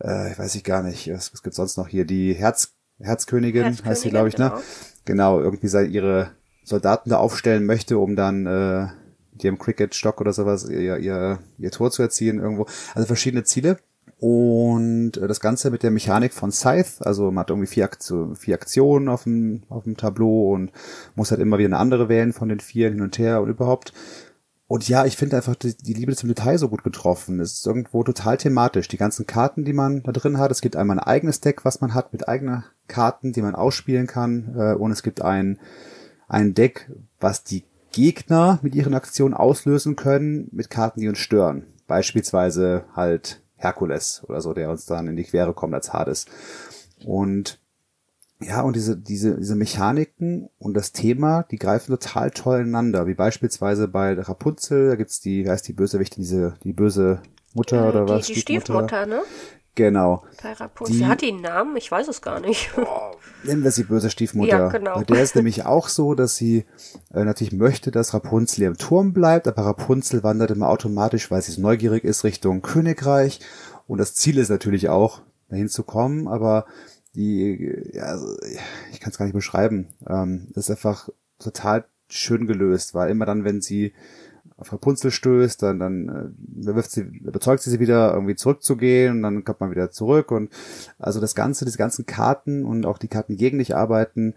äh, 0.00 0.32
ich 0.32 0.38
weiß 0.38 0.54
ich 0.54 0.64
gar 0.64 0.82
nicht, 0.82 1.12
was, 1.12 1.32
was 1.32 1.42
gibt's 1.42 1.56
sonst 1.56 1.76
noch 1.76 1.88
hier, 1.88 2.04
die 2.04 2.34
Herz, 2.34 2.74
Herzkönigin, 2.98 3.64
Herzkönigin 3.64 3.90
heißt 3.90 4.02
sie, 4.02 4.10
glaube 4.10 4.28
ich, 4.28 4.38
ne? 4.38 4.46
genau. 4.46 4.56
ne? 4.56 4.64
Genau, 5.04 5.40
irgendwie 5.40 5.68
seine, 5.68 5.88
ihre 5.88 6.30
Soldaten 6.64 7.10
da 7.10 7.16
aufstellen 7.16 7.66
möchte, 7.66 7.98
um 7.98 8.14
dann 8.14 8.46
äh, 8.46 8.86
haben 9.48 9.58
Cricket-Stock 9.58 10.20
oder 10.20 10.32
sowas, 10.32 10.68
ihr, 10.68 10.98
ihr, 10.98 11.38
ihr 11.58 11.70
Tor 11.70 11.90
zu 11.90 12.02
erzielen 12.02 12.38
irgendwo. 12.38 12.66
Also 12.94 13.06
verschiedene 13.06 13.44
Ziele. 13.44 13.78
Und 14.18 15.16
äh, 15.16 15.26
das 15.26 15.40
Ganze 15.40 15.70
mit 15.70 15.82
der 15.82 15.90
Mechanik 15.90 16.32
von 16.32 16.52
Scythe, 16.52 17.04
also 17.04 17.32
man 17.32 17.40
hat 17.40 17.50
irgendwie 17.50 17.66
vier, 17.66 17.84
Aktion, 17.84 18.36
vier 18.36 18.54
Aktionen 18.54 19.08
auf 19.08 19.24
dem, 19.24 19.64
auf 19.68 19.82
dem 19.82 19.96
Tableau 19.96 20.52
und 20.52 20.70
muss 21.16 21.32
halt 21.32 21.40
immer 21.40 21.58
wieder 21.58 21.70
eine 21.70 21.78
andere 21.78 22.08
wählen 22.08 22.32
von 22.32 22.48
den 22.48 22.60
vier 22.60 22.90
hin 22.90 23.00
und 23.00 23.18
her 23.18 23.42
und 23.42 23.48
überhaupt. 23.48 23.92
Und 24.68 24.88
ja, 24.88 25.04
ich 25.04 25.16
finde 25.16 25.36
einfach 25.36 25.56
die, 25.56 25.76
die 25.76 25.92
Liebe 25.92 26.14
zum 26.14 26.28
Detail 26.28 26.56
so 26.56 26.68
gut 26.68 26.84
getroffen. 26.84 27.40
Es 27.40 27.54
ist 27.54 27.66
irgendwo 27.66 28.04
total 28.04 28.38
thematisch. 28.38 28.88
Die 28.88 28.96
ganzen 28.96 29.26
Karten, 29.26 29.64
die 29.64 29.74
man 29.74 30.02
da 30.02 30.12
drin 30.12 30.38
hat. 30.38 30.50
Es 30.50 30.62
gibt 30.62 30.76
einmal 30.76 30.98
ein 30.98 31.04
eigenes 31.04 31.40
Deck, 31.40 31.64
was 31.64 31.80
man 31.80 31.92
hat 31.92 32.12
mit 32.12 32.28
eigenen 32.28 32.64
Karten, 32.88 33.32
die 33.32 33.42
man 33.42 33.54
ausspielen 33.54 34.06
kann. 34.06 34.54
Äh, 34.56 34.74
und 34.74 34.92
es 34.92 35.02
gibt 35.02 35.20
ein, 35.20 35.58
ein 36.26 36.54
Deck, 36.54 36.90
was 37.20 37.44
die 37.44 37.64
Gegner 37.92 38.58
mit 38.62 38.74
ihren 38.74 38.94
Aktionen 38.94 39.34
auslösen 39.34 39.96
können 39.96 40.48
mit 40.52 40.70
Karten, 40.70 41.00
die 41.00 41.08
uns 41.08 41.18
stören. 41.18 41.66
Beispielsweise 41.86 42.84
halt 42.94 43.42
Herkules 43.56 44.22
oder 44.26 44.40
so, 44.40 44.54
der 44.54 44.70
uns 44.70 44.86
dann 44.86 45.08
in 45.08 45.16
die 45.16 45.24
Quere 45.24 45.54
kommt 45.54 45.74
als 45.74 45.92
Hades. 45.92 46.26
Und 47.04 47.60
ja, 48.40 48.62
und 48.62 48.74
diese, 48.74 48.96
diese, 48.96 49.36
diese 49.38 49.54
Mechaniken 49.54 50.48
und 50.58 50.74
das 50.74 50.92
Thema, 50.92 51.44
die 51.44 51.58
greifen 51.58 51.92
total 51.92 52.30
toll 52.32 52.60
ineinander. 52.60 53.06
Wie 53.06 53.14
beispielsweise 53.14 53.88
bei 53.88 54.14
Rapunzel, 54.14 54.88
da 54.88 54.96
gibt's 54.96 55.20
die, 55.20 55.44
wie 55.44 55.50
heißt 55.50 55.68
die 55.68 55.72
Bösewichtin, 55.72 56.22
diese, 56.22 56.54
die 56.64 56.72
böse 56.72 57.22
Mutter 57.54 57.84
äh, 57.84 57.88
oder 57.88 58.04
die, 58.06 58.12
was? 58.12 58.26
Die 58.26 58.34
Stiefmutter, 58.34 59.06
ne? 59.06 59.22
Genau. 59.74 60.24
Bei 60.42 60.52
Rapunzel. 60.52 60.96
Die, 60.96 61.06
hat 61.06 61.22
die 61.22 61.28
einen 61.28 61.40
Namen? 61.40 61.76
Ich 61.76 61.90
weiß 61.90 62.06
es 62.08 62.20
gar 62.20 62.40
nicht. 62.40 62.70
Oh, 62.76 63.16
nennen 63.44 63.64
wir 63.64 63.70
sie 63.70 63.84
böse 63.84 64.10
Stiefmutter. 64.10 64.48
Ja, 64.58 64.68
genau. 64.68 64.96
Bei 64.96 65.04
der 65.04 65.22
ist 65.22 65.34
nämlich 65.34 65.64
auch 65.64 65.88
so, 65.88 66.14
dass 66.14 66.36
sie 66.36 66.66
äh, 67.14 67.24
natürlich 67.24 67.54
möchte, 67.54 67.90
dass 67.90 68.12
Rapunzel 68.12 68.64
im 68.64 68.76
Turm 68.76 69.14
bleibt, 69.14 69.48
aber 69.48 69.62
Rapunzel 69.62 70.22
wandert 70.22 70.50
immer 70.50 70.68
automatisch, 70.68 71.30
weil 71.30 71.40
sie 71.40 71.52
so 71.52 71.62
neugierig 71.62 72.04
ist, 72.04 72.24
Richtung 72.24 72.60
Königreich. 72.60 73.40
Und 73.86 73.98
das 73.98 74.14
Ziel 74.14 74.36
ist 74.36 74.50
natürlich 74.50 74.90
auch, 74.90 75.22
dahin 75.48 75.68
zu 75.68 75.84
kommen, 75.84 76.28
aber 76.28 76.66
die, 77.14 77.90
ja, 77.92 78.04
also, 78.04 78.36
ich 78.90 79.00
kann 79.00 79.10
es 79.10 79.18
gar 79.18 79.26
nicht 79.26 79.34
beschreiben. 79.34 79.88
Ähm, 80.06 80.48
das 80.54 80.64
ist 80.64 80.70
einfach 80.70 81.08
total 81.38 81.84
schön 82.08 82.46
gelöst, 82.46 82.94
weil 82.94 83.10
immer 83.10 83.26
dann, 83.26 83.44
wenn 83.44 83.60
sie 83.60 83.92
auf 84.62 84.72
Rapunzel 84.72 85.10
stößt, 85.10 85.62
dann, 85.62 85.78
dann 85.80 86.08
äh, 86.08 86.74
wirft 86.74 86.92
sie, 86.92 87.00
überzeugt 87.00 87.62
sie 87.62 87.70
sie 87.70 87.80
wieder, 87.80 88.14
irgendwie 88.14 88.36
zurückzugehen 88.36 89.16
und 89.16 89.22
dann 89.22 89.44
kommt 89.44 89.60
man 89.60 89.72
wieder 89.72 89.90
zurück 89.90 90.30
und 90.30 90.50
also 90.98 91.20
das 91.20 91.34
Ganze, 91.34 91.64
diese 91.64 91.78
ganzen 91.78 92.06
Karten 92.06 92.64
und 92.64 92.86
auch 92.86 92.98
die 92.98 93.08
Karten, 93.08 93.32
die 93.32 93.38
gegen 93.38 93.58
dich 93.58 93.74
arbeiten, 93.74 94.34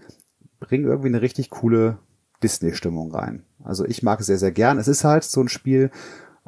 bringen 0.60 0.86
irgendwie 0.86 1.10
eine 1.10 1.22
richtig 1.22 1.52
coole 1.52 2.00
Disney-Stimmung 2.42 3.12
rein. 3.12 3.44
Also 3.64 3.86
ich 3.86 4.02
mag 4.02 4.20
es 4.20 4.26
sehr, 4.26 4.40
sehr 4.40 4.52
gern. 4.52 4.80
Es 4.80 4.88
ist 4.88 5.04
halt 5.04 5.24
so 5.24 5.42
ein 5.42 5.48
Spiel, 5.48 5.92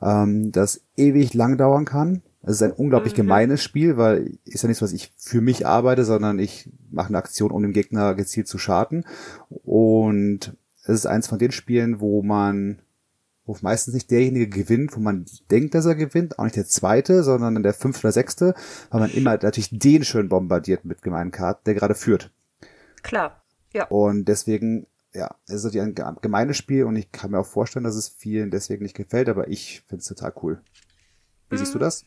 ähm, 0.01 0.51
das 0.51 0.81
ewig 0.95 1.35
lang 1.35 1.57
dauern 1.57 1.85
kann. 1.85 2.23
Es 2.41 2.53
ist 2.53 2.63
ein 2.63 2.71
unglaublich 2.71 3.13
mhm. 3.13 3.17
gemeines 3.17 3.63
Spiel, 3.63 3.97
weil 3.97 4.37
ist 4.43 4.63
ja 4.63 4.67
nichts, 4.67 4.81
was 4.81 4.93
ich 4.93 5.13
für 5.17 5.41
mich 5.41 5.67
arbeite, 5.67 6.03
sondern 6.03 6.39
ich 6.39 6.69
mache 6.89 7.09
eine 7.09 7.17
Aktion, 7.19 7.51
um 7.51 7.61
dem 7.61 7.73
Gegner 7.73 8.15
gezielt 8.15 8.47
zu 8.47 8.57
schaden. 8.57 9.05
Und 9.49 10.55
es 10.83 10.95
ist 10.95 11.05
eins 11.05 11.27
von 11.27 11.37
den 11.37 11.51
Spielen, 11.51 11.99
wo 11.99 12.23
man, 12.23 12.79
wo 13.47 13.57
meistens 13.61 13.93
nicht 13.93 14.11
derjenige 14.11 14.47
gewinnt, 14.47 14.95
wo 14.95 14.99
man 14.99 15.25
denkt, 15.49 15.73
dass 15.73 15.85
er 15.85 15.95
gewinnt, 15.95 16.37
auch 16.37 16.43
nicht 16.43 16.57
der 16.57 16.67
zweite, 16.67 17.23
sondern 17.23 17.63
der 17.63 17.73
fünfte 17.73 18.05
oder 18.05 18.11
sechste, 18.11 18.53
weil 18.91 18.99
man 18.99 19.11
immer 19.11 19.31
natürlich 19.31 19.69
den 19.71 20.03
schön 20.03 20.29
bombardiert 20.29 20.85
mit 20.85 21.01
gemeinen 21.01 21.31
Karten, 21.31 21.61
der 21.65 21.73
gerade 21.73 21.95
führt. 21.95 22.29
Klar, 23.01 23.41
ja. 23.73 23.85
Und 23.87 24.25
deswegen, 24.25 24.85
ja, 25.13 25.33
es 25.47 25.63
ist 25.63 25.75
ein 25.75 25.95
gemeines 26.21 26.57
Spiel 26.57 26.83
und 26.83 26.97
ich 26.97 27.11
kann 27.11 27.31
mir 27.31 27.39
auch 27.39 27.47
vorstellen, 27.47 27.85
dass 27.85 27.95
es 27.95 28.09
vielen 28.09 28.51
deswegen 28.51 28.83
nicht 28.83 28.95
gefällt, 28.95 29.29
aber 29.29 29.47
ich 29.47 29.81
finde 29.87 30.01
es 30.01 30.07
total 30.07 30.33
cool. 30.43 30.61
Wie 31.49 31.55
mhm. 31.55 31.59
siehst 31.59 31.73
du 31.73 31.79
das? 31.79 32.05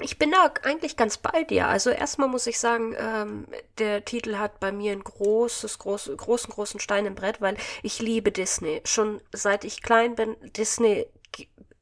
Ich 0.00 0.18
bin 0.18 0.30
da 0.30 0.52
eigentlich 0.62 0.96
ganz 0.96 1.18
bei 1.18 1.44
dir. 1.44 1.68
Also 1.68 1.90
erstmal 1.90 2.28
muss 2.28 2.46
ich 2.46 2.58
sagen, 2.58 2.94
ähm, 2.98 3.46
der 3.78 4.04
Titel 4.04 4.36
hat 4.36 4.60
bei 4.60 4.72
mir 4.72 4.92
ein 4.92 5.04
großes, 5.04 5.78
groß, 5.78 6.12
großen, 6.16 6.52
großen 6.52 6.80
Stein 6.80 7.06
im 7.06 7.14
Brett, 7.14 7.40
weil 7.40 7.56
ich 7.82 8.00
liebe 8.00 8.32
Disney. 8.32 8.80
Schon 8.84 9.20
seit 9.32 9.64
ich 9.64 9.82
klein 9.82 10.14
bin, 10.14 10.36
Disney 10.56 11.06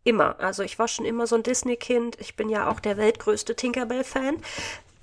immer. 0.04 0.40
Also 0.40 0.62
ich 0.62 0.78
war 0.78 0.88
schon 0.88 1.04
immer 1.04 1.26
so 1.26 1.37
ein 1.37 1.42
Disney-Kind. 1.42 2.16
Ich 2.20 2.35
bin 2.35 2.48
ja 2.48 2.70
auch 2.70 2.81
der 2.81 2.96
weltgrößte 2.96 3.54
Tinkerbell-Fan. 3.54 4.38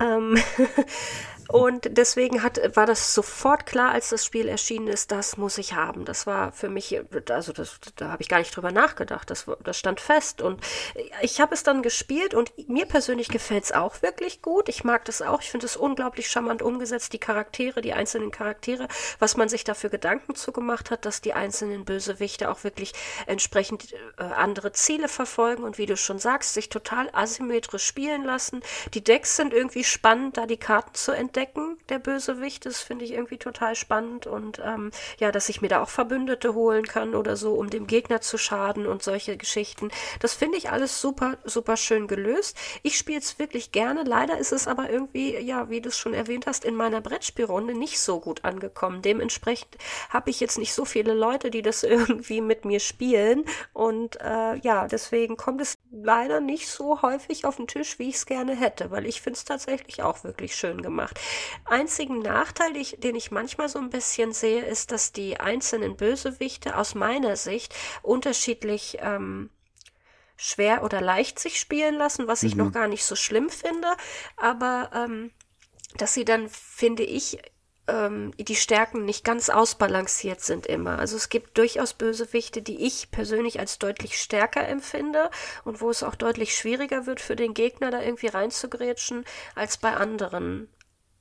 Ähm 0.00 0.36
Und 1.48 1.96
deswegen 1.96 2.42
hat, 2.42 2.60
war 2.76 2.86
das 2.86 3.14
sofort 3.14 3.66
klar, 3.66 3.92
als 3.92 4.10
das 4.10 4.24
Spiel 4.24 4.48
erschienen 4.48 4.88
ist, 4.88 5.12
das 5.12 5.36
muss 5.36 5.58
ich 5.58 5.74
haben. 5.74 6.04
Das 6.04 6.26
war 6.26 6.52
für 6.52 6.68
mich, 6.68 7.00
also 7.30 7.52
das, 7.52 7.78
da 7.96 8.10
habe 8.10 8.22
ich 8.22 8.28
gar 8.28 8.38
nicht 8.38 8.54
drüber 8.54 8.72
nachgedacht. 8.72 9.30
Das, 9.30 9.46
das 9.62 9.78
stand 9.78 10.00
fest. 10.00 10.42
Und 10.42 10.60
ich 11.22 11.40
habe 11.40 11.54
es 11.54 11.62
dann 11.62 11.82
gespielt 11.82 12.34
und 12.34 12.52
mir 12.68 12.86
persönlich 12.86 13.28
gefällt 13.28 13.64
es 13.64 13.72
auch 13.72 14.02
wirklich 14.02 14.42
gut. 14.42 14.68
Ich 14.68 14.84
mag 14.84 15.04
das 15.04 15.22
auch. 15.22 15.40
Ich 15.40 15.50
finde 15.50 15.66
es 15.66 15.76
unglaublich 15.76 16.28
charmant 16.28 16.62
umgesetzt, 16.62 17.12
die 17.12 17.18
Charaktere, 17.18 17.80
die 17.80 17.92
einzelnen 17.92 18.30
Charaktere, 18.30 18.88
was 19.18 19.36
man 19.36 19.48
sich 19.48 19.64
dafür 19.64 19.90
Gedanken 19.90 20.34
zugemacht 20.34 20.90
hat, 20.90 21.04
dass 21.04 21.20
die 21.20 21.34
einzelnen 21.34 21.84
Bösewichte 21.84 22.50
auch 22.50 22.64
wirklich 22.64 22.92
entsprechend 23.26 23.92
äh, 24.18 24.22
andere 24.22 24.72
Ziele 24.72 25.08
verfolgen 25.08 25.62
und 25.62 25.78
wie 25.78 25.86
du 25.86 25.96
schon 25.96 26.18
sagst, 26.18 26.54
sich 26.54 26.68
total 26.68 27.08
asymmetrisch 27.12 27.84
spielen 27.84 28.24
lassen. 28.24 28.62
Die 28.94 29.04
Decks 29.04 29.36
sind 29.36 29.52
irgendwie 29.52 29.84
spannend, 29.84 30.36
da 30.36 30.46
die 30.46 30.56
Karten 30.56 30.94
zu 30.94 31.12
entdecken 31.12 31.35
entdecken, 31.36 31.76
der 31.90 31.98
Bösewicht. 31.98 32.64
Das 32.64 32.80
finde 32.80 33.04
ich 33.04 33.12
irgendwie 33.12 33.36
total 33.36 33.74
spannend. 33.74 34.26
Und 34.26 34.60
ähm, 34.64 34.90
ja, 35.18 35.30
dass 35.30 35.48
ich 35.48 35.60
mir 35.60 35.68
da 35.68 35.82
auch 35.82 35.88
Verbündete 35.88 36.54
holen 36.54 36.86
kann 36.86 37.14
oder 37.14 37.36
so, 37.36 37.54
um 37.54 37.68
dem 37.68 37.86
Gegner 37.86 38.20
zu 38.20 38.38
schaden 38.38 38.86
und 38.86 39.02
solche 39.02 39.36
Geschichten. 39.36 39.90
Das 40.20 40.32
finde 40.32 40.56
ich 40.56 40.70
alles 40.70 41.00
super, 41.00 41.36
super 41.44 41.76
schön 41.76 42.06
gelöst. 42.06 42.56
Ich 42.82 42.96
spiele 42.96 43.18
es 43.18 43.38
wirklich 43.38 43.70
gerne. 43.70 44.04
Leider 44.04 44.38
ist 44.38 44.52
es 44.52 44.66
aber 44.66 44.88
irgendwie, 44.88 45.36
ja, 45.38 45.68
wie 45.68 45.80
du 45.80 45.90
es 45.90 45.98
schon 45.98 46.14
erwähnt 46.14 46.46
hast, 46.46 46.64
in 46.64 46.74
meiner 46.74 47.02
Brettspielrunde 47.02 47.74
nicht 47.74 48.00
so 48.00 48.20
gut 48.20 48.44
angekommen. 48.44 49.02
Dementsprechend 49.02 49.76
habe 50.08 50.30
ich 50.30 50.40
jetzt 50.40 50.58
nicht 50.58 50.72
so 50.72 50.84
viele 50.86 51.12
Leute, 51.12 51.50
die 51.50 51.62
das 51.62 51.82
irgendwie 51.82 52.40
mit 52.40 52.64
mir 52.64 52.80
spielen. 52.80 53.44
Und 53.74 54.18
äh, 54.20 54.56
ja, 54.60 54.88
deswegen 54.88 55.36
kommt 55.36 55.60
es 55.60 55.74
leider 55.90 56.40
nicht 56.40 56.68
so 56.68 57.02
häufig 57.02 57.44
auf 57.44 57.56
den 57.56 57.66
Tisch, 57.66 57.98
wie 57.98 58.08
ich 58.08 58.16
es 58.16 58.26
gerne 58.26 58.56
hätte, 58.56 58.90
weil 58.90 59.06
ich 59.06 59.20
finde 59.20 59.36
es 59.36 59.44
tatsächlich 59.44 60.02
auch 60.02 60.24
wirklich 60.24 60.56
schön 60.56 60.80
gemacht. 60.82 61.18
Einzigen 61.64 62.20
Nachteil, 62.20 62.72
den 62.72 63.16
ich 63.16 63.30
manchmal 63.30 63.68
so 63.68 63.78
ein 63.78 63.90
bisschen 63.90 64.32
sehe, 64.32 64.64
ist, 64.64 64.92
dass 64.92 65.12
die 65.12 65.38
einzelnen 65.38 65.96
Bösewichte 65.96 66.76
aus 66.76 66.94
meiner 66.94 67.36
Sicht 67.36 67.74
unterschiedlich 68.02 68.98
ähm, 69.00 69.50
schwer 70.36 70.82
oder 70.84 71.00
leicht 71.00 71.38
sich 71.38 71.58
spielen 71.58 71.94
lassen, 71.94 72.26
was 72.26 72.42
ich 72.42 72.54
mhm. 72.54 72.64
noch 72.64 72.72
gar 72.72 72.88
nicht 72.88 73.04
so 73.04 73.16
schlimm 73.16 73.48
finde, 73.48 73.88
aber 74.36 74.90
ähm, 74.94 75.30
dass 75.96 76.14
sie 76.14 76.24
dann, 76.24 76.48
finde 76.48 77.04
ich, 77.04 77.38
ähm, 77.88 78.32
die 78.38 78.56
Stärken 78.56 79.04
nicht 79.04 79.24
ganz 79.24 79.48
ausbalanciert 79.48 80.40
sind 80.40 80.66
immer. 80.66 80.98
Also 80.98 81.16
es 81.16 81.28
gibt 81.28 81.56
durchaus 81.58 81.94
Bösewichte, 81.94 82.62
die 82.62 82.84
ich 82.84 83.10
persönlich 83.10 83.60
als 83.60 83.78
deutlich 83.78 84.20
stärker 84.20 84.66
empfinde 84.66 85.30
und 85.64 85.80
wo 85.80 85.90
es 85.90 86.02
auch 86.02 86.14
deutlich 86.14 86.56
schwieriger 86.56 87.06
wird 87.06 87.20
für 87.20 87.36
den 87.36 87.54
Gegner, 87.54 87.90
da 87.90 88.02
irgendwie 88.02 88.28
reinzugrätschen, 88.28 89.24
als 89.54 89.78
bei 89.78 89.94
anderen. 89.94 90.68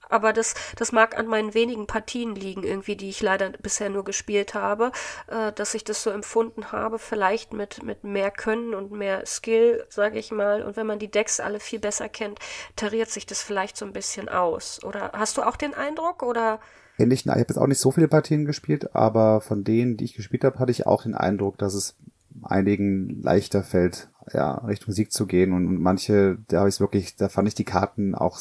Aber 0.10 0.34
das, 0.34 0.54
das 0.76 0.92
mag 0.92 1.18
an 1.18 1.28
meinen 1.28 1.54
wenigen 1.54 1.88
Partien 1.88 2.36
liegen, 2.36 2.64
irgendwie, 2.64 2.96
die 2.96 3.10
ich 3.10 3.22
leider 3.22 3.50
bisher 3.50 3.90
nur 3.90 4.04
gespielt 4.04 4.54
habe, 4.54 4.92
äh, 5.28 5.52
dass 5.54 5.74
ich 5.74 5.84
das 5.84 6.04
so 6.04 6.10
empfunden 6.10 6.72
habe, 6.72 7.00
vielleicht 7.00 7.54
mit, 7.54 7.84
mit 7.84 8.04
mehr 8.04 8.32
Können 8.32 8.74
und 8.74 8.92
mehr 8.92 9.26
Skill, 9.26 9.86
sage 9.90 10.20
ich 10.20 10.32
mal. 10.32 10.64
Und 10.64 10.78
wenn 10.78 10.88
man 10.88 11.00
die 11.00 11.12
Decks 11.12 11.40
alle 11.40 11.60
viel 11.60 11.80
besser 11.80 12.10
kennt, 12.10 12.40
tariert 12.76 13.10
sich 13.10 13.26
das 13.26 13.42
vielleicht 13.42 13.78
so 13.78 13.86
ein 13.86 13.94
bisschen 13.94 14.30
aus. 14.30 14.84
Oder 14.84 15.12
hast 15.14 15.38
du 15.38 15.44
auch 15.44 15.56
den 15.56 15.74
Eindruck? 15.74 16.24
Oder? 16.24 16.60
Ähnlich, 16.98 17.26
ich 17.26 17.32
habe 17.32 17.40
jetzt 17.40 17.58
auch 17.58 17.68
nicht 17.68 17.80
so 17.80 17.92
viele 17.92 18.08
Partien 18.08 18.46
gespielt, 18.46 18.96
aber 18.96 19.42
von 19.42 19.64
denen, 19.64 19.98
die 19.98 20.06
ich 20.06 20.14
gespielt 20.14 20.44
habe, 20.44 20.60
hatte 20.60 20.72
ich 20.72 20.86
auch 20.86 21.04
den 21.04 21.16
Eindruck, 21.16 21.58
dass 21.58 21.74
es 21.74 21.96
einigen 22.44 23.22
leichter 23.22 23.64
fällt, 23.64 24.10
ja, 24.34 24.56
Richtung 24.66 24.94
Sieg 24.94 25.12
zu 25.12 25.26
gehen. 25.26 25.54
Und, 25.54 25.80
manche, 25.82 26.38
da 26.48 26.60
habe 26.60 26.70
ich 26.70 26.80
wirklich, 26.80 27.16
da 27.16 27.30
fand 27.30 27.48
ich 27.48 27.56
die 27.56 27.64
Karten 27.64 28.16
auch 28.16 28.38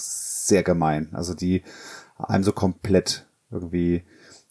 sehr 0.47 0.63
gemein. 0.63 1.09
Also 1.13 1.35
die 1.35 1.63
einem 2.19 2.45
so 2.45 2.53
komplett 2.53 3.27
irgendwie 3.51 4.03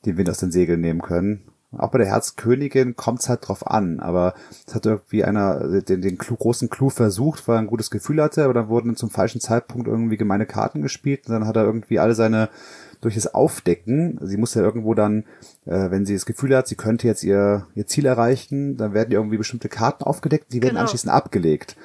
den 0.05 0.17
Wind 0.17 0.29
aus 0.29 0.39
den 0.39 0.51
Segeln 0.51 0.81
nehmen 0.81 1.01
können. 1.01 1.43
Auch 1.77 1.89
bei 1.89 1.97
der 1.97 2.07
Herzkönigin 2.07 2.95
kommt 2.95 3.21
es 3.21 3.29
halt 3.29 3.47
drauf 3.47 3.65
an, 3.65 3.99
aber 3.99 4.35
es 4.67 4.75
hat 4.75 4.85
irgendwie 4.85 5.23
einer 5.23 5.81
den, 5.81 6.01
den 6.01 6.19
Clou, 6.19 6.35
großen 6.35 6.69
Clou 6.69 6.89
versucht, 6.89 7.47
weil 7.47 7.55
er 7.55 7.59
ein 7.59 7.67
gutes 7.67 7.89
Gefühl 7.89 8.21
hatte, 8.21 8.43
aber 8.43 8.53
dann 8.53 8.67
wurden 8.67 8.95
zum 8.95 9.09
falschen 9.09 9.41
Zeitpunkt 9.41 9.87
irgendwie 9.87 10.17
gemeine 10.17 10.45
Karten 10.45 10.83
gespielt 10.83 11.27
und 11.27 11.33
dann 11.33 11.47
hat 11.47 11.55
er 11.55 11.63
irgendwie 11.63 11.97
alle 11.97 12.13
seine 12.13 12.49
durch 13.03 13.15
das 13.15 13.33
Aufdecken, 13.33 14.17
sie 14.21 14.37
muss 14.37 14.53
ja 14.53 14.61
irgendwo 14.61 14.93
dann, 14.93 15.25
äh, 15.65 15.91
wenn 15.91 16.05
sie 16.05 16.13
das 16.13 16.25
Gefühl 16.25 16.55
hat, 16.55 16.67
sie 16.67 16.75
könnte 16.75 17.07
jetzt 17.07 17.23
ihr, 17.23 17.67
ihr 17.75 17.85
Ziel 17.85 18.05
erreichen, 18.05 18.77
dann 18.77 18.93
werden 18.93 19.11
irgendwie 19.11 19.37
bestimmte 19.37 19.67
Karten 19.67 20.03
aufgedeckt, 20.03 20.53
die 20.53 20.61
werden 20.61 20.71
genau. 20.71 20.81
anschließend 20.81 21.11
abgelegt. 21.11 21.75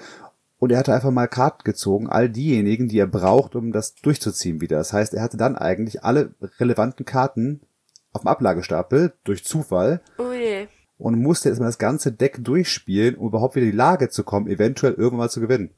Und 0.59 0.73
er 0.73 0.79
hatte 0.79 0.93
einfach 0.93 1.13
mal 1.13 1.29
Karten 1.29 1.63
gezogen, 1.65 2.09
all 2.09 2.29
diejenigen, 2.29 2.89
die 2.89 2.99
er 2.99 3.07
braucht, 3.07 3.55
um 3.55 3.73
das 3.73 3.95
durchzuziehen 3.95 4.61
wieder. 4.61 4.79
Das 4.79 4.93
heißt, 4.93 5.15
er 5.15 5.23
hatte 5.23 5.37
dann 5.37 5.57
eigentlich 5.57 6.03
alle 6.03 6.35
relevanten 6.59 7.07
Karten 7.07 7.61
auf 8.13 8.23
dem 8.23 8.29
Ablagestapel 8.29 9.13
durch 9.25 9.45
Zufall. 9.45 10.01
Oh 10.19 10.33
je. 10.33 10.67
Und 10.99 11.21
musste 11.21 11.49
jetzt 11.49 11.61
mal 11.61 11.67
das 11.67 11.79
ganze 11.79 12.11
Deck 12.11 12.43
durchspielen, 12.43 13.15
um 13.15 13.29
überhaupt 13.29 13.55
wieder 13.55 13.67
in 13.67 13.71
die 13.71 13.77
Lage 13.77 14.09
zu 14.09 14.25
kommen, 14.25 14.49
eventuell 14.49 14.95
irgendwann 14.95 15.19
mal 15.19 15.31
zu 15.31 15.41
gewinnen. 15.41 15.71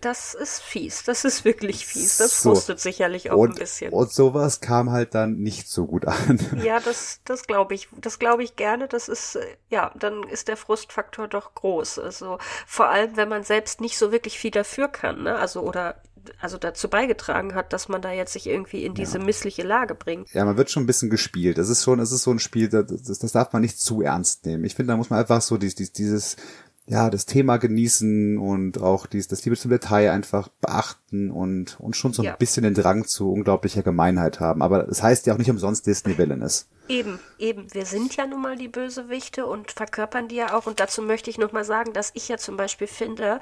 Das 0.00 0.34
ist 0.34 0.60
fies. 0.60 1.04
Das 1.04 1.24
ist 1.24 1.44
wirklich 1.44 1.86
fies. 1.86 2.16
Das 2.16 2.42
so. 2.42 2.50
frustet 2.50 2.80
sicherlich 2.80 3.30
auch 3.30 3.36
und, 3.36 3.50
ein 3.50 3.58
bisschen. 3.58 3.92
Und 3.92 4.12
sowas 4.12 4.60
kam 4.60 4.90
halt 4.90 5.14
dann 5.14 5.38
nicht 5.38 5.68
so 5.68 5.86
gut 5.86 6.06
an. 6.06 6.38
Ja, 6.62 6.80
das, 6.80 7.20
das 7.24 7.46
glaube 7.46 7.74
ich. 7.74 7.88
Das 8.00 8.18
glaube 8.18 8.42
ich 8.44 8.56
gerne. 8.56 8.88
Das 8.88 9.08
ist, 9.08 9.36
äh, 9.36 9.56
ja, 9.68 9.92
dann 9.98 10.22
ist 10.22 10.48
der 10.48 10.56
Frustfaktor 10.56 11.28
doch 11.28 11.54
groß. 11.54 11.98
Also, 11.98 12.38
vor 12.66 12.88
allem, 12.88 13.16
wenn 13.16 13.28
man 13.28 13.42
selbst 13.42 13.80
nicht 13.80 13.98
so 13.98 14.12
wirklich 14.12 14.38
viel 14.38 14.50
dafür 14.50 14.88
kann, 14.88 15.24
ne? 15.24 15.36
Also, 15.36 15.60
oder 15.60 16.00
also 16.40 16.58
dazu 16.58 16.88
beigetragen 16.88 17.54
hat, 17.54 17.72
dass 17.72 17.88
man 17.88 18.00
da 18.00 18.12
jetzt 18.12 18.32
sich 18.32 18.46
irgendwie 18.46 18.84
in 18.84 18.94
diese 18.94 19.18
ja. 19.18 19.24
missliche 19.24 19.62
Lage 19.62 19.94
bringt. 19.94 20.32
Ja, 20.32 20.44
man 20.44 20.56
wird 20.56 20.70
schon 20.70 20.84
ein 20.84 20.86
bisschen 20.86 21.10
gespielt. 21.10 21.58
Das 21.58 21.68
ist 21.68 21.82
schon, 21.82 21.98
es 22.00 22.12
ist 22.12 22.22
so 22.22 22.30
ein 22.30 22.38
Spiel, 22.38 22.68
das, 22.68 22.86
das 22.86 23.32
darf 23.32 23.52
man 23.52 23.62
nicht 23.62 23.80
zu 23.80 24.02
ernst 24.02 24.46
nehmen. 24.46 24.64
Ich 24.64 24.74
finde, 24.74 24.92
da 24.92 24.96
muss 24.96 25.10
man 25.10 25.18
einfach 25.18 25.42
so 25.42 25.56
dieses, 25.56 25.92
dieses 25.92 26.36
ja, 26.86 27.10
das 27.10 27.26
Thema 27.26 27.58
genießen 27.58 28.38
und 28.38 28.80
auch 28.80 29.06
dies, 29.06 29.28
das 29.28 29.44
Liebe 29.44 29.56
zum 29.56 29.70
Detail 29.70 30.10
einfach 30.10 30.48
beachten 30.48 31.30
und, 31.30 31.78
und 31.78 31.96
schon 31.96 32.12
so 32.12 32.22
ein 32.22 32.26
ja. 32.26 32.36
bisschen 32.36 32.64
den 32.64 32.74
Drang 32.74 33.04
zu 33.04 33.32
unglaublicher 33.32 33.82
Gemeinheit 33.82 34.40
haben. 34.40 34.62
Aber 34.62 34.82
das 34.82 35.02
heißt 35.02 35.26
ja 35.26 35.34
auch 35.34 35.38
nicht 35.38 35.50
umsonst 35.50 35.86
Disney 35.86 36.18
Villainous. 36.18 36.68
Eben, 36.88 37.20
eben. 37.38 37.72
Wir 37.72 37.86
sind 37.86 38.16
ja 38.16 38.26
nun 38.26 38.42
mal 38.42 38.56
die 38.56 38.68
Bösewichte 38.68 39.46
und 39.46 39.70
verkörpern 39.70 40.26
die 40.26 40.36
ja 40.36 40.56
auch. 40.56 40.66
Und 40.66 40.80
dazu 40.80 41.02
möchte 41.02 41.30
ich 41.30 41.38
noch 41.38 41.52
mal 41.52 41.64
sagen, 41.64 41.92
dass 41.92 42.10
ich 42.14 42.28
ja 42.28 42.36
zum 42.36 42.56
Beispiel 42.56 42.88
finde, 42.88 43.38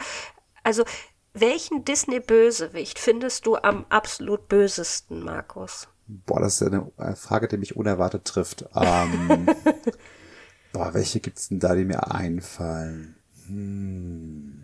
also 0.62 0.84
welchen 1.32 1.84
Disney-Bösewicht 1.84 2.98
findest 2.98 3.46
du 3.46 3.56
am 3.56 3.86
absolut 3.88 4.48
bösesten, 4.48 5.22
Markus? 5.22 5.88
Boah, 6.06 6.40
das 6.40 6.60
ist 6.60 6.68
eine 6.68 7.16
Frage, 7.16 7.48
die 7.48 7.56
mich 7.56 7.76
unerwartet 7.76 8.24
trifft. 8.26 8.66
Ähm, 8.74 9.46
boah, 10.72 10.92
welche 10.92 11.20
gibt's 11.20 11.48
denn 11.48 11.60
da, 11.60 11.74
die 11.74 11.84
mir 11.84 12.12
einfallen? 12.12 13.16
Hm. 13.50 14.62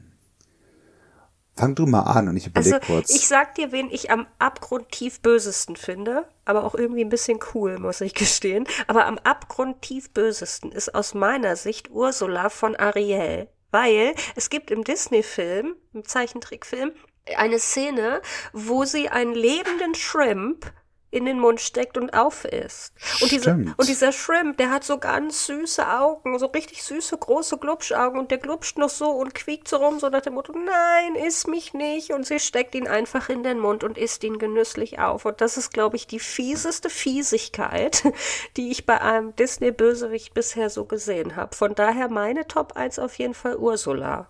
Fang 1.57 1.75
du 1.75 1.87
mal 1.87 2.03
an 2.03 2.29
und 2.29 2.37
ich 2.37 2.49
überlege 2.49 2.77
also, 2.77 2.87
kurz. 2.87 3.15
Ich 3.15 3.27
sag 3.27 3.55
dir, 3.55 3.73
wen 3.73 3.91
ich 3.91 4.11
am 4.11 4.27
abgrundtief 4.39 5.21
bösesten 5.21 5.77
finde, 5.77 6.29
aber 6.45 6.65
auch 6.65 6.75
irgendwie 6.75 7.01
ein 7.03 7.09
bisschen 7.09 7.41
cool, 7.55 7.79
muss 7.79 8.03
ich 8.03 8.15
gestehen. 8.15 8.67
Aber 8.87 9.07
am 9.07 9.19
abgrundtief 9.19 10.11
bösesten 10.11 10.71
ist 10.71 10.95
aus 10.95 11.15
meiner 11.15 11.57
Sicht 11.57 11.91
Ursula 11.91 12.51
von 12.51 12.77
Ariel. 12.77 13.49
Weil 13.71 14.15
es 14.37 14.51
gibt 14.51 14.71
im 14.71 14.85
Disney-Film, 14.85 15.75
im 15.95 16.05
Zeichentrickfilm, 16.05 16.93
eine 17.37 17.59
Szene, 17.59 18.21
wo 18.53 18.85
sie 18.85 19.09
einen 19.09 19.35
lebenden 19.35 19.95
Shrimp 19.95 20.73
in 21.17 21.25
den 21.25 21.41
Mund 21.41 21.61
steckt 21.61 21.97
und 21.97 22.13
aufisst. 22.13 22.93
Und, 23.23 23.31
diese, 23.31 23.51
und 23.77 23.89
dieser 23.89 24.13
Shrimp, 24.13 24.59
der 24.59 24.71
hat 24.71 24.85
so 24.85 24.99
ganz 24.99 25.47
süße 25.47 25.89
Augen, 25.89 26.39
so 26.39 26.47
richtig 26.47 26.83
süße, 26.83 27.17
große 27.17 27.57
Glubschaugen 27.57 28.21
und 28.21 28.31
der 28.31 28.39
glubscht 28.39 28.77
noch 28.77 28.91
so 28.91 29.11
und 29.11 29.35
quiekt 29.35 29.67
so 29.67 29.79
rum, 29.79 29.99
so 29.99 30.11
nach 30.11 30.21
dem 30.21 30.35
Motto, 30.35 30.53
nein, 30.53 31.15
iss 31.15 31.47
mich 31.47 31.73
nicht. 31.73 32.13
Und 32.13 32.27
sie 32.27 32.39
steckt 32.39 32.75
ihn 32.75 32.87
einfach 32.87 33.31
in 33.31 33.43
den 33.43 33.59
Mund 33.59 33.83
und 33.83 33.97
isst 33.97 34.23
ihn 34.25 34.39
genüsslich 34.39 34.99
auf. 34.99 35.25
Und 35.25 35.41
das 35.41 35.57
ist, 35.57 35.73
glaube 35.73 35.97
ich, 35.97 36.07
die 36.07 36.21
fieseste 36.21 36.91
Fiesigkeit, 36.91 38.03
die 38.59 38.71
ich 38.71 38.85
bei 38.85 39.01
einem 39.01 39.35
Disney-Bösewicht 39.37 40.35
bisher 40.35 40.69
so 40.69 40.85
gesehen 40.85 41.35
habe. 41.35 41.57
Von 41.57 41.75
daher 41.75 42.11
meine 42.11 42.47
Top 42.47 42.77
1 42.77 42.99
auf 42.99 43.15
jeden 43.19 43.35
Fall 43.35 43.57
Ursula. 43.57 44.29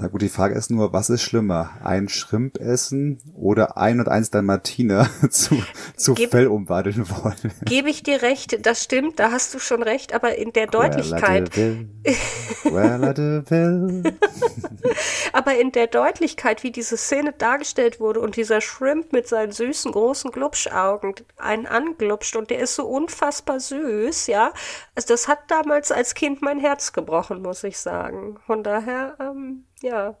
Na 0.00 0.06
gut, 0.06 0.22
die 0.22 0.28
Frage 0.28 0.54
ist 0.54 0.70
nur, 0.70 0.92
was 0.92 1.10
ist 1.10 1.22
schlimmer? 1.22 1.72
Ein 1.82 2.08
Schrimp 2.08 2.58
essen 2.58 3.18
oder 3.34 3.76
ein 3.76 3.98
und 3.98 4.08
eins 4.08 4.30
Dalmatiner 4.30 5.10
zu, 5.30 5.60
zu 5.96 6.14
Geb, 6.14 6.30
Fell 6.30 6.46
umwandeln 6.46 7.10
wollen? 7.10 7.52
Gebe 7.62 7.90
ich 7.90 8.04
dir 8.04 8.22
recht, 8.22 8.64
das 8.64 8.84
stimmt, 8.84 9.18
da 9.18 9.32
hast 9.32 9.54
du 9.54 9.58
schon 9.58 9.82
recht, 9.82 10.14
aber 10.14 10.36
in 10.36 10.52
der 10.52 10.68
Deutlichkeit. 10.68 11.50
aber 15.32 15.58
in 15.58 15.72
der 15.72 15.88
Deutlichkeit, 15.88 16.62
wie 16.62 16.70
diese 16.70 16.96
Szene 16.96 17.34
dargestellt 17.36 17.98
wurde 17.98 18.20
und 18.20 18.36
dieser 18.36 18.60
Shrimp 18.60 19.12
mit 19.12 19.26
seinen 19.26 19.50
süßen, 19.50 19.90
großen 19.90 20.30
Glubschaugen 20.30 21.14
einen 21.38 21.66
anglubscht 21.66 22.36
und 22.36 22.50
der 22.50 22.60
ist 22.60 22.76
so 22.76 22.86
unfassbar 22.86 23.58
süß, 23.58 24.28
ja. 24.28 24.52
Also 24.94 25.08
das 25.08 25.26
hat 25.26 25.40
damals 25.48 25.90
als 25.90 26.14
Kind 26.14 26.40
mein 26.40 26.60
Herz 26.60 26.92
gebrochen, 26.92 27.42
muss 27.42 27.64
ich 27.64 27.78
sagen. 27.78 28.38
Von 28.46 28.62
daher, 28.62 29.16
ähm, 29.18 29.64
ja. 29.82 30.16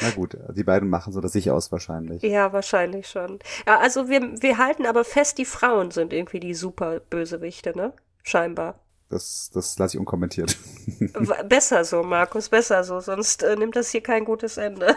Na 0.00 0.10
gut, 0.10 0.36
die 0.50 0.64
beiden 0.64 0.90
machen 0.90 1.12
so 1.12 1.20
das 1.20 1.32
sich 1.32 1.50
aus 1.50 1.70
wahrscheinlich. 1.70 2.22
Ja, 2.22 2.52
wahrscheinlich 2.52 3.08
schon. 3.08 3.38
Ja, 3.66 3.78
also 3.78 4.08
wir, 4.08 4.20
wir 4.42 4.58
halten 4.58 4.86
aber 4.86 5.04
fest, 5.04 5.38
die 5.38 5.44
Frauen 5.44 5.90
sind 5.90 6.12
irgendwie 6.12 6.40
die 6.40 6.54
super 6.54 7.00
Bösewichte, 7.00 7.76
ne? 7.76 7.92
Scheinbar. 8.22 8.80
Das, 9.08 9.50
das 9.54 9.78
lasse 9.78 9.96
ich 9.96 10.00
unkommentiert. 10.00 10.56
besser 11.48 11.84
so, 11.84 12.02
Markus, 12.02 12.48
besser 12.48 12.82
so, 12.84 13.00
sonst 13.00 13.42
äh, 13.42 13.54
nimmt 13.54 13.76
das 13.76 13.90
hier 13.90 14.02
kein 14.02 14.24
gutes 14.24 14.56
Ende. 14.56 14.96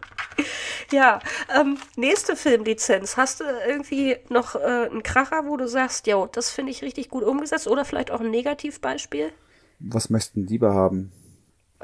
ja, 0.92 1.18
ähm, 1.54 1.76
nächste 1.96 2.36
Filmlizenz. 2.36 3.16
Hast 3.16 3.40
du 3.40 3.44
irgendwie 3.66 4.16
noch 4.28 4.54
äh, 4.54 4.88
einen 4.90 5.02
Kracher, 5.02 5.42
wo 5.46 5.56
du 5.56 5.68
sagst, 5.68 6.06
ja, 6.06 6.26
das 6.32 6.50
finde 6.50 6.72
ich 6.72 6.82
richtig 6.82 7.10
gut 7.10 7.24
umgesetzt 7.24 7.66
oder 7.66 7.84
vielleicht 7.84 8.10
auch 8.10 8.20
ein 8.20 8.30
Negativbeispiel? 8.30 9.32
Was 9.80 10.08
möchten 10.08 10.46
lieber 10.46 10.72
haben? 10.72 11.12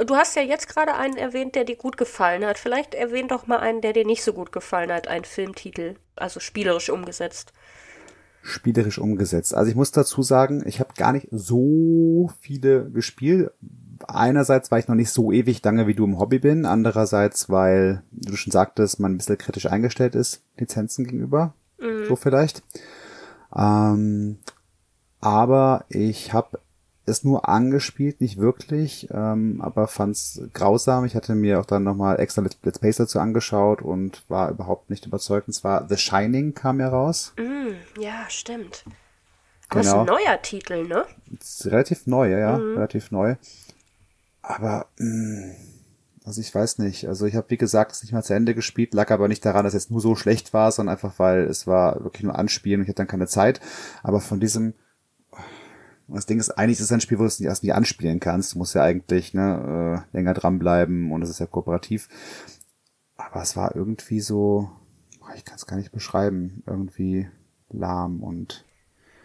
Du 0.04 0.14
hast 0.14 0.36
ja 0.36 0.42
jetzt 0.42 0.68
gerade 0.68 0.94
einen 0.94 1.16
erwähnt, 1.16 1.54
der 1.54 1.64
dir 1.64 1.76
gut 1.76 1.96
gefallen 1.96 2.44
hat. 2.44 2.58
Vielleicht 2.58 2.94
erwähn 2.94 3.28
doch 3.28 3.46
mal 3.46 3.58
einen, 3.58 3.80
der 3.80 3.94
dir 3.94 4.04
nicht 4.04 4.22
so 4.22 4.34
gut 4.34 4.52
gefallen 4.52 4.92
hat, 4.92 5.08
einen 5.08 5.24
Filmtitel, 5.24 5.94
also 6.16 6.38
spielerisch 6.38 6.90
umgesetzt. 6.90 7.52
Spielerisch 8.42 8.98
umgesetzt. 8.98 9.54
Also 9.54 9.70
ich 9.70 9.76
muss 9.76 9.92
dazu 9.92 10.22
sagen, 10.22 10.62
ich 10.66 10.80
habe 10.80 10.92
gar 10.96 11.12
nicht 11.12 11.28
so 11.30 12.30
viele 12.40 12.90
gespielt. 12.90 13.50
Einerseits, 14.06 14.70
weil 14.70 14.80
ich 14.80 14.88
noch 14.88 14.94
nicht 14.94 15.10
so 15.10 15.32
ewig 15.32 15.64
lange 15.64 15.86
wie 15.86 15.94
du 15.94 16.04
im 16.04 16.18
Hobby 16.18 16.38
bin. 16.40 16.66
Andererseits, 16.66 17.48
weil, 17.48 18.02
du 18.10 18.36
schon 18.36 18.52
sagtest, 18.52 19.00
man 19.00 19.14
ein 19.14 19.16
bisschen 19.16 19.38
kritisch 19.38 19.66
eingestellt 19.66 20.14
ist, 20.14 20.42
Lizenzen 20.58 21.06
gegenüber. 21.06 21.54
Mhm. 21.80 22.04
So 22.06 22.16
vielleicht. 22.16 22.62
Ähm, 23.56 24.38
aber 25.20 25.86
ich 25.88 26.34
habe 26.34 26.60
es 27.06 27.22
nur 27.22 27.48
angespielt, 27.48 28.20
nicht 28.20 28.38
wirklich, 28.38 29.08
ähm, 29.12 29.60
aber 29.60 29.86
fand's 29.86 30.40
grausam. 30.52 31.04
Ich 31.04 31.14
hatte 31.14 31.34
mir 31.34 31.60
auch 31.60 31.64
dann 31.64 31.84
nochmal 31.84 32.18
extra 32.20 32.42
Let's 32.42 32.78
Plays 32.78 32.96
dazu 32.96 33.20
angeschaut 33.20 33.80
und 33.80 34.24
war 34.28 34.50
überhaupt 34.50 34.90
nicht 34.90 35.06
überzeugt. 35.06 35.46
Und 35.46 35.54
zwar 35.54 35.88
The 35.88 35.96
Shining 35.96 36.54
kam 36.54 36.80
ja 36.80 36.88
raus. 36.88 37.32
Mm, 37.38 38.00
ja, 38.00 38.24
stimmt. 38.28 38.84
Aber 39.68 39.80
genau. 39.80 39.92
ist 39.92 39.98
ein 39.98 40.06
neuer 40.06 40.42
Titel, 40.42 40.86
ne? 40.86 41.04
Ist 41.40 41.66
relativ 41.66 42.06
neu, 42.06 42.30
ja, 42.30 42.38
ja, 42.38 42.58
mhm. 42.58 42.74
relativ 42.74 43.10
neu. 43.12 43.36
Aber, 44.42 44.86
mh, 44.98 45.46
mm, 45.46 45.56
also 46.24 46.40
ich 46.40 46.52
weiß 46.52 46.78
nicht. 46.78 47.06
Also 47.06 47.26
ich 47.26 47.36
habe, 47.36 47.50
wie 47.50 47.56
gesagt, 47.56 47.92
es 47.92 48.02
nicht 48.02 48.12
mal 48.12 48.24
zu 48.24 48.34
Ende 48.34 48.56
gespielt, 48.56 48.94
lag 48.94 49.12
aber 49.12 49.28
nicht 49.28 49.44
daran, 49.44 49.64
dass 49.64 49.74
es 49.74 49.90
nur 49.90 50.00
so 50.00 50.16
schlecht 50.16 50.52
war, 50.52 50.72
sondern 50.72 50.96
einfach, 50.96 51.18
weil 51.18 51.44
es 51.44 51.68
war 51.68 52.02
wirklich 52.02 52.24
nur 52.24 52.36
Anspielen 52.36 52.80
und 52.80 52.84
ich 52.84 52.88
hatte 52.88 52.96
dann 52.96 53.06
keine 53.06 53.28
Zeit. 53.28 53.60
Aber 54.02 54.20
von 54.20 54.40
diesem 54.40 54.74
und 56.08 56.16
das 56.16 56.26
Ding 56.26 56.38
ist, 56.38 56.50
eigentlich 56.50 56.78
ist 56.78 56.86
es 56.86 56.92
ein 56.92 57.00
Spiel, 57.00 57.18
wo 57.18 57.22
du 57.22 57.28
es 57.28 57.40
erst 57.40 57.64
nie 57.64 57.72
anspielen 57.72 58.20
kannst. 58.20 58.54
Du 58.54 58.58
musst 58.58 58.74
ja 58.74 58.82
eigentlich 58.82 59.34
ne, 59.34 60.04
äh, 60.12 60.16
länger 60.16 60.34
dranbleiben 60.34 61.10
und 61.10 61.22
es 61.22 61.30
ist 61.30 61.40
ja 61.40 61.46
kooperativ. 61.46 62.08
Aber 63.16 63.42
es 63.42 63.56
war 63.56 63.74
irgendwie 63.74 64.20
so, 64.20 64.70
ich 65.34 65.44
kann 65.44 65.56
es 65.56 65.66
gar 65.66 65.76
nicht 65.76 65.92
beschreiben, 65.92 66.62
irgendwie 66.66 67.28
lahm 67.70 68.22
und 68.22 68.64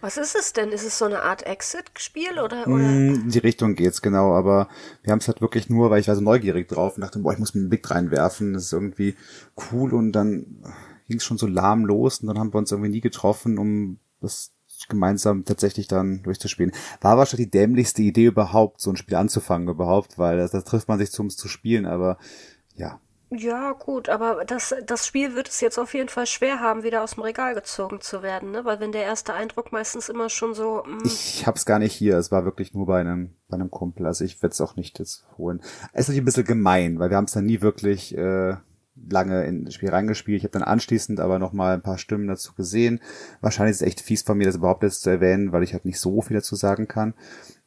was 0.04 0.18
ist 0.18 0.36
es 0.36 0.52
denn? 0.54 0.72
Ist 0.72 0.84
es 0.84 0.98
so 0.98 1.06
eine 1.06 1.22
Art 1.22 1.46
Exit-Spiel 1.46 2.40
oder, 2.40 2.68
oder? 2.68 2.90
In 2.90 3.30
die 3.30 3.38
Richtung 3.38 3.76
geht's, 3.76 4.02
genau, 4.02 4.34
aber 4.34 4.68
wir 5.04 5.12
haben 5.12 5.20
es 5.20 5.28
halt 5.28 5.42
wirklich 5.42 5.70
nur, 5.70 5.92
weil 5.92 6.02
ich 6.02 6.08
war 6.08 6.16
so 6.16 6.22
neugierig 6.22 6.68
drauf 6.68 6.96
und 6.96 7.02
dachte, 7.02 7.20
boah, 7.20 7.34
ich 7.34 7.38
muss 7.38 7.54
mir 7.54 7.62
einen 7.62 7.70
Blick 7.70 7.90
reinwerfen, 7.92 8.54
das 8.54 8.64
ist 8.64 8.74
irgendwie 8.74 9.16
cool 9.72 9.94
und 9.94 10.12
dann 10.14 10.64
ging 11.08 11.18
es 11.18 11.24
schon 11.24 11.38
so 11.38 11.46
lahm 11.46 11.86
los 11.86 12.22
und 12.22 12.28
dann 12.28 12.40
haben 12.40 12.52
wir 12.52 12.58
uns 12.58 12.72
irgendwie 12.72 12.90
nie 12.90 13.02
getroffen, 13.02 13.60
um 13.60 14.00
das 14.22 14.54
gemeinsam 14.88 15.46
tatsächlich 15.46 15.88
dann 15.88 16.24
durchzuspielen. 16.24 16.72
War 17.02 17.18
wahrscheinlich 17.18 17.48
die 17.48 17.58
dämlichste 17.58 18.02
Idee 18.02 18.26
überhaupt, 18.26 18.82
so 18.82 18.92
ein 18.92 18.98
Spiel 18.98 19.16
anzufangen 19.16 19.68
überhaupt, 19.68 20.18
weil 20.18 20.38
da 20.38 20.62
trifft 20.62 20.88
man 20.88 21.00
sich 21.00 21.12
zum 21.12 21.30
zu 21.30 21.48
spielen, 21.48 21.86
aber 21.86 22.18
ja. 22.76 23.00
Ja, 23.34 23.72
gut, 23.72 24.10
aber 24.10 24.44
das, 24.44 24.76
das 24.86 25.08
Spiel 25.08 25.36
wird 25.36 25.48
es 25.48 25.62
jetzt 25.62 25.80
auf 25.80 25.94
jeden 25.94 26.10
Fall 26.10 26.26
schwer 26.26 26.60
haben, 26.60 26.84
wieder 26.84 27.02
aus 27.02 27.16
dem 27.16 27.24
Regal 27.24 27.56
gezogen 27.56 28.02
zu 28.02 28.22
werden, 28.22 28.52
ne? 28.52 28.66
Weil 28.66 28.82
wenn 28.82 28.92
der 28.92 29.04
erste 29.04 29.34
Eindruck 29.34 29.72
meistens 29.72 30.10
immer 30.10 30.28
schon 30.28 30.54
so. 30.54 30.84
Mh. 30.86 30.96
Mm. 30.96 31.06
Ich 31.06 31.48
hab's 31.48 31.66
gar 31.66 31.80
nicht 31.80 31.94
hier, 31.94 32.18
es 32.18 32.30
war 32.30 32.44
wirklich 32.44 32.74
nur 32.74 32.88
bei 32.88 33.00
einem, 33.00 33.34
bei 33.48 33.56
einem 33.56 33.72
Kumpel, 33.72 34.06
also 34.06 34.26
ich 34.26 34.42
werde 34.42 34.52
es 34.52 34.60
auch 34.60 34.76
nicht 34.76 35.00
jetzt 35.00 35.26
holen. 35.38 35.62
Es 35.94 36.02
ist 36.02 36.08
natürlich 36.10 36.22
ein 36.24 36.26
bisschen 36.26 36.44
gemein, 36.44 37.00
weil 37.00 37.10
wir 37.10 37.16
haben 37.16 37.24
es 37.24 37.32
dann 37.32 37.46
nie 37.46 37.62
wirklich 37.62 38.18
äh, 38.18 38.58
lange 39.10 39.44
in 39.46 39.66
das 39.66 39.74
Spiel 39.74 39.90
reingespielt. 39.90 40.38
Ich 40.38 40.44
habe 40.44 40.54
dann 40.54 40.64
anschließend 40.64 41.20
aber 41.20 41.40
noch 41.40 41.54
mal 41.54 41.74
ein 41.74 41.82
paar 41.82 41.98
Stimmen 41.98 42.28
dazu 42.28 42.54
gesehen. 42.54 43.00
Wahrscheinlich 43.42 43.72
ist 43.72 43.82
es 43.82 43.88
echt 43.88 44.02
fies 44.02 44.22
von 44.22 44.38
mir, 44.38 44.46
das 44.46 44.56
überhaupt 44.56 44.84
jetzt 44.84 45.02
zu 45.02 45.10
erwähnen, 45.10 45.52
weil 45.52 45.64
ich 45.64 45.74
halt 45.74 45.86
nicht 45.86 46.00
so 46.00 46.22
viel 46.22 46.38
dazu 46.38 46.56
sagen 46.56 46.88
kann. 46.88 47.14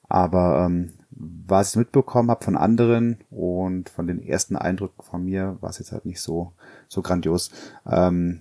Aber 0.08 0.64
ähm, 0.66 0.92
was 1.10 1.70
ich 1.70 1.76
mitbekommen 1.76 2.30
habe 2.30 2.44
von 2.44 2.56
anderen 2.56 3.18
und 3.30 3.88
von 3.88 4.06
den 4.06 4.22
ersten 4.22 4.56
Eindrücken 4.56 5.02
von 5.02 5.24
mir, 5.24 5.56
war 5.60 5.70
es 5.70 5.78
jetzt 5.78 5.92
halt 5.92 6.06
nicht 6.06 6.20
so 6.20 6.52
so 6.88 7.02
grandios. 7.02 7.50
Ähm, 7.86 8.40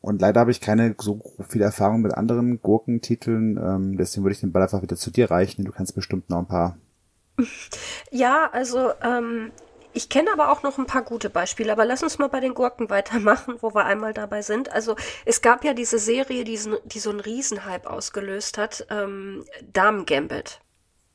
und 0.00 0.20
leider 0.20 0.40
habe 0.40 0.50
ich 0.50 0.60
keine 0.60 0.94
so 0.98 1.20
viel 1.48 1.62
Erfahrung 1.62 2.00
mit 2.00 2.14
anderen 2.14 2.60
Gurkentiteln. 2.62 3.58
Ähm, 3.58 3.96
deswegen 3.98 4.24
würde 4.24 4.32
ich 4.34 4.40
den 4.40 4.52
Ball 4.52 4.62
einfach 4.62 4.82
wieder 4.82 4.96
zu 4.96 5.10
dir 5.10 5.30
reichen. 5.30 5.64
Du 5.64 5.72
kannst 5.72 5.94
bestimmt 5.94 6.30
noch 6.30 6.38
ein 6.38 6.48
paar. 6.48 6.78
Ja, 8.10 8.50
also 8.52 8.90
ähm, 9.02 9.52
ich 9.92 10.08
kenne 10.08 10.32
aber 10.32 10.50
auch 10.50 10.62
noch 10.62 10.78
ein 10.78 10.86
paar 10.86 11.02
gute 11.02 11.30
Beispiele, 11.30 11.72
aber 11.72 11.84
lass 11.84 12.02
uns 12.02 12.18
mal 12.18 12.28
bei 12.28 12.40
den 12.40 12.54
Gurken 12.54 12.90
weitermachen, 12.90 13.56
wo 13.60 13.74
wir 13.74 13.84
einmal 13.84 14.12
dabei 14.12 14.42
sind. 14.42 14.70
Also 14.72 14.96
es 15.24 15.42
gab 15.42 15.64
ja 15.64 15.74
diese 15.74 15.98
Serie, 15.98 16.44
die, 16.44 16.58
die 16.84 16.98
so 16.98 17.10
einen 17.10 17.20
Riesenhype 17.20 17.88
ausgelöst 17.88 18.58
hat, 18.58 18.86
ähm, 18.90 19.44
Damen 19.72 20.06
Gambit. 20.06 20.60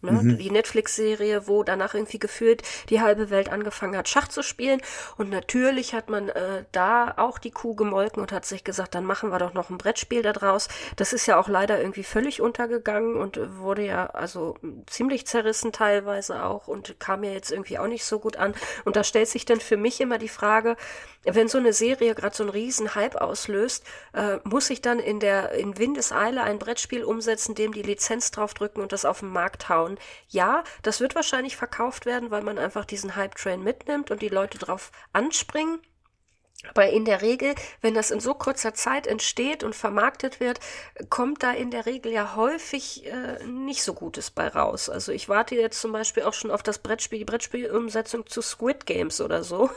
Ne? 0.06 0.12
Mhm. 0.12 0.38
Die 0.38 0.51
Netflix-Serie, 0.51 1.47
wo 1.47 1.64
danach 1.64 1.93
irgendwie 1.93 2.20
gefühlt 2.20 2.62
die 2.89 3.01
halbe 3.01 3.30
Welt 3.30 3.49
angefangen 3.49 3.97
hat, 3.97 4.08
Schach 4.10 4.28
zu 4.28 4.43
spielen. 4.43 4.82
Und 5.18 5.30
natürlich 5.30 5.93
hat 5.93 6.10
man 6.10 6.30
äh, 6.30 6.64
da 6.72 7.14
auch 7.18 7.38
die 7.39 7.51
Kuh 7.51 7.76
gemolken 7.76 8.22
und 8.22 8.32
hat 8.32 8.45
sich 8.45 8.64
gesagt, 8.64 8.95
dann 8.95 9.06
machen 9.06 9.32
wir 9.32 9.39
doch 9.39 9.53
noch 9.53 9.70
ein 9.70 9.78
Brettspiel 9.78 10.22
daraus. 10.22 10.68
Das 10.95 11.14
ist 11.14 11.26
ja 11.26 11.38
auch 11.39 11.47
leider 11.47 11.80
irgendwie 11.80 12.03
völlig 12.03 12.41
untergegangen 12.41 13.16
und 13.16 13.39
wurde 13.58 13.86
ja 13.86 14.08
also 14.08 14.56
ziemlich 14.88 15.28
zerrissen 15.28 15.72
teilweise 15.72 16.43
auch 16.43 16.68
und 16.68 16.99
kam 16.99 17.24
ja 17.24 17.32
jetzt 17.32 17.51
irgendwie 17.51 17.78
auch 17.78 17.88
nicht 17.88 18.06
so 18.06 18.20
gut 18.20 18.38
an. 18.38 18.53
Und 18.84 18.95
da 18.95 19.03
stellt 19.03 19.28
sich 19.28 19.45
dann 19.45 19.60
für 19.60 19.78
mich 19.78 20.01
immer 20.01 20.18
die 20.18 20.30
Frage, 20.30 20.78
wenn 21.26 21.47
so 21.47 21.57
eine 21.57 21.73
Serie 21.73 22.15
gerade 22.15 22.36
so 22.36 22.43
einen 22.43 22.51
riesen 22.51 22.95
Hype 22.95 23.15
auslöst, 23.15 23.84
äh, 24.13 24.38
muss 24.43 24.69
ich 24.69 24.82
dann 24.82 24.99
in 24.99 25.19
der 25.19 25.51
in 25.51 25.78
Windeseile 25.78 26.43
ein 26.43 26.59
Brettspiel 26.59 27.03
umsetzen, 27.03 27.55
dem 27.55 27.73
die 27.73 27.82
Lizenz 27.82 28.32
draufdrücken 28.32 28.82
und 28.82 28.91
das 28.91 29.05
auf 29.05 29.19
den 29.19 29.30
Markt 29.30 29.69
hauen. 29.69 29.97
Ja, 30.30 30.63
das 30.84 30.99
wird 30.99 31.15
wahrscheinlich 31.15 31.55
verkauft 31.57 32.05
werden, 32.05 32.32
weil 32.32 32.43
man 32.43 32.57
einfach 32.57 32.86
diesen 32.86 33.15
Hype-Train 33.15 33.63
mitnimmt 33.63 34.11
und 34.11 34.21
die 34.21 34.30
Leute 34.30 34.57
drauf 34.57 34.91
anspringen. 35.13 35.80
Aber 36.70 36.89
in 36.89 37.06
der 37.06 37.22
Regel, 37.22 37.53
wenn 37.82 37.93
das 37.93 38.12
in 38.12 38.20
so 38.20 38.34
kurzer 38.34 38.74
Zeit 38.74 39.08
entsteht 39.08 39.64
und 39.64 39.76
vermarktet 39.76 40.39
wird, 40.39 40.60
kommt 41.10 41.43
da 41.43 41.51
in 41.51 41.70
der 41.70 41.86
Regel 41.86 42.12
ja 42.12 42.36
häufig 42.36 43.06
äh, 43.06 43.45
nicht 43.45 43.84
so 43.84 43.93
Gutes 43.93 44.32
bei 44.32 44.47
raus. 44.47 44.89
Also 44.89 45.12
ich 45.12 45.30
warte 45.30 45.56
jetzt 45.56 45.80
zum 45.80 45.91
Beispiel 45.91 46.24
auch 46.24 46.34
schon 46.34 46.51
auf 46.51 46.64
das 46.64 46.80
Brettspiel, 46.80 47.20
die 47.20 47.26
Brettspielumsetzung 47.26 48.26
zu 48.28 48.41
Squid 48.41 48.86
Games 48.86 49.22
oder 49.22 49.43
so. 49.43 49.70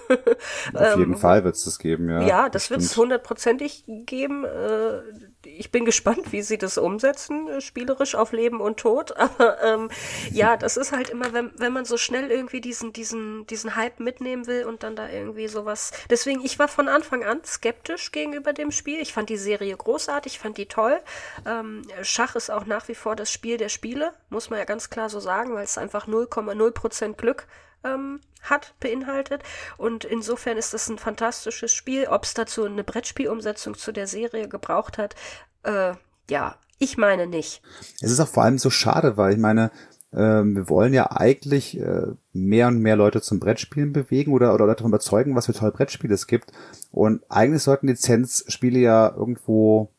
Auf 0.74 0.96
jeden 0.96 1.14
ähm, 1.14 1.18
Fall 1.18 1.44
wird 1.44 1.56
es 1.56 1.64
das 1.64 1.78
geben, 1.78 2.08
ja. 2.08 2.22
Ja, 2.22 2.48
das 2.48 2.70
wird 2.70 2.80
es 2.80 2.96
hundertprozentig 2.96 3.84
geben. 3.86 4.44
Äh, 4.44 5.02
ich 5.44 5.70
bin 5.70 5.84
gespannt, 5.84 6.32
wie 6.32 6.42
sie 6.42 6.58
das 6.58 6.78
umsetzen, 6.78 7.48
äh, 7.48 7.60
spielerisch 7.60 8.14
auf 8.14 8.32
Leben 8.32 8.60
und 8.60 8.78
Tod. 8.78 9.16
Aber 9.16 9.62
ähm, 9.62 9.90
ja, 10.30 10.56
das 10.56 10.76
ist 10.76 10.92
halt 10.92 11.10
immer, 11.10 11.32
wenn, 11.32 11.50
wenn 11.56 11.72
man 11.72 11.84
so 11.84 11.96
schnell 11.96 12.30
irgendwie 12.30 12.60
diesen, 12.60 12.92
diesen, 12.92 13.46
diesen 13.46 13.76
Hype 13.76 14.00
mitnehmen 14.00 14.46
will 14.46 14.64
und 14.64 14.82
dann 14.82 14.96
da 14.96 15.08
irgendwie 15.08 15.48
sowas. 15.48 15.92
Deswegen, 16.10 16.44
ich 16.44 16.58
war 16.58 16.68
von 16.68 16.88
Anfang 16.88 17.24
an 17.24 17.44
skeptisch 17.44 18.12
gegenüber 18.12 18.52
dem 18.52 18.70
Spiel. 18.70 19.00
Ich 19.00 19.12
fand 19.12 19.28
die 19.28 19.36
Serie 19.36 19.76
großartig, 19.76 20.38
fand 20.38 20.58
die 20.58 20.66
toll. 20.66 21.00
Ähm, 21.46 21.86
Schach 22.02 22.34
ist 22.36 22.50
auch 22.50 22.66
nach 22.66 22.88
wie 22.88 22.94
vor 22.94 23.16
das 23.16 23.32
Spiel 23.32 23.56
der 23.56 23.68
Spiele, 23.68 24.12
muss 24.30 24.50
man 24.50 24.58
ja 24.58 24.64
ganz 24.64 24.90
klar 24.90 25.08
so 25.08 25.20
sagen, 25.20 25.54
weil 25.54 25.64
es 25.64 25.78
einfach 25.78 26.08
0,0% 26.08 27.14
Glück 27.14 27.46
ähm, 27.84 28.20
hat, 28.42 28.74
beinhaltet. 28.80 29.42
Und 29.76 30.04
insofern 30.04 30.56
ist 30.56 30.74
das 30.74 30.88
ein 30.88 30.98
fantastisches 30.98 31.72
Spiel. 31.72 32.06
Ob 32.06 32.24
es 32.24 32.34
dazu 32.34 32.64
eine 32.64 32.84
Brettspielumsetzung 32.84 33.74
zu 33.74 33.92
der 33.92 34.06
Serie 34.06 34.48
gebraucht 34.48 34.98
hat, 34.98 35.14
äh, 35.62 35.94
ja, 36.30 36.56
ich 36.78 36.96
meine 36.96 37.26
nicht. 37.26 37.62
Es 38.00 38.10
ist 38.10 38.20
auch 38.20 38.28
vor 38.28 38.44
allem 38.44 38.58
so 38.58 38.70
schade, 38.70 39.16
weil 39.16 39.32
ich 39.32 39.38
meine, 39.38 39.70
ähm, 40.12 40.56
wir 40.56 40.68
wollen 40.68 40.94
ja 40.94 41.10
eigentlich 41.10 41.78
äh, 41.78 42.06
mehr 42.32 42.68
und 42.68 42.80
mehr 42.80 42.96
Leute 42.96 43.20
zum 43.20 43.40
Brettspielen 43.40 43.92
bewegen 43.92 44.32
oder, 44.32 44.54
oder 44.54 44.66
davon 44.66 44.86
überzeugen, 44.86 45.34
was 45.34 45.46
für 45.46 45.52
tolle 45.52 45.72
Brettspiele 45.72 46.14
es 46.14 46.26
gibt. 46.26 46.52
Und 46.90 47.22
eigentlich 47.28 47.62
sollten 47.62 47.88
Lizenzspiele 47.88 48.78
ja 48.78 49.12
irgendwo, 49.14 49.90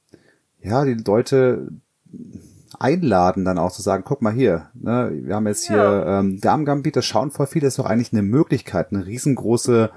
ja, 0.61 0.85
die 0.85 0.95
Leute 0.95 1.67
einladen, 2.79 3.45
dann 3.45 3.57
auch 3.57 3.71
zu 3.71 3.81
sagen, 3.81 4.03
guck 4.05 4.21
mal 4.21 4.33
hier, 4.33 4.69
ne, 4.73 5.11
wir 5.13 5.35
haben 5.35 5.47
jetzt 5.47 5.67
ja. 5.69 5.75
hier 5.75 6.05
ähm, 6.07 6.41
Damen 6.41 6.65
Gambit, 6.65 6.95
das 6.95 7.05
schauen 7.05 7.31
voll 7.31 7.47
viele, 7.47 7.67
ist 7.67 7.77
doch 7.77 7.85
eigentlich 7.85 8.13
eine 8.13 8.21
Möglichkeit, 8.21 8.91
eine 8.91 9.05
riesengroße, 9.05 9.91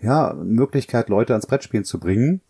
ja, 0.00 0.34
Möglichkeit, 0.34 1.08
Leute 1.08 1.34
ans 1.34 1.46
Brettspielen 1.46 1.84
zu 1.84 1.98
bringen. 2.00 2.40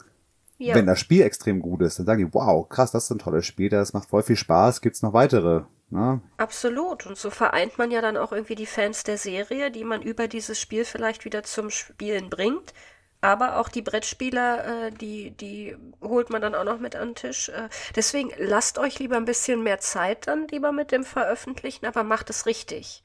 Ja. 0.59 0.75
Wenn 0.75 0.87
das 0.87 1.01
Spiel 1.01 1.23
extrem 1.23 1.61
gut 1.61 1.81
ist, 1.81 1.99
dann 1.99 2.07
sagen 2.07 2.25
die, 2.25 2.35
wow, 2.35 2.69
krass, 2.69 2.93
das 2.93 3.05
ist 3.05 3.11
ein 3.11 3.19
tolles 3.19 3.47
Spiel, 3.47 3.71
das 3.71 3.95
macht 3.95 4.11
voll 4.11 4.23
viel 4.23 4.37
Spaß, 4.37 4.83
gibt's 4.83 5.03
noch 5.03 5.15
weitere. 5.15 5.63
Ne? 5.89 6.21
Absolut. 6.37 7.07
Und 7.07 7.17
so 7.17 7.31
vereint 7.31 7.79
man 7.79 7.91
ja 7.91 8.03
dann 8.03 8.17
auch 8.17 8.33
irgendwie 8.33 8.55
die 8.55 8.67
Fans 8.67 9.03
der 9.03 9.17
Serie, 9.19 9.71
die 9.71 9.85
man 9.85 10.03
über 10.03 10.29
dieses 10.29 10.61
Spiel 10.61 10.85
vielleicht 10.85 11.25
wieder 11.25 11.43
zum 11.43 11.71
Spielen 11.71 12.29
bringt. 12.31 12.75
Aber 13.23 13.59
auch 13.59 13.69
die 13.69 13.83
Brettspieler, 13.83 14.87
äh, 14.87 14.91
die, 14.93 15.33
die 15.33 15.77
holt 16.01 16.31
man 16.31 16.41
dann 16.41 16.55
auch 16.55 16.65
noch 16.65 16.79
mit 16.79 16.97
an 16.97 17.11
den 17.11 17.15
Tisch. 17.15 17.51
Äh, 17.51 17.69
deswegen 17.95 18.31
lasst 18.39 18.79
euch 18.79 18.99
lieber 18.99 19.17
ein 19.17 19.27
bisschen 19.27 19.63
mehr 19.63 19.79
Zeit 19.79 20.27
dann 20.27 20.49
lieber 20.49 20.73
mit 20.73 20.91
dem 20.91 21.05
Veröffentlichen, 21.05 21.87
aber 21.87 22.03
macht 22.03 22.31
es 22.31 22.47
richtig. 22.47 23.03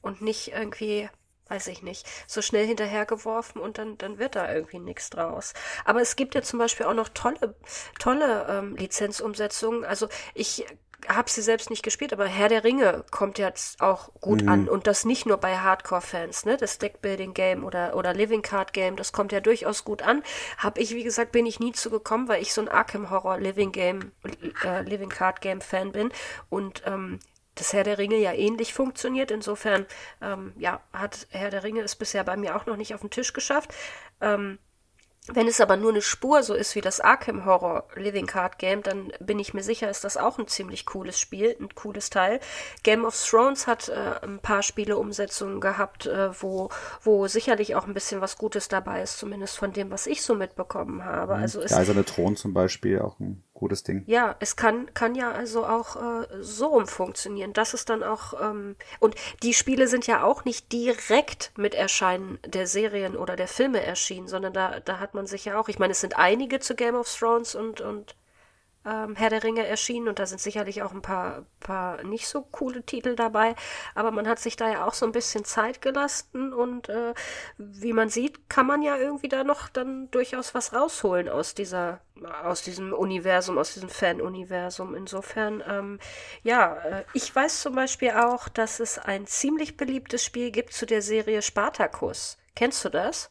Und 0.00 0.22
nicht 0.22 0.52
irgendwie 0.52 1.08
weiß 1.48 1.68
ich 1.68 1.82
nicht, 1.82 2.06
so 2.26 2.42
schnell 2.42 2.66
hinterhergeworfen 2.66 3.60
und 3.60 3.78
dann, 3.78 3.96
dann 3.98 4.18
wird 4.18 4.36
da 4.36 4.52
irgendwie 4.52 4.78
nichts 4.78 5.10
draus. 5.10 5.54
Aber 5.84 6.00
es 6.00 6.16
gibt 6.16 6.34
ja 6.34 6.42
zum 6.42 6.58
Beispiel 6.58 6.86
auch 6.86 6.94
noch 6.94 7.08
tolle, 7.08 7.54
tolle 7.98 8.46
ähm, 8.48 8.76
Lizenzumsetzungen. 8.76 9.84
Also 9.84 10.08
ich 10.34 10.66
habe 11.06 11.30
sie 11.30 11.42
selbst 11.42 11.70
nicht 11.70 11.82
gespielt, 11.82 12.12
aber 12.12 12.26
Herr 12.26 12.48
der 12.48 12.64
Ringe 12.64 13.04
kommt 13.10 13.38
jetzt 13.38 13.80
auch 13.80 14.12
gut 14.20 14.42
mhm. 14.42 14.48
an 14.48 14.68
und 14.68 14.86
das 14.86 15.04
nicht 15.04 15.26
nur 15.26 15.36
bei 15.36 15.56
Hardcore-Fans, 15.56 16.44
ne? 16.44 16.56
Das 16.56 16.78
Deckbuilding-Game 16.78 17.64
oder 17.64 17.94
oder 17.94 18.14
Living 18.14 18.42
Card 18.42 18.72
Game, 18.72 18.96
das 18.96 19.12
kommt 19.12 19.30
ja 19.30 19.40
durchaus 19.40 19.84
gut 19.84 20.02
an. 20.02 20.22
Hab 20.56 20.76
ich 20.76 20.94
wie 20.94 21.04
gesagt 21.04 21.32
bin 21.32 21.46
ich 21.46 21.60
nie 21.60 21.72
zu 21.72 21.90
gekommen, 21.90 22.28
weil 22.28 22.42
ich 22.42 22.52
so 22.52 22.60
ein 22.60 22.68
Arkham 22.68 23.10
Horror 23.10 23.38
Living 23.38 23.70
Game, 23.70 24.12
äh, 24.64 24.82
Living 24.82 25.08
Card 25.08 25.40
Game 25.40 25.60
Fan 25.60 25.92
bin 25.92 26.10
und 26.48 26.82
ähm, 26.84 27.20
das 27.54 27.72
Herr 27.72 27.84
der 27.84 27.98
Ringe 27.98 28.16
ja 28.16 28.32
ähnlich 28.32 28.72
funktioniert. 28.72 29.30
Insofern, 29.30 29.86
ähm, 30.22 30.52
ja, 30.58 30.80
hat 30.92 31.26
Herr 31.30 31.50
der 31.50 31.64
Ringe 31.64 31.82
es 31.82 31.96
bisher 31.96 32.24
bei 32.24 32.36
mir 32.36 32.56
auch 32.56 32.66
noch 32.66 32.76
nicht 32.76 32.94
auf 32.94 33.00
den 33.00 33.10
Tisch 33.10 33.32
geschafft. 33.32 33.74
Ähm, 34.20 34.58
wenn 35.26 35.46
es 35.46 35.60
aber 35.60 35.76
nur 35.76 35.90
eine 35.90 36.00
Spur 36.00 36.42
so 36.42 36.54
ist 36.54 36.74
wie 36.74 36.80
das 36.80 37.00
Arkham 37.00 37.44
Horror 37.44 37.84
Living 37.96 38.26
Card 38.26 38.58
Game, 38.58 38.82
dann 38.82 39.12
bin 39.20 39.38
ich 39.38 39.52
mir 39.52 39.62
sicher, 39.62 39.90
ist 39.90 40.04
das 40.04 40.16
auch 40.16 40.38
ein 40.38 40.46
ziemlich 40.46 40.86
cooles 40.86 41.20
Spiel, 41.20 41.54
ein 41.60 41.74
cooles 41.74 42.10
Teil. 42.10 42.40
Game 42.82 43.04
of 43.04 43.14
Thrones 43.14 43.66
hat 43.66 43.88
äh, 43.88 44.14
ein 44.22 44.38
paar 44.38 44.62
Spieleumsetzungen 44.62 45.60
gehabt, 45.60 46.06
äh, 46.06 46.30
wo, 46.40 46.70
wo 47.02 47.26
sicherlich 47.26 47.74
auch 47.74 47.86
ein 47.86 47.94
bisschen 47.94 48.20
was 48.20 48.38
Gutes 48.38 48.68
dabei 48.68 49.02
ist, 49.02 49.18
zumindest 49.18 49.58
von 49.58 49.72
dem, 49.72 49.90
was 49.90 50.06
ich 50.06 50.22
so 50.22 50.34
mitbekommen 50.34 51.04
habe. 51.04 51.36
Mhm. 51.36 51.42
Also 51.42 51.60
Der 51.60 51.76
Eiserne 51.76 52.04
Thron 52.04 52.36
zum 52.36 52.54
Beispiel 52.54 53.00
auch 53.00 53.20
ein 53.20 53.42
gutes 53.58 53.82
Ding. 53.82 54.04
Ja, 54.06 54.36
es 54.40 54.56
kann, 54.56 54.92
kann 54.94 55.14
ja 55.14 55.32
also 55.32 55.66
auch 55.66 55.96
äh, 55.96 56.26
so 56.40 56.68
rum 56.68 56.86
funktionieren. 56.86 57.52
Das 57.52 57.74
ist 57.74 57.90
dann 57.90 58.02
auch, 58.02 58.40
ähm, 58.40 58.76
und 59.00 59.14
die 59.42 59.52
Spiele 59.52 59.88
sind 59.88 60.06
ja 60.06 60.22
auch 60.22 60.44
nicht 60.44 60.72
direkt 60.72 61.52
mit 61.56 61.74
Erscheinen 61.74 62.38
der 62.46 62.66
Serien 62.66 63.16
oder 63.16 63.36
der 63.36 63.48
Filme 63.48 63.82
erschienen, 63.82 64.28
sondern 64.28 64.52
da, 64.52 64.80
da 64.80 65.00
hat 65.00 65.14
man 65.14 65.26
sich 65.26 65.44
ja 65.44 65.60
auch, 65.60 65.68
ich 65.68 65.78
meine, 65.78 65.92
es 65.92 66.00
sind 66.00 66.16
einige 66.16 66.60
zu 66.60 66.74
Game 66.74 66.94
of 66.94 67.12
Thrones 67.12 67.54
und, 67.54 67.80
und 67.80 68.14
ähm, 68.84 69.16
Herr 69.16 69.30
der 69.30 69.42
Ringe 69.42 69.66
erschienen 69.66 70.08
und 70.08 70.18
da 70.18 70.26
sind 70.26 70.40
sicherlich 70.40 70.82
auch 70.82 70.92
ein 70.92 71.02
paar, 71.02 71.46
paar 71.60 72.02
nicht 72.04 72.28
so 72.28 72.42
coole 72.42 72.82
Titel 72.82 73.16
dabei, 73.16 73.54
aber 73.94 74.10
man 74.10 74.28
hat 74.28 74.38
sich 74.38 74.56
da 74.56 74.70
ja 74.70 74.86
auch 74.86 74.94
so 74.94 75.06
ein 75.06 75.12
bisschen 75.12 75.44
Zeit 75.44 75.82
gelassen 75.82 76.52
und 76.52 76.88
äh, 76.88 77.14
wie 77.56 77.92
man 77.92 78.08
sieht, 78.08 78.48
kann 78.48 78.66
man 78.66 78.82
ja 78.82 78.96
irgendwie 78.96 79.28
da 79.28 79.44
noch 79.44 79.68
dann 79.68 80.10
durchaus 80.10 80.54
was 80.54 80.72
rausholen 80.72 81.28
aus 81.28 81.54
dieser, 81.54 82.00
aus 82.44 82.62
diesem 82.62 82.92
Universum, 82.92 83.58
aus 83.58 83.74
diesem 83.74 83.88
Fan-Universum. 83.88 84.94
Insofern, 84.94 85.62
ähm, 85.66 85.98
ja, 86.42 86.76
äh, 86.76 87.04
ich 87.12 87.34
weiß 87.34 87.62
zum 87.62 87.74
Beispiel 87.74 88.12
auch, 88.12 88.48
dass 88.48 88.80
es 88.80 88.98
ein 88.98 89.26
ziemlich 89.26 89.76
beliebtes 89.76 90.24
Spiel 90.24 90.50
gibt 90.50 90.72
zu 90.72 90.86
der 90.86 91.02
Serie 91.02 91.42
Spartacus. 91.42 92.38
Kennst 92.54 92.84
du 92.84 92.88
das? 92.88 93.30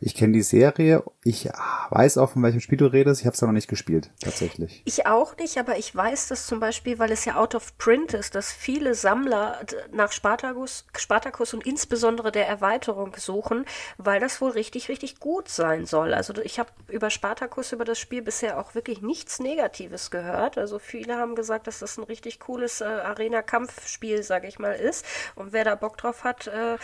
Ich 0.00 0.14
kenne 0.14 0.32
die 0.32 0.42
Serie. 0.42 1.02
Ich 1.24 1.48
weiß 1.90 2.18
auch, 2.18 2.30
von 2.30 2.42
welchem 2.42 2.60
Spiel 2.60 2.78
du 2.78 2.86
redest. 2.86 3.20
Ich 3.20 3.26
habe 3.26 3.34
es 3.34 3.42
noch 3.42 3.50
nicht 3.50 3.68
gespielt, 3.68 4.10
tatsächlich. 4.20 4.82
Ich 4.84 5.06
auch 5.06 5.36
nicht, 5.36 5.58
aber 5.58 5.76
ich 5.76 5.94
weiß 5.94 6.28
das 6.28 6.46
zum 6.46 6.60
Beispiel, 6.60 7.00
weil 7.00 7.10
es 7.10 7.24
ja 7.24 7.34
out 7.36 7.56
of 7.56 7.76
print 7.78 8.14
ist, 8.14 8.36
dass 8.36 8.52
viele 8.52 8.94
Sammler 8.94 9.58
nach 9.90 10.12
Spartacus, 10.12 10.86
Spartacus 10.96 11.52
und 11.52 11.66
insbesondere 11.66 12.30
der 12.30 12.46
Erweiterung 12.46 13.14
suchen, 13.16 13.64
weil 13.96 14.20
das 14.20 14.40
wohl 14.40 14.50
richtig, 14.50 14.88
richtig 14.88 15.18
gut 15.18 15.48
sein 15.48 15.84
soll. 15.84 16.14
Also 16.14 16.32
ich 16.42 16.60
habe 16.60 16.70
über 16.86 17.10
Spartacus, 17.10 17.72
über 17.72 17.84
das 17.84 17.98
Spiel 17.98 18.22
bisher 18.22 18.60
auch 18.60 18.76
wirklich 18.76 19.02
nichts 19.02 19.40
Negatives 19.40 20.12
gehört. 20.12 20.58
Also 20.58 20.78
viele 20.78 21.16
haben 21.16 21.34
gesagt, 21.34 21.66
dass 21.66 21.80
das 21.80 21.98
ein 21.98 22.04
richtig 22.04 22.38
cooles 22.38 22.80
äh, 22.80 22.84
Arena-Kampfspiel, 22.84 24.22
sage 24.22 24.46
ich 24.46 24.60
mal, 24.60 24.74
ist. 24.74 25.04
Und 25.34 25.52
wer 25.52 25.64
da 25.64 25.74
Bock 25.74 25.96
drauf 25.96 26.22
hat, 26.22 26.46
äh, 26.46 26.76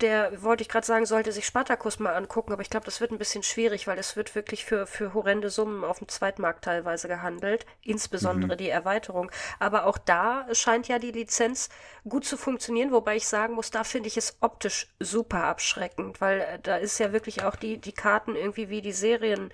der, 0.00 0.42
wollte 0.42 0.62
ich 0.62 0.68
gerade 0.68 0.86
sagen, 0.86 1.06
sollte 1.06 1.30
sich 1.30 1.46
Spartacus 1.46 2.00
mal 2.00 2.14
angucken 2.14 2.55
aber 2.56 2.62
ich 2.62 2.70
glaube, 2.70 2.86
das 2.86 3.02
wird 3.02 3.10
ein 3.10 3.18
bisschen 3.18 3.42
schwierig, 3.42 3.86
weil 3.86 3.98
es 3.98 4.16
wird 4.16 4.34
wirklich 4.34 4.64
für, 4.64 4.86
für 4.86 5.12
horrende 5.12 5.50
Summen 5.50 5.84
auf 5.84 5.98
dem 5.98 6.08
Zweitmarkt 6.08 6.64
teilweise 6.64 7.06
gehandelt, 7.06 7.66
insbesondere 7.82 8.54
mhm. 8.54 8.56
die 8.56 8.70
Erweiterung. 8.70 9.30
Aber 9.58 9.84
auch 9.84 9.98
da 9.98 10.46
scheint 10.52 10.88
ja 10.88 10.98
die 10.98 11.12
Lizenz 11.12 11.68
gut 12.08 12.24
zu 12.24 12.38
funktionieren, 12.38 12.92
wobei 12.92 13.16
ich 13.16 13.28
sagen 13.28 13.52
muss, 13.52 13.70
da 13.70 13.84
finde 13.84 14.08
ich 14.08 14.16
es 14.16 14.38
optisch 14.40 14.88
super 15.00 15.44
abschreckend, 15.44 16.22
weil 16.22 16.40
äh, 16.40 16.58
da 16.62 16.76
ist 16.76 16.98
ja 16.98 17.12
wirklich 17.12 17.44
auch 17.44 17.56
die, 17.56 17.76
die 17.76 17.92
Karten 17.92 18.36
irgendwie 18.36 18.70
wie 18.70 18.80
die 18.80 18.92
Serien 18.92 19.50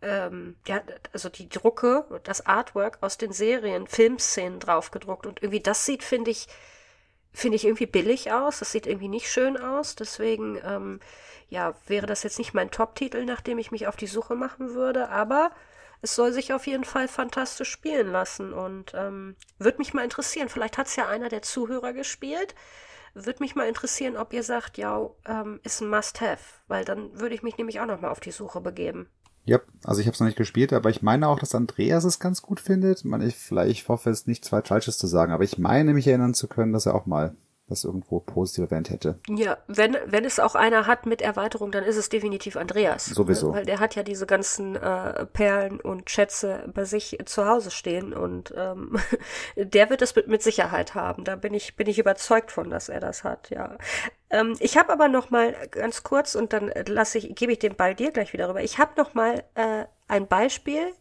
ähm, 0.00 0.56
ja, 0.66 0.80
also 1.12 1.28
die 1.28 1.50
Drucke, 1.50 2.06
das 2.24 2.46
Artwork 2.46 2.96
aus 3.02 3.18
den 3.18 3.32
Serien, 3.32 3.86
Filmszenen 3.86 4.60
draufgedruckt 4.60 5.26
und 5.26 5.42
irgendwie 5.42 5.60
das 5.60 5.84
sieht, 5.84 6.02
finde 6.02 6.30
ich, 6.30 6.46
finde 7.34 7.56
ich 7.56 7.66
irgendwie 7.66 7.86
billig 7.86 8.32
aus. 8.32 8.60
Das 8.60 8.72
sieht 8.72 8.86
irgendwie 8.86 9.08
nicht 9.08 9.30
schön 9.30 9.58
aus. 9.58 9.94
Deswegen, 9.94 10.58
ähm, 10.64 11.00
ja, 11.48 11.74
wäre 11.86 12.06
das 12.06 12.22
jetzt 12.22 12.38
nicht 12.38 12.54
mein 12.54 12.70
Top-Titel, 12.70 13.24
nachdem 13.24 13.58
ich 13.58 13.70
mich 13.70 13.86
auf 13.86 13.96
die 13.96 14.06
Suche 14.06 14.34
machen 14.34 14.74
würde, 14.74 15.08
aber 15.08 15.50
es 16.02 16.14
soll 16.14 16.32
sich 16.32 16.52
auf 16.52 16.66
jeden 16.66 16.84
Fall 16.84 17.08
fantastisch 17.08 17.70
spielen 17.70 18.10
lassen 18.12 18.52
und 18.52 18.92
ähm, 18.94 19.36
würde 19.58 19.78
mich 19.78 19.94
mal 19.94 20.04
interessieren. 20.04 20.48
Vielleicht 20.48 20.78
hat 20.78 20.86
es 20.86 20.96
ja 20.96 21.08
einer 21.08 21.28
der 21.28 21.42
Zuhörer 21.42 21.92
gespielt. 21.92 22.54
Würde 23.14 23.42
mich 23.42 23.54
mal 23.54 23.66
interessieren, 23.66 24.16
ob 24.16 24.32
ihr 24.32 24.42
sagt, 24.42 24.76
ja, 24.76 25.08
ähm, 25.26 25.58
ist 25.62 25.80
ein 25.80 25.88
Must-Have, 25.88 26.42
weil 26.68 26.84
dann 26.84 27.18
würde 27.18 27.34
ich 27.34 27.42
mich 27.42 27.56
nämlich 27.56 27.80
auch 27.80 27.86
noch 27.86 28.00
mal 28.00 28.10
auf 28.10 28.20
die 28.20 28.30
Suche 28.30 28.60
begeben. 28.60 29.08
Ja, 29.46 29.60
also 29.84 30.00
ich 30.00 30.06
habe 30.06 30.14
es 30.14 30.20
noch 30.20 30.26
nicht 30.26 30.36
gespielt, 30.36 30.72
aber 30.72 30.90
ich 30.90 31.02
meine 31.02 31.28
auch, 31.28 31.38
dass 31.38 31.54
Andreas 31.54 32.04
es 32.04 32.18
ganz 32.18 32.42
gut 32.42 32.60
findet. 32.60 33.04
Ich, 33.22 33.36
vielleicht 33.36 33.88
hoffe 33.88 34.10
es 34.10 34.26
nicht 34.26 34.44
zwei 34.44 34.60
Falsches 34.60 34.98
zu 34.98 35.06
sagen, 35.06 35.32
aber 35.32 35.44
ich 35.44 35.56
meine 35.56 35.94
mich 35.94 36.08
erinnern 36.08 36.34
zu 36.34 36.48
können, 36.48 36.72
dass 36.72 36.86
er 36.86 36.96
auch 36.96 37.06
mal 37.06 37.36
das 37.68 37.84
irgendwo 37.84 38.20
positiv 38.20 38.70
erwähnt 38.70 38.90
hätte. 38.90 39.18
Ja, 39.28 39.58
wenn, 39.66 39.96
wenn 40.06 40.24
es 40.24 40.38
auch 40.38 40.54
einer 40.54 40.86
hat 40.86 41.04
mit 41.04 41.20
Erweiterung, 41.20 41.72
dann 41.72 41.82
ist 41.82 41.96
es 41.96 42.08
definitiv 42.08 42.56
Andreas. 42.56 43.06
Sowieso. 43.06 43.52
Weil 43.52 43.64
der 43.64 43.80
hat 43.80 43.96
ja 43.96 44.04
diese 44.04 44.26
ganzen 44.26 44.76
äh, 44.76 45.26
Perlen 45.26 45.80
und 45.80 46.08
Schätze 46.08 46.70
bei 46.72 46.84
sich 46.84 47.18
zu 47.24 47.46
Hause 47.46 47.72
stehen 47.72 48.12
und 48.12 48.54
ähm, 48.56 48.98
der 49.56 49.90
wird 49.90 50.02
es 50.02 50.14
mit, 50.14 50.28
mit 50.28 50.42
Sicherheit 50.42 50.94
haben. 50.94 51.24
Da 51.24 51.34
bin 51.34 51.54
ich, 51.54 51.74
bin 51.74 51.88
ich 51.88 51.98
überzeugt 51.98 52.52
von, 52.52 52.70
dass 52.70 52.88
er 52.88 53.00
das 53.00 53.24
hat, 53.24 53.50
ja. 53.50 53.76
Ähm, 54.30 54.56
ich 54.60 54.76
habe 54.76 54.92
aber 54.92 55.08
noch 55.08 55.30
mal 55.30 55.54
ganz 55.70 56.04
kurz 56.04 56.36
und 56.36 56.52
dann 56.52 56.72
lasse 56.86 57.18
ich, 57.18 57.34
gebe 57.34 57.52
ich 57.52 57.58
den 57.58 57.74
Ball 57.74 57.94
dir 57.94 58.12
gleich 58.12 58.32
wieder 58.32 58.48
rüber. 58.48 58.62
Ich 58.62 58.78
habe 58.78 58.92
noch 58.96 59.14
mal 59.14 59.42
äh, 59.54 59.86
ein 60.08 60.28
Beispiel 60.28 60.92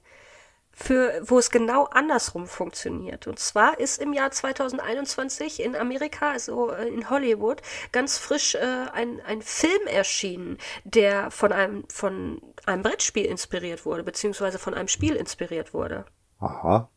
für, 0.76 1.21
wo 1.23 1.39
es 1.39 1.49
genau 1.49 1.86
andersrum 1.86 2.45
funktioniert. 2.47 3.26
Und 3.26 3.39
zwar 3.39 3.80
ist 3.80 3.99
im 3.99 4.13
Jahr 4.13 4.30
2021 4.30 5.63
in 5.63 5.76
Amerika, 5.76 6.32
also 6.32 6.69
äh, 6.71 6.88
in 6.88 7.09
Hollywood, 7.09 7.61
ganz 7.91 8.17
frisch 8.17 8.55
äh, 8.55 8.86
ein, 8.93 9.21
ein 9.21 9.41
Film 9.41 9.88
erschienen, 9.88 10.57
der 10.84 11.32
von 11.32 11.51
einem, 11.51 11.86
von 11.89 12.41
einem 12.65 12.84
Brettspiel 12.84 13.26
inspiriert 13.26 13.86
wurde, 13.86 14.03
beziehungsweise 14.03 14.59
von 14.59 14.73
einem 14.73 14.88
Spiel 14.88 15.15
inspiriert 15.15 15.73
wurde. 15.73 16.05
Aha. 16.39 16.89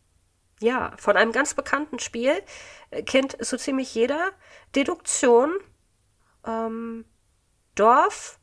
Ja, 0.60 0.92
von 0.98 1.16
einem 1.16 1.30
ganz 1.32 1.54
bekannten 1.54 2.00
Spiel, 2.00 2.42
äh, 2.90 3.02
kennt 3.02 3.36
so 3.40 3.56
ziemlich 3.56 3.94
jeder. 3.94 4.32
Deduktion, 4.74 5.54
ähm, 6.44 7.04
Dorf, 7.76 8.40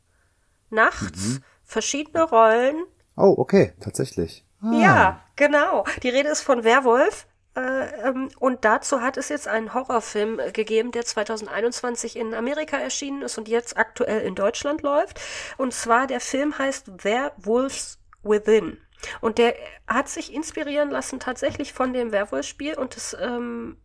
nachts, 0.70 1.34
mhm 1.34 1.44
verschiedene 1.66 2.22
Rollen. 2.22 2.86
Oh, 3.16 3.34
okay, 3.36 3.74
tatsächlich. 3.80 4.45
Ah. 4.62 4.72
Ja, 4.72 5.20
genau. 5.36 5.84
Die 6.02 6.08
Rede 6.08 6.28
ist 6.28 6.42
von 6.42 6.64
Werwolf. 6.64 7.26
Äh, 7.56 8.08
ähm, 8.08 8.28
und 8.38 8.64
dazu 8.64 9.00
hat 9.00 9.16
es 9.16 9.30
jetzt 9.30 9.48
einen 9.48 9.72
Horrorfilm 9.72 10.40
gegeben, 10.52 10.92
der 10.92 11.04
2021 11.04 12.16
in 12.16 12.34
Amerika 12.34 12.76
erschienen 12.76 13.22
ist 13.22 13.38
und 13.38 13.48
jetzt 13.48 13.78
aktuell 13.78 14.20
in 14.20 14.34
Deutschland 14.34 14.82
läuft. 14.82 15.20
Und 15.56 15.72
zwar 15.72 16.06
der 16.06 16.20
Film 16.20 16.58
heißt 16.58 17.04
Werewolves 17.04 17.98
Within. 18.22 18.78
Und 19.20 19.38
der 19.38 19.54
hat 19.86 20.08
sich 20.08 20.34
inspirieren 20.34 20.90
lassen 20.90 21.20
tatsächlich 21.20 21.72
von 21.72 21.92
dem 21.92 22.12
Werwolf-Spiel 22.12 22.74
und 22.74 22.96
das 22.96 23.16
ähm, 23.18 23.76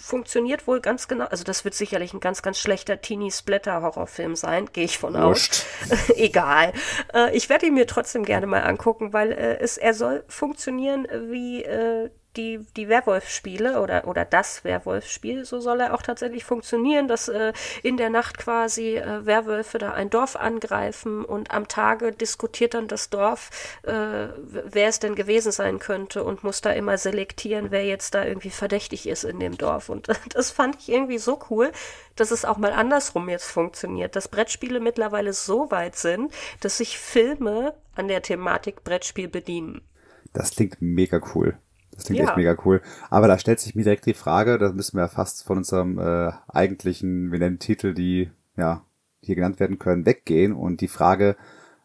funktioniert 0.00 0.66
wohl 0.66 0.80
ganz 0.80 1.08
genau. 1.08 1.26
Also 1.26 1.44
das 1.44 1.64
wird 1.64 1.74
sicherlich 1.74 2.14
ein 2.14 2.20
ganz, 2.20 2.42
ganz 2.42 2.58
schlechter 2.58 3.00
Teenie-Splatter-Horrorfilm 3.00 4.34
sein, 4.36 4.66
gehe 4.72 4.84
ich 4.84 4.98
von 4.98 5.16
aus. 5.16 5.66
Egal. 6.16 6.72
Äh, 7.14 7.36
ich 7.36 7.48
werde 7.48 7.66
ihn 7.66 7.74
mir 7.74 7.86
trotzdem 7.86 8.24
gerne 8.24 8.46
mal 8.46 8.62
angucken, 8.62 9.12
weil 9.12 9.32
äh, 9.32 9.58
es, 9.58 9.76
er 9.78 9.94
soll 9.94 10.24
funktionieren 10.28 11.06
wie 11.30 11.62
äh, 11.62 12.10
die, 12.36 12.60
die 12.76 12.88
Werwolf-Spiele 12.88 13.80
oder, 13.80 14.06
oder 14.06 14.24
das 14.24 14.64
Werwolf-Spiel, 14.64 15.44
so 15.44 15.60
soll 15.60 15.80
er 15.80 15.94
auch 15.94 16.02
tatsächlich 16.02 16.44
funktionieren, 16.44 17.08
dass 17.08 17.28
äh, 17.28 17.52
in 17.82 17.96
der 17.96 18.10
Nacht 18.10 18.38
quasi 18.38 18.96
äh, 18.96 19.26
Werwölfe 19.26 19.78
da 19.78 19.92
ein 19.92 20.10
Dorf 20.10 20.36
angreifen 20.36 21.24
und 21.24 21.50
am 21.50 21.66
Tage 21.66 22.12
diskutiert 22.12 22.74
dann 22.74 22.88
das 22.88 23.10
Dorf, 23.10 23.50
äh, 23.82 23.92
wer 23.92 24.88
es 24.88 25.00
denn 25.00 25.14
gewesen 25.14 25.52
sein 25.52 25.78
könnte 25.78 26.22
und 26.22 26.44
muss 26.44 26.60
da 26.60 26.70
immer 26.70 26.98
selektieren, 26.98 27.70
wer 27.70 27.84
jetzt 27.84 28.14
da 28.14 28.24
irgendwie 28.24 28.50
verdächtig 28.50 29.08
ist 29.08 29.24
in 29.24 29.40
dem 29.40 29.58
Dorf. 29.58 29.88
Und 29.88 30.08
das 30.34 30.50
fand 30.50 30.76
ich 30.80 30.88
irgendwie 30.88 31.18
so 31.18 31.40
cool, 31.50 31.72
dass 32.16 32.30
es 32.30 32.44
auch 32.44 32.58
mal 32.58 32.72
andersrum 32.72 33.28
jetzt 33.28 33.50
funktioniert, 33.50 34.14
dass 34.14 34.28
Brettspiele 34.28 34.78
mittlerweile 34.78 35.32
so 35.32 35.70
weit 35.70 35.96
sind, 35.96 36.32
dass 36.60 36.78
sich 36.78 36.98
Filme 36.98 37.74
an 37.96 38.08
der 38.08 38.22
Thematik 38.22 38.84
Brettspiel 38.84 39.28
bedienen. 39.28 39.82
Das 40.32 40.52
klingt 40.52 40.80
mega 40.80 41.20
cool. 41.34 41.58
Das 42.00 42.06
klingt 42.06 42.20
ja. 42.20 42.28
echt 42.28 42.36
mega 42.38 42.56
cool. 42.64 42.80
Aber 43.10 43.28
da 43.28 43.38
stellt 43.38 43.60
sich 43.60 43.74
mir 43.74 43.84
direkt 43.84 44.06
die 44.06 44.14
Frage, 44.14 44.56
da 44.56 44.72
müssen 44.72 44.96
wir 44.96 45.06
fast 45.08 45.44
von 45.44 45.58
unserem 45.58 45.98
äh, 45.98 46.32
eigentlichen, 46.48 47.30
wir 47.30 47.38
nennen 47.38 47.58
Titel, 47.58 47.92
die 47.92 48.30
ja 48.56 48.82
hier 49.20 49.34
genannt 49.34 49.60
werden 49.60 49.78
können, 49.78 50.06
weggehen 50.06 50.54
und 50.54 50.80
die 50.80 50.88
Frage, 50.88 51.36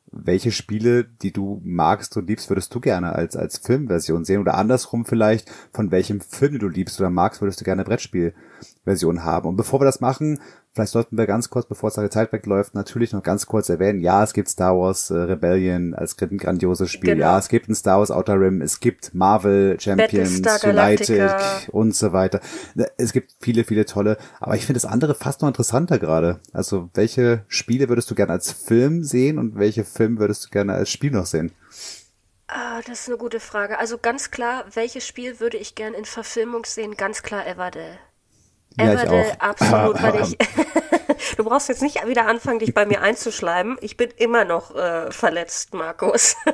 welche 0.06 0.54
Spiele, 0.54 1.04
die 1.04 1.34
du 1.34 1.60
magst 1.66 2.16
und 2.16 2.30
liebst, 2.30 2.50
würdest 2.50 2.74
du 2.74 2.80
gerne 2.80 3.12
als, 3.12 3.36
als 3.36 3.58
Filmversion 3.58 4.24
sehen? 4.24 4.40
Oder 4.40 4.56
andersrum 4.56 5.06
vielleicht, 5.06 5.52
von 5.74 5.92
welchem 5.92 6.22
Film 6.22 6.60
du 6.60 6.70
liebst 6.70 6.98
oder 7.02 7.10
magst, 7.10 7.42
würdest 7.42 7.60
du 7.60 7.66
gerne 7.66 7.84
Brettspielversion 8.86 9.24
haben? 9.24 9.50
Und 9.50 9.56
bevor 9.56 9.82
wir 9.82 9.86
das 9.86 10.00
machen, 10.00 10.40
Vielleicht 10.76 10.92
sollten 10.92 11.18
wir 11.18 11.26
ganz 11.26 11.50
kurz, 11.50 11.66
bevor 11.66 11.88
es 11.88 11.96
die 11.96 12.10
Zeit 12.10 12.34
wegläuft, 12.34 12.76
natürlich 12.76 13.14
noch 13.14 13.24
ganz 13.24 13.46
kurz 13.46 13.70
erwähnen, 13.70 14.02
ja, 14.02 14.22
es 14.22 14.34
gibt 14.34 14.50
Star 14.50 14.78
Wars 14.78 15.10
äh, 15.10 15.16
Rebellion 15.16 15.94
als 15.94 16.22
ein 16.22 16.38
grandioses 16.38 16.92
Spiel. 16.92 17.14
Genau. 17.14 17.28
Ja, 17.28 17.40
es 17.40 17.48
gibt 17.48 17.70
ein 17.70 17.76
Star 17.76 18.00
Wars 18.00 18.12
Outer 18.12 18.38
Rim, 18.38 18.62
es 18.62 18.82
gibt 18.82 19.14
Marvel 19.14 19.80
Champions, 19.80 20.42
United 20.66 21.70
und 21.72 21.96
so 21.96 22.12
weiter. 22.12 22.42
Es 22.98 23.14
gibt 23.14 23.32
viele, 23.40 23.64
viele 23.64 23.86
tolle, 23.86 24.18
aber 24.42 24.58
ich 24.58 24.66
finde 24.66 24.82
das 24.82 24.86
andere 24.86 25.16
fast 25.16 25.42
noch 25.42 25.48
interessanter 25.48 25.98
gerade. 25.98 26.42
Also, 26.52 26.90
welche 26.94 27.46
Spiele 27.48 27.88
würdest 27.88 28.12
du 28.12 28.16
gerne 28.16 28.34
als 28.34 28.52
Film 28.52 29.06
sehen 29.06 29.40
und 29.40 29.58
welche 29.58 29.86
Film 29.86 30.20
würdest 30.20 30.46
du 30.46 30.50
gerne 30.50 30.74
als 30.74 30.90
Spiel 30.90 31.12
noch 31.12 31.26
sehen? 31.26 31.54
Ah, 32.48 32.82
das 32.86 33.00
ist 33.00 33.08
eine 33.08 33.18
gute 33.18 33.40
Frage. 33.40 33.80
Also 33.80 33.98
ganz 33.98 34.30
klar, 34.30 34.66
welches 34.74 35.08
Spiel 35.08 35.40
würde 35.40 35.56
ich 35.56 35.74
gerne 35.74 35.96
in 35.96 36.04
Verfilmung 36.04 36.66
sehen? 36.66 36.96
Ganz 36.98 37.24
klar 37.24 37.48
Everdell. 37.48 37.98
Ja, 38.78 38.92
Everdell, 38.92 39.32
absolut, 39.40 40.02
weil 40.04 40.22
ich. 40.22 40.38
du 41.38 41.44
brauchst 41.44 41.70
jetzt 41.70 41.82
nicht 41.82 42.06
wieder 42.08 42.28
anfangen, 42.28 42.60
dich 42.60 42.74
bei 42.74 42.86
mir 42.86 43.02
einzuschleimen. 43.02 43.78
Ich 43.82 43.98
bin 43.98 44.10
immer 44.18 44.46
noch 44.46 44.76
äh, 44.76 45.12
verletzt, 45.12 45.74
Markus. 45.74 46.36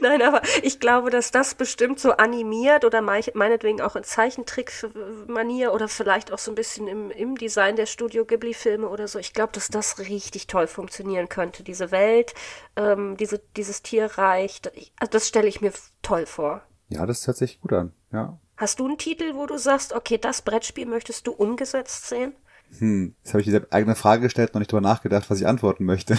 Nein, 0.00 0.20
aber 0.22 0.42
ich 0.62 0.80
glaube, 0.80 1.10
dass 1.10 1.30
das 1.30 1.54
bestimmt 1.54 2.00
so 2.00 2.12
animiert 2.12 2.84
oder 2.84 3.00
meinetwegen 3.00 3.80
auch 3.80 3.94
in 3.94 4.02
Zeichentrick-Manier 4.02 5.72
oder 5.72 5.86
vielleicht 5.88 6.32
auch 6.32 6.38
so 6.38 6.50
ein 6.50 6.56
bisschen 6.56 6.88
im, 6.88 7.10
im 7.12 7.36
Design 7.36 7.76
der 7.76 7.86
Studio 7.86 8.24
Ghibli-Filme 8.24 8.88
oder 8.88 9.06
so. 9.06 9.20
Ich 9.20 9.32
glaube, 9.32 9.52
dass 9.52 9.68
das 9.68 10.00
richtig 10.00 10.48
toll 10.48 10.66
funktionieren 10.66 11.28
könnte. 11.28 11.62
Diese 11.62 11.92
Welt, 11.92 12.34
ähm, 12.74 13.16
diese, 13.16 13.40
dieses 13.56 13.82
Tierreich, 13.82 14.60
das, 14.60 14.72
also 14.98 15.10
das 15.12 15.28
stelle 15.28 15.46
ich 15.46 15.60
mir 15.60 15.72
toll 16.02 16.26
vor. 16.26 16.62
Ja, 16.88 17.06
das 17.06 17.26
hört 17.26 17.36
sich 17.36 17.60
gut 17.60 17.72
an, 17.72 17.92
ja. 18.12 18.38
Hast 18.56 18.78
du 18.78 18.86
einen 18.86 18.98
Titel, 18.98 19.34
wo 19.34 19.46
du 19.46 19.58
sagst, 19.58 19.92
okay, 19.92 20.18
das 20.18 20.42
Brettspiel 20.42 20.86
möchtest 20.86 21.26
du 21.26 21.32
umgesetzt 21.32 22.08
sehen? 22.08 22.34
Hm, 22.78 23.14
jetzt 23.22 23.32
habe 23.32 23.40
ich 23.40 23.46
diese 23.46 23.66
eigene 23.70 23.94
Frage 23.94 24.22
gestellt, 24.22 24.54
noch 24.54 24.60
nicht 24.60 24.72
drüber 24.72 24.80
nachgedacht, 24.80 25.30
was 25.30 25.40
ich 25.40 25.46
antworten 25.46 25.84
möchte. 25.84 26.18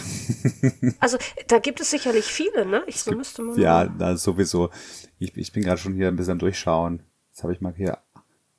also 1.00 1.18
da 1.48 1.60
gibt 1.60 1.80
es 1.80 1.90
sicherlich 1.90 2.26
viele, 2.26 2.66
ne? 2.66 2.84
Ich 2.88 3.02
so 3.02 3.12
müsste 3.14 3.42
mal. 3.42 3.60
Ja, 3.60 3.90
na, 3.98 4.16
sowieso. 4.16 4.70
Ich, 5.18 5.36
ich 5.36 5.52
bin 5.52 5.64
gerade 5.64 5.80
schon 5.80 5.94
hier 5.94 6.08
ein 6.08 6.16
bisschen 6.16 6.40
durchschauen. 6.40 7.04
Jetzt 7.32 7.44
habe 7.44 7.54
ich 7.54 7.62
mal 7.62 7.74
hier 7.74 8.00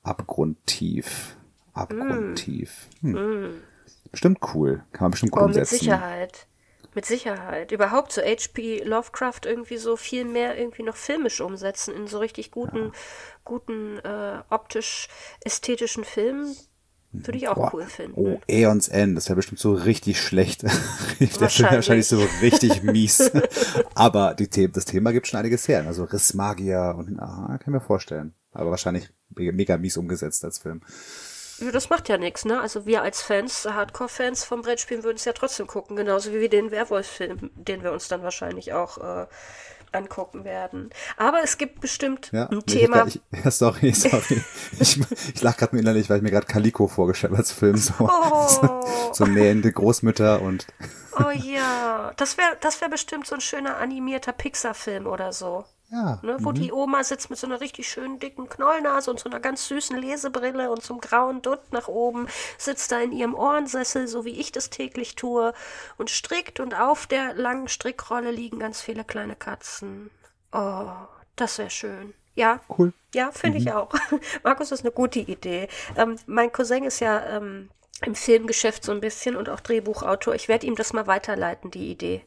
abgrundtief. 0.02 1.36
Abgrundtief. 1.72 2.88
Hm. 3.00 3.12
Mm. 3.12 3.62
Bestimmt 4.10 4.40
cool. 4.54 4.82
Kann 4.92 5.06
man 5.06 5.10
bestimmt 5.12 5.34
cool 5.34 5.42
oh, 5.42 5.46
umsetzen. 5.46 5.74
Mit 5.74 5.80
Sicherheit. 5.80 6.46
Mit 6.96 7.04
Sicherheit. 7.04 7.72
Überhaupt 7.72 8.10
so 8.10 8.22
HP 8.22 8.82
Lovecraft 8.82 9.40
irgendwie 9.44 9.76
so 9.76 9.96
viel 9.96 10.24
mehr 10.24 10.56
irgendwie 10.58 10.82
noch 10.82 10.96
filmisch 10.96 11.42
umsetzen 11.42 11.94
in 11.94 12.06
so 12.06 12.18
richtig 12.18 12.50
guten, 12.50 12.86
ja. 12.86 12.92
guten 13.44 13.98
äh, 13.98 14.38
optisch 14.48 15.08
ästhetischen 15.44 16.04
Filmen. 16.04 16.56
Würde 17.12 17.36
ich 17.36 17.48
auch 17.48 17.54
Boah. 17.54 17.74
cool 17.74 17.84
finden. 17.84 18.14
Oh, 18.18 18.40
Aeons 18.48 18.88
End, 18.88 19.14
das 19.14 19.28
wäre 19.28 19.36
bestimmt 19.36 19.60
so 19.60 19.74
richtig 19.74 20.18
schlecht. 20.18 20.62
das 21.20 21.58
wäre 21.58 21.74
wahrscheinlich 21.74 22.08
so 22.08 22.26
richtig 22.40 22.82
mies. 22.82 23.30
Aber 23.94 24.32
die 24.32 24.48
The 24.50 24.72
das 24.72 24.86
Thema 24.86 25.12
gibt 25.12 25.26
schon 25.26 25.38
einiges 25.38 25.68
her. 25.68 25.84
Also 25.86 26.04
Rissmagier 26.04 26.94
und, 26.96 27.20
aha, 27.20 27.58
kann 27.58 27.60
ich 27.60 27.66
mir 27.66 27.80
vorstellen. 27.80 28.32
Aber 28.52 28.70
wahrscheinlich 28.70 29.12
mega 29.34 29.76
mies 29.76 29.98
umgesetzt 29.98 30.46
als 30.46 30.60
Film. 30.60 30.80
Ja, 31.58 31.70
das 31.70 31.88
macht 31.88 32.08
ja 32.08 32.18
nichts, 32.18 32.44
ne? 32.44 32.60
Also 32.60 32.86
wir 32.86 33.02
als 33.02 33.22
Fans, 33.22 33.66
Hardcore-Fans 33.66 34.44
vom 34.44 34.62
Brettspielen 34.62 35.04
würden 35.04 35.16
es 35.16 35.24
ja 35.24 35.32
trotzdem 35.32 35.66
gucken, 35.66 35.96
genauso 35.96 36.32
wie 36.32 36.48
den 36.48 36.70
Werwolf-Film, 36.70 37.50
den 37.54 37.82
wir 37.82 37.92
uns 37.92 38.08
dann 38.08 38.22
wahrscheinlich 38.22 38.72
auch 38.72 38.98
äh, 38.98 39.26
angucken 39.92 40.44
werden. 40.44 40.90
Aber 41.16 41.42
es 41.42 41.58
gibt 41.58 41.80
bestimmt 41.80 42.30
ja, 42.32 42.46
ein 42.46 42.64
Thema. 42.66 43.06
Ich, 43.06 43.20
ich, 43.44 43.54
sorry, 43.54 43.92
sorry. 43.92 44.42
ich, 44.80 45.00
ich 45.34 45.42
lach 45.42 45.56
gerade 45.56 45.74
nur 45.74 45.82
innerlich, 45.82 46.10
weil 46.10 46.18
ich 46.18 46.22
mir 46.22 46.30
gerade 46.30 46.46
Calico 46.46 46.88
vorgestellt 46.88 47.32
habe 47.32 47.38
als 47.38 47.52
Film. 47.52 47.76
So, 47.76 47.94
oh. 48.00 48.48
so, 48.48 48.80
so 49.12 49.24
nähende 49.24 49.72
Großmütter 49.72 50.42
und. 50.42 50.66
oh 51.18 51.30
ja, 51.30 52.12
das 52.16 52.36
wäre 52.36 52.56
das 52.60 52.80
wär 52.80 52.88
bestimmt 52.88 53.26
so 53.26 53.34
ein 53.34 53.40
schöner 53.40 53.78
animierter 53.78 54.32
Pixar-Film 54.32 55.06
oder 55.06 55.32
so. 55.32 55.64
Ja. 55.88 56.18
Ne, 56.22 56.36
wo 56.40 56.50
mhm. 56.50 56.54
die 56.54 56.72
Oma 56.72 57.04
sitzt 57.04 57.30
mit 57.30 57.38
so 57.38 57.46
einer 57.46 57.60
richtig 57.60 57.88
schönen 57.88 58.18
dicken 58.18 58.48
Knollnase 58.48 59.10
und 59.10 59.20
so 59.20 59.30
einer 59.30 59.38
ganz 59.38 59.68
süßen 59.68 59.96
Lesebrille 59.96 60.70
und 60.70 60.82
so 60.82 60.94
einem 60.94 61.00
grauen 61.00 61.42
Dutt 61.42 61.60
nach 61.72 61.86
oben, 61.86 62.26
sitzt 62.58 62.90
da 62.90 63.00
in 63.00 63.12
ihrem 63.12 63.34
Ohrensessel, 63.34 64.08
so 64.08 64.24
wie 64.24 64.40
ich 64.40 64.50
das 64.50 64.70
täglich 64.70 65.14
tue, 65.14 65.52
und 65.96 66.10
strickt 66.10 66.58
und 66.58 66.74
auf 66.74 67.06
der 67.06 67.34
langen 67.34 67.68
Strickrolle 67.68 68.32
liegen 68.32 68.58
ganz 68.58 68.80
viele 68.80 69.04
kleine 69.04 69.36
Katzen. 69.36 70.10
Oh, 70.52 70.88
das 71.36 71.58
wäre 71.58 71.70
schön. 71.70 72.14
Ja. 72.34 72.60
Cool. 72.68 72.92
Ja, 73.14 73.30
finde 73.30 73.60
mhm. 73.60 73.66
ich 73.66 73.72
auch. 73.72 73.92
Markus 74.42 74.72
ist 74.72 74.80
eine 74.80 74.92
gute 74.92 75.20
Idee. 75.20 75.68
Ähm, 75.96 76.16
mein 76.26 76.52
Cousin 76.52 76.84
ist 76.84 77.00
ja 77.00 77.24
ähm, 77.26 77.70
im 78.02 78.14
Filmgeschäft 78.14 78.84
so 78.84 78.92
ein 78.92 79.00
bisschen 79.00 79.36
und 79.36 79.48
auch 79.48 79.60
Drehbuchautor. 79.60 80.34
Ich 80.34 80.48
werde 80.48 80.66
ihm 80.66 80.74
das 80.74 80.92
mal 80.92 81.06
weiterleiten, 81.06 81.70
die 81.70 81.90
Idee. 81.90 82.24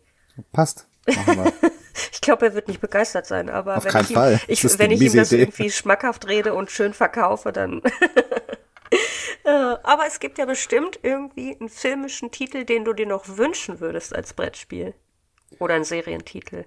Passt. 0.52 0.88
ich 2.12 2.22
glaube, 2.22 2.48
er 2.48 2.54
wird 2.54 2.68
nicht 2.68 2.82
begeistert 2.82 3.26
sein, 3.26 3.50
aber 3.50 3.78
Auf 3.78 3.86
wenn 3.86 4.02
ich, 4.02 4.10
ihm, 4.10 4.16
Fall. 4.16 4.40
ich, 4.48 4.80
wenn 4.80 4.92
ich 4.92 5.02
ihm 5.02 5.14
das 5.14 5.32
Idee. 5.32 5.44
irgendwie 5.44 5.70
schmackhaft 5.72 6.28
rede 6.28 6.54
und 6.54 6.72
schön 6.72 6.94
verkaufe, 6.94 7.52
dann. 7.52 7.82
Äh, 9.46 9.78
aber 9.84 10.06
es 10.08 10.20
gibt 10.20 10.38
ja 10.38 10.46
bestimmt 10.46 11.00
irgendwie 11.02 11.56
einen 11.60 11.70
filmischen 11.70 12.30
Titel, 12.30 12.66
den 12.66 12.86
du 12.86 12.94
dir 12.94 13.06
noch 13.06 13.38
wünschen 13.38 13.80
würdest 13.80 14.16
als 14.16 14.34
Brettspiel. 14.34 14.94
Oder 15.60 15.76
einen 15.76 15.86
Serientitel. 15.86 16.66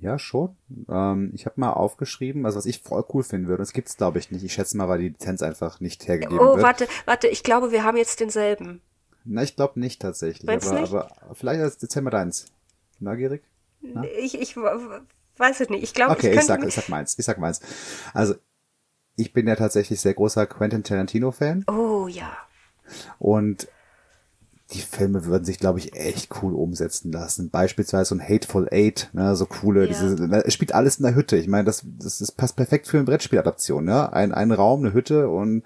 Ja, 0.00 0.18
schon. 0.18 0.56
Ähm, 0.88 1.32
ich 1.34 1.46
habe 1.46 1.60
mal 1.60 1.72
aufgeschrieben, 1.72 2.44
also 2.44 2.58
was 2.58 2.66
ich 2.66 2.82
voll 2.82 3.04
cool 3.14 3.22
finden 3.22 3.48
würde. 3.48 3.62
Das 3.62 3.72
gibt's 3.72 3.96
glaube 3.96 4.18
ich 4.18 4.30
nicht. 4.30 4.44
Ich 4.44 4.52
schätze 4.52 4.76
mal, 4.76 4.88
weil 4.88 4.98
die 4.98 5.08
Lizenz 5.08 5.42
einfach 5.42 5.80
nicht 5.80 6.06
hergegeben 6.06 6.38
oh, 6.38 6.50
wird. 6.50 6.58
Oh, 6.58 6.62
warte, 6.62 6.88
warte. 7.06 7.28
Ich 7.28 7.42
glaube, 7.42 7.72
wir 7.72 7.84
haben 7.84 7.96
jetzt 7.96 8.20
denselben. 8.20 8.82
Na, 9.24 9.42
ich 9.42 9.56
glaube 9.56 9.80
nicht 9.80 10.02
tatsächlich. 10.02 10.48
aber, 10.48 10.80
nicht? 10.80 10.92
aber 10.92 11.10
vielleicht 11.32 11.82
erzähl 11.82 12.02
mal 12.02 12.10
deins. 12.10 12.52
Neugierig? 13.00 13.42
Na? 13.92 14.04
Ich, 14.18 14.40
ich 14.40 14.56
weiß 14.56 15.60
es 15.60 15.68
nicht. 15.68 15.82
Ich 15.82 15.94
glaube, 15.94 16.12
okay, 16.12 16.30
ich, 16.30 16.38
ich, 16.38 16.44
sag, 16.44 16.64
ich 16.64 16.74
sag 16.74 16.88
meins. 16.88 17.18
Ich 17.18 17.24
sag 17.24 17.38
meins. 17.38 17.60
Also, 18.12 18.34
ich 19.16 19.32
bin 19.32 19.46
ja 19.46 19.56
tatsächlich 19.56 20.00
sehr 20.00 20.14
großer 20.14 20.46
Quentin 20.46 20.82
Tarantino-Fan. 20.82 21.64
Oh 21.68 22.08
ja. 22.08 22.36
Und 23.18 23.68
die 24.72 24.80
Filme 24.80 25.26
würden 25.26 25.44
sich, 25.44 25.58
glaube 25.58 25.78
ich, 25.78 25.94
echt 25.94 26.30
cool 26.42 26.54
umsetzen 26.54 27.12
lassen. 27.12 27.50
Beispielsweise 27.50 28.06
so 28.06 28.14
ein 28.14 28.26
Hateful 28.26 28.68
Eight, 28.70 29.10
ne, 29.12 29.36
so 29.36 29.46
coole, 29.46 29.82
ja. 29.82 29.86
diese, 29.86 30.26
ne, 30.26 30.42
es 30.44 30.54
spielt 30.54 30.74
alles 30.74 30.96
in 30.96 31.04
der 31.04 31.14
Hütte. 31.14 31.36
Ich 31.36 31.48
meine, 31.48 31.64
das, 31.64 31.84
das, 31.84 32.18
das 32.18 32.32
passt 32.32 32.56
perfekt 32.56 32.88
für 32.88 32.96
eine 32.96 33.04
Brettspieladaption, 33.04 33.84
ne? 33.84 34.12
Ein, 34.12 34.32
ein 34.32 34.50
Raum, 34.50 34.80
eine 34.80 34.94
Hütte 34.94 35.28
und 35.28 35.62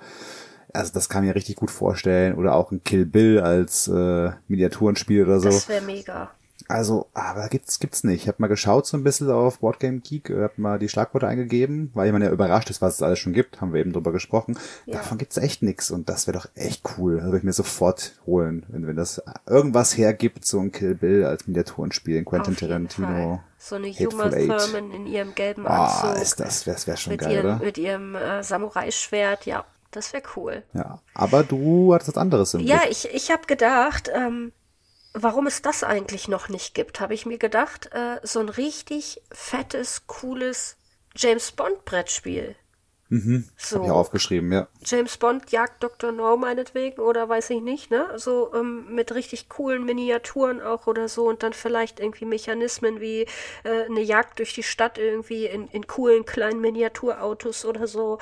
also 0.74 0.92
das 0.92 1.08
kann 1.08 1.24
ich 1.24 1.28
mir 1.28 1.34
richtig 1.34 1.56
gut 1.56 1.70
vorstellen. 1.70 2.34
Oder 2.34 2.54
auch 2.54 2.72
ein 2.72 2.82
Kill 2.84 3.06
Bill 3.06 3.40
als 3.40 3.88
äh, 3.88 4.32
Miniaturenspiel 4.48 5.24
oder 5.24 5.40
so. 5.40 5.48
Das 5.48 5.68
wäre 5.68 5.84
mega. 5.84 6.30
Also, 6.68 7.08
aber 7.14 7.48
gibt's 7.48 7.80
gibt's 7.80 8.04
nicht. 8.04 8.22
Ich 8.22 8.28
habe 8.28 8.36
mal 8.40 8.46
geschaut 8.46 8.86
so 8.86 8.98
ein 8.98 9.02
bisschen 9.02 9.30
auf 9.30 9.60
Boardgame 9.60 10.00
Geek, 10.00 10.28
habe 10.28 10.52
mal 10.58 10.78
die 10.78 10.90
Schlagworte 10.90 11.26
eingegeben, 11.26 11.90
weil 11.94 12.12
man 12.12 12.20
ja 12.20 12.30
überrascht 12.30 12.68
ist, 12.68 12.82
was 12.82 12.96
es 12.96 13.02
alles 13.02 13.18
schon 13.18 13.32
gibt, 13.32 13.62
haben 13.62 13.72
wir 13.72 13.80
eben 13.80 13.94
drüber 13.94 14.12
gesprochen. 14.12 14.58
Ja. 14.84 14.96
Davon 14.98 15.16
gibt's 15.16 15.38
echt 15.38 15.62
nix 15.62 15.90
und 15.90 16.10
das 16.10 16.26
wäre 16.26 16.36
doch 16.38 16.48
echt 16.54 16.82
cool. 16.98 17.16
Das 17.16 17.24
würde 17.24 17.38
ich 17.38 17.42
mir 17.42 17.54
sofort 17.54 18.12
holen, 18.26 18.66
wenn, 18.68 18.86
wenn 18.86 18.96
das 18.96 19.22
irgendwas 19.46 19.96
hergibt, 19.96 20.44
so 20.44 20.60
ein 20.60 20.70
Kill 20.70 20.94
Bill 20.94 21.24
als 21.24 21.46
Miniaturenspiel 21.46 22.16
in 22.16 22.26
Quentin 22.26 22.54
Tarantino. 22.54 23.40
So 23.56 23.76
eine 23.76 23.88
Huma 23.88 24.28
Thurman 24.28 24.90
in 24.92 25.06
ihrem 25.06 25.34
gelben 25.34 25.66
Anzug. 25.66 26.10
Ah, 26.10 26.12
ist 26.20 26.38
das, 26.38 26.64
das 26.64 26.86
wäre 26.86 26.98
schon 26.98 27.12
mit 27.12 27.20
geil, 27.22 27.32
ihrem, 27.32 27.46
oder? 27.46 27.64
Mit 27.64 27.78
ihrem 27.78 28.14
äh, 28.14 28.42
Samurai-Schwert, 28.42 29.46
ja. 29.46 29.64
Das 29.90 30.12
wäre 30.12 30.22
cool. 30.36 30.62
Ja, 30.74 31.00
aber 31.14 31.44
du 31.44 31.94
hattest 31.94 32.10
was 32.14 32.18
anderes 32.20 32.52
im 32.52 32.60
Ja, 32.60 32.80
Blick. 32.80 32.90
ich, 32.90 33.08
ich 33.14 33.30
habe 33.30 33.46
gedacht, 33.46 34.10
ähm, 34.14 34.52
warum 35.14 35.46
es 35.46 35.62
das 35.62 35.84
eigentlich 35.84 36.28
noch 36.28 36.48
nicht 36.48 36.74
gibt, 36.74 37.00
habe 37.00 37.14
ich 37.14 37.26
mir 37.26 37.38
gedacht, 37.38 37.90
äh, 37.92 38.20
so 38.22 38.40
ein 38.40 38.48
richtig 38.48 39.22
fettes, 39.32 40.06
cooles 40.06 40.76
James 41.16 41.52
Bond 41.52 41.84
Brettspiel. 41.84 42.56
Mhm. 43.10 43.48
So. 43.56 43.78
Hab 43.78 43.84
ich 43.86 43.90
aufgeschrieben, 43.90 44.52
ja. 44.52 44.68
James 44.84 45.16
Bond 45.16 45.50
jagt 45.50 45.82
Dr. 45.82 46.12
No 46.12 46.36
meinetwegen 46.36 47.00
oder 47.00 47.26
weiß 47.28 47.50
ich 47.50 47.62
nicht, 47.62 47.90
ne? 47.90 48.06
So 48.16 48.52
ähm, 48.54 48.94
mit 48.94 49.14
richtig 49.14 49.48
coolen 49.48 49.84
Miniaturen 49.84 50.60
auch 50.60 50.86
oder 50.86 51.08
so 51.08 51.26
und 51.26 51.42
dann 51.42 51.54
vielleicht 51.54 52.00
irgendwie 52.00 52.26
Mechanismen 52.26 53.00
wie 53.00 53.22
äh, 53.64 53.84
eine 53.86 54.02
Jagd 54.02 54.40
durch 54.40 54.52
die 54.52 54.62
Stadt 54.62 54.98
irgendwie 54.98 55.46
in, 55.46 55.68
in 55.68 55.86
coolen 55.86 56.26
kleinen 56.26 56.60
Miniaturautos 56.60 57.64
oder 57.64 57.86
so. 57.86 58.18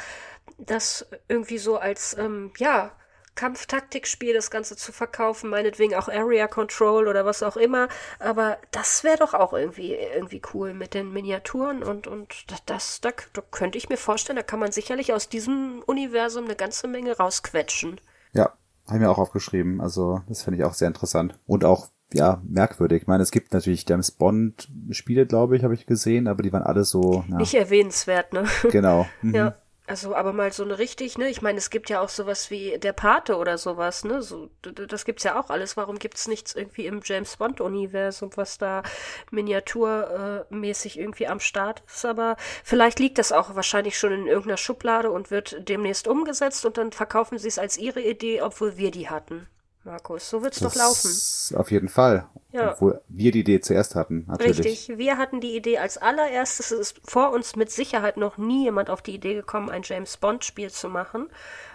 Das 0.57 1.07
irgendwie 1.29 1.59
so 1.59 1.79
als, 1.79 2.17
ähm, 2.17 2.53
ja, 2.59 2.93
Kampftaktikspiel 3.37 4.35
das 4.35 4.51
Ganze 4.51 4.77
zu 4.77 4.93
verkaufen, 4.93 5.51
meinetwegen 5.51 5.95
auch 5.95 6.09
Area 6.09 6.49
Control 6.49 7.07
oder 7.07 7.25
was 7.25 7.43
auch 7.43 7.57
immer. 7.57 7.89
Aber 8.19 8.59
das 8.73 9.05
wäre 9.05 9.19
doch 9.19 9.35
auch 9.35 9.53
irgendwie, 9.53 9.95
irgendwie 9.95 10.43
cool 10.53 10.75
mit 10.75 10.95
den 10.95 11.13
Miniaturen 11.13 11.83
und, 11.83 12.07
und 12.07 12.47
das, 12.67 13.01
da, 13.01 13.11
da 13.33 13.43
könnte 13.51 13.79
ich 13.79 13.89
mir 13.89 13.97
vorstellen, 13.97 14.37
da 14.37 14.43
kann 14.43 14.59
man 14.59 14.73
sicherlich 14.73 15.13
aus 15.13 15.29
diesem 15.29 15.83
Universum 15.87 16.47
eine 16.47 16.57
ganze 16.57 16.89
Menge 16.89 17.17
rausquetschen. 17.17 18.01
Ja, 18.33 18.53
habe 18.87 18.97
ich 18.97 19.01
mir 19.01 19.11
auch 19.11 19.19
aufgeschrieben. 19.19 19.81
Also, 19.81 20.23
das 20.29 20.43
finde 20.43 20.59
ich 20.59 20.65
auch 20.65 20.75
sehr 20.75 20.89
interessant. 20.89 21.39
Und 21.47 21.65
auch, 21.65 21.89
ja, 22.13 22.41
merkwürdig. 22.45 23.03
Ich 23.03 23.09
meine, 23.09 23.23
es 23.23 23.31
gibt 23.31 23.53
natürlich 23.53 23.85
James 23.89 24.11
Bond 24.11 24.71
Spiele, 24.91 25.27
glaube 25.27 25.57
ich, 25.57 25.65
habe 25.65 25.75
ich 25.75 25.87
gesehen, 25.87 26.29
aber 26.29 26.43
die 26.43 26.53
waren 26.53 26.63
alle 26.63 26.85
so, 26.85 27.25
ja, 27.29 27.37
Nicht 27.37 27.55
erwähnenswert, 27.55 28.33
ne? 28.33 28.45
genau. 28.71 29.07
Mhm. 29.23 29.35
Ja. 29.35 29.57
Also, 29.89 30.17
aber 30.17 30.33
mal 30.33 30.53
so 30.53 30.65
eine 30.65 30.79
richtig, 30.79 31.17
ne? 31.17 31.29
Ich 31.29 31.43
meine, 31.43 31.59
es 31.59 31.71
gibt 31.71 31.91
ja 31.91 32.01
auch 32.01 32.09
sowas 32.09 32.51
wie 32.51 32.77
der 32.79 32.93
Pate 32.93 33.37
oder 33.37 33.57
sowas, 33.57 34.03
ne? 34.03 34.21
So, 34.21 34.51
das 34.63 35.05
gibt's 35.05 35.23
ja 35.23 35.39
auch 35.39 35.49
alles. 35.49 35.77
Warum 35.77 36.01
gibt's 36.01 36.27
nichts 36.27 36.57
irgendwie 36.57 36.87
im 36.87 37.03
James 37.05 37.37
Bond-Universum, 37.37 38.31
was 38.35 38.59
da 38.59 38.83
miniaturmäßig 39.31 40.99
irgendwie 40.99 41.29
am 41.29 41.39
Start 41.39 41.85
ist? 41.87 42.05
Aber 42.05 42.37
vielleicht 42.65 42.99
liegt 42.99 43.19
das 43.19 43.31
auch 43.31 43.55
wahrscheinlich 43.55 43.97
schon 43.97 44.13
in 44.13 44.27
irgendeiner 44.27 44.57
Schublade 44.57 45.13
und 45.13 45.31
wird 45.31 45.69
demnächst 45.69 46.09
umgesetzt 46.09 46.67
und 46.67 46.79
dann 46.79 46.91
verkaufen 46.91 47.39
sie 47.39 47.49
es 47.49 47.59
als 47.59 47.79
ihre 47.79 48.01
Idee, 48.01 48.43
obwohl 48.43 48.77
wir 48.77 48.91
die 48.91 49.09
hatten. 49.09 49.47
Markus, 49.87 50.29
so 50.29 50.43
wird's 50.43 50.59
doch 50.59 50.75
laufen. 50.75 51.07
Das 51.07 51.55
Auf 51.57 51.71
jeden 51.71 51.89
Fall. 51.89 52.27
Ja. 52.51 52.73
Obwohl 52.73 53.01
wir 53.09 53.31
die 53.31 53.41
Idee 53.41 53.61
zuerst 53.61 53.95
hatten, 53.95 54.25
natürlich. 54.27 54.59
Richtig, 54.59 54.99
wir 54.99 55.17
hatten 55.17 55.41
die 55.41 55.57
Idee 55.57 55.79
als 55.79 55.97
allererstes. 55.97 56.73
Es 56.73 56.79
ist 56.81 57.01
vor 57.05 57.31
uns 57.31 57.55
mit 57.55 57.71
Sicherheit 57.71 58.17
noch 58.17 58.37
nie 58.37 58.65
jemand 58.65 58.91
auf 58.91 59.01
die 59.01 59.15
Idee 59.15 59.35
gekommen, 59.35 59.71
ein 59.71 59.83
James 59.85 60.17
Bond-Spiel 60.17 60.71
zu 60.71 60.89
machen. 60.89 61.29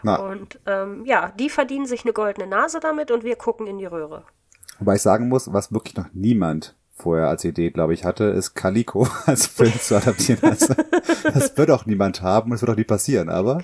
Na. 0.04 0.18
Und 0.18 0.60
ähm, 0.66 1.06
ja, 1.06 1.32
die 1.40 1.50
verdienen 1.50 1.86
sich 1.86 2.04
eine 2.04 2.12
goldene 2.12 2.48
Nase 2.48 2.82
damit 2.82 3.12
und 3.12 3.24
wir 3.24 3.38
gucken 3.38 3.66
in 3.66 3.78
die 3.78 3.86
Röhre. 3.86 4.24
Wobei 4.80 4.96
ich 4.96 5.02
sagen 5.02 5.30
muss, 5.30 5.54
was 5.54 5.72
wirklich 5.72 5.96
noch 5.96 6.08
niemand 6.12 6.76
vorher 6.92 7.30
als 7.30 7.46
Idee, 7.46 7.72
glaube 7.72 7.94
ich, 7.94 8.04
hatte, 8.04 8.26
ist 8.26 8.56
Calico 8.56 9.08
als 9.26 9.48
Film 9.48 9.74
zu 9.80 9.96
adaptieren. 9.96 10.42
Also, 10.52 10.74
das 11.24 11.56
wird 11.56 11.72
auch 11.72 11.86
niemand 11.86 12.22
haben 12.22 12.52
und 12.52 12.56
es 12.56 12.62
wird 12.62 12.72
auch 12.72 12.78
nie 12.78 12.84
passieren, 12.84 13.30
aber 13.30 13.62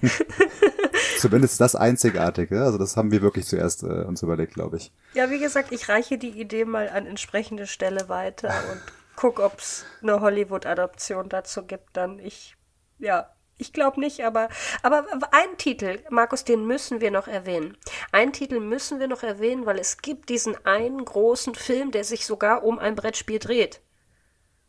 zumindest 1.20 1.60
das 1.60 1.74
Einzigartige. 1.76 2.62
Also 2.62 2.78
das 2.78 2.96
haben 2.96 3.12
wir 3.12 3.22
wirklich 3.22 3.46
zuerst 3.46 3.82
äh, 3.82 4.04
uns 4.04 4.22
überlegt, 4.22 4.54
glaube 4.54 4.78
ich. 4.78 4.92
Ja, 5.14 5.30
wie 5.30 5.38
gesagt, 5.38 5.72
ich 5.72 5.88
reiche 5.88 6.18
die 6.18 6.40
Idee 6.40 6.64
mal 6.64 6.88
an 6.88 7.06
entsprechende 7.06 7.66
Stelle 7.66 8.08
weiter 8.08 8.48
und 8.72 8.80
guck, 9.16 9.38
ob 9.40 9.58
es 9.58 9.84
eine 10.02 10.20
Hollywood-Adoption 10.20 11.28
dazu 11.28 11.64
gibt. 11.64 11.96
Dann 11.96 12.18
ich, 12.18 12.56
ja, 12.98 13.28
ich 13.58 13.72
glaube 13.72 14.00
nicht, 14.00 14.24
aber, 14.24 14.48
aber 14.82 15.04
einen 15.32 15.58
Titel, 15.58 15.98
Markus, 16.08 16.44
den 16.44 16.66
müssen 16.66 17.00
wir 17.00 17.10
noch 17.10 17.28
erwähnen. 17.28 17.76
Einen 18.10 18.32
Titel 18.32 18.58
müssen 18.58 18.98
wir 18.98 19.08
noch 19.08 19.22
erwähnen, 19.22 19.66
weil 19.66 19.78
es 19.78 19.98
gibt 19.98 20.30
diesen 20.30 20.56
einen 20.64 21.04
großen 21.04 21.54
Film, 21.54 21.90
der 21.90 22.04
sich 22.04 22.24
sogar 22.24 22.64
um 22.64 22.78
ein 22.78 22.94
Brettspiel 22.94 23.38
dreht. 23.38 23.82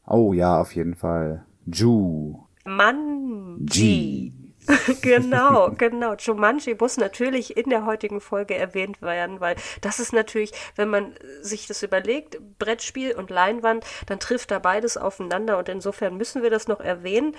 Oh 0.06 0.34
ja, 0.34 0.60
auf 0.60 0.76
jeden 0.76 0.96
Fall. 0.96 1.46
Ju. 1.66 2.44
Manji. 2.66 4.34
genau, 5.02 5.72
genau. 5.78 6.16
Jumanji 6.16 6.76
muss 6.80 6.98
natürlich 6.98 7.58
in 7.58 7.70
der 7.70 7.86
heutigen 7.86 8.22
Folge 8.22 8.56
erwähnt 8.56 9.02
werden, 9.02 9.40
weil 9.40 9.56
das 9.82 10.00
ist 10.00 10.14
natürlich, 10.14 10.52
wenn 10.76 10.90
man 10.90 11.16
sich 11.42 11.68
das 11.68 11.84
überlegt, 11.84 12.40
Brettspiel 12.60 13.14
und 13.14 13.30
Leinwand, 13.30 13.86
dann 14.06 14.20
trifft 14.20 14.52
da 14.52 14.60
beides 14.60 14.98
aufeinander 14.98 15.58
und 15.58 15.70
insofern 15.70 16.18
müssen 16.18 16.44
wir 16.44 16.50
das 16.50 16.68
noch 16.68 16.80
erwähnen. 16.80 17.36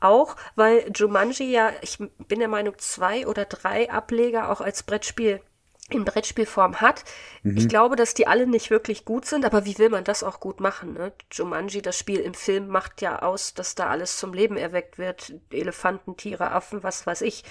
Auch, 0.00 0.36
weil 0.54 0.90
Jumanji 0.94 1.50
ja, 1.50 1.72
ich 1.80 1.98
bin 1.98 2.40
der 2.40 2.48
Meinung, 2.48 2.74
zwei 2.78 3.26
oder 3.26 3.44
drei 3.44 3.90
Ableger 3.90 4.50
auch 4.50 4.60
als 4.60 4.82
Brettspiel 4.82 5.40
in 5.90 6.04
Brettspielform 6.04 6.80
hat. 6.80 7.04
Ich 7.42 7.68
glaube, 7.68 7.94
dass 7.94 8.14
die 8.14 8.26
alle 8.26 8.46
nicht 8.46 8.70
wirklich 8.70 9.04
gut 9.04 9.26
sind, 9.26 9.44
aber 9.44 9.66
wie 9.66 9.76
will 9.78 9.90
man 9.90 10.02
das 10.02 10.22
auch 10.22 10.40
gut 10.40 10.58
machen? 10.58 10.94
Ne? 10.94 11.12
Jumanji, 11.30 11.82
das 11.82 11.98
Spiel 11.98 12.20
im 12.20 12.32
Film, 12.32 12.68
macht 12.68 13.02
ja 13.02 13.20
aus, 13.20 13.52
dass 13.52 13.74
da 13.74 13.88
alles 13.88 14.16
zum 14.16 14.32
Leben 14.32 14.56
erweckt 14.56 14.96
wird. 14.96 15.34
Elefanten, 15.50 16.16
Tiere, 16.16 16.52
Affen, 16.52 16.82
was 16.82 17.06
weiß 17.06 17.20
ich. 17.20 17.44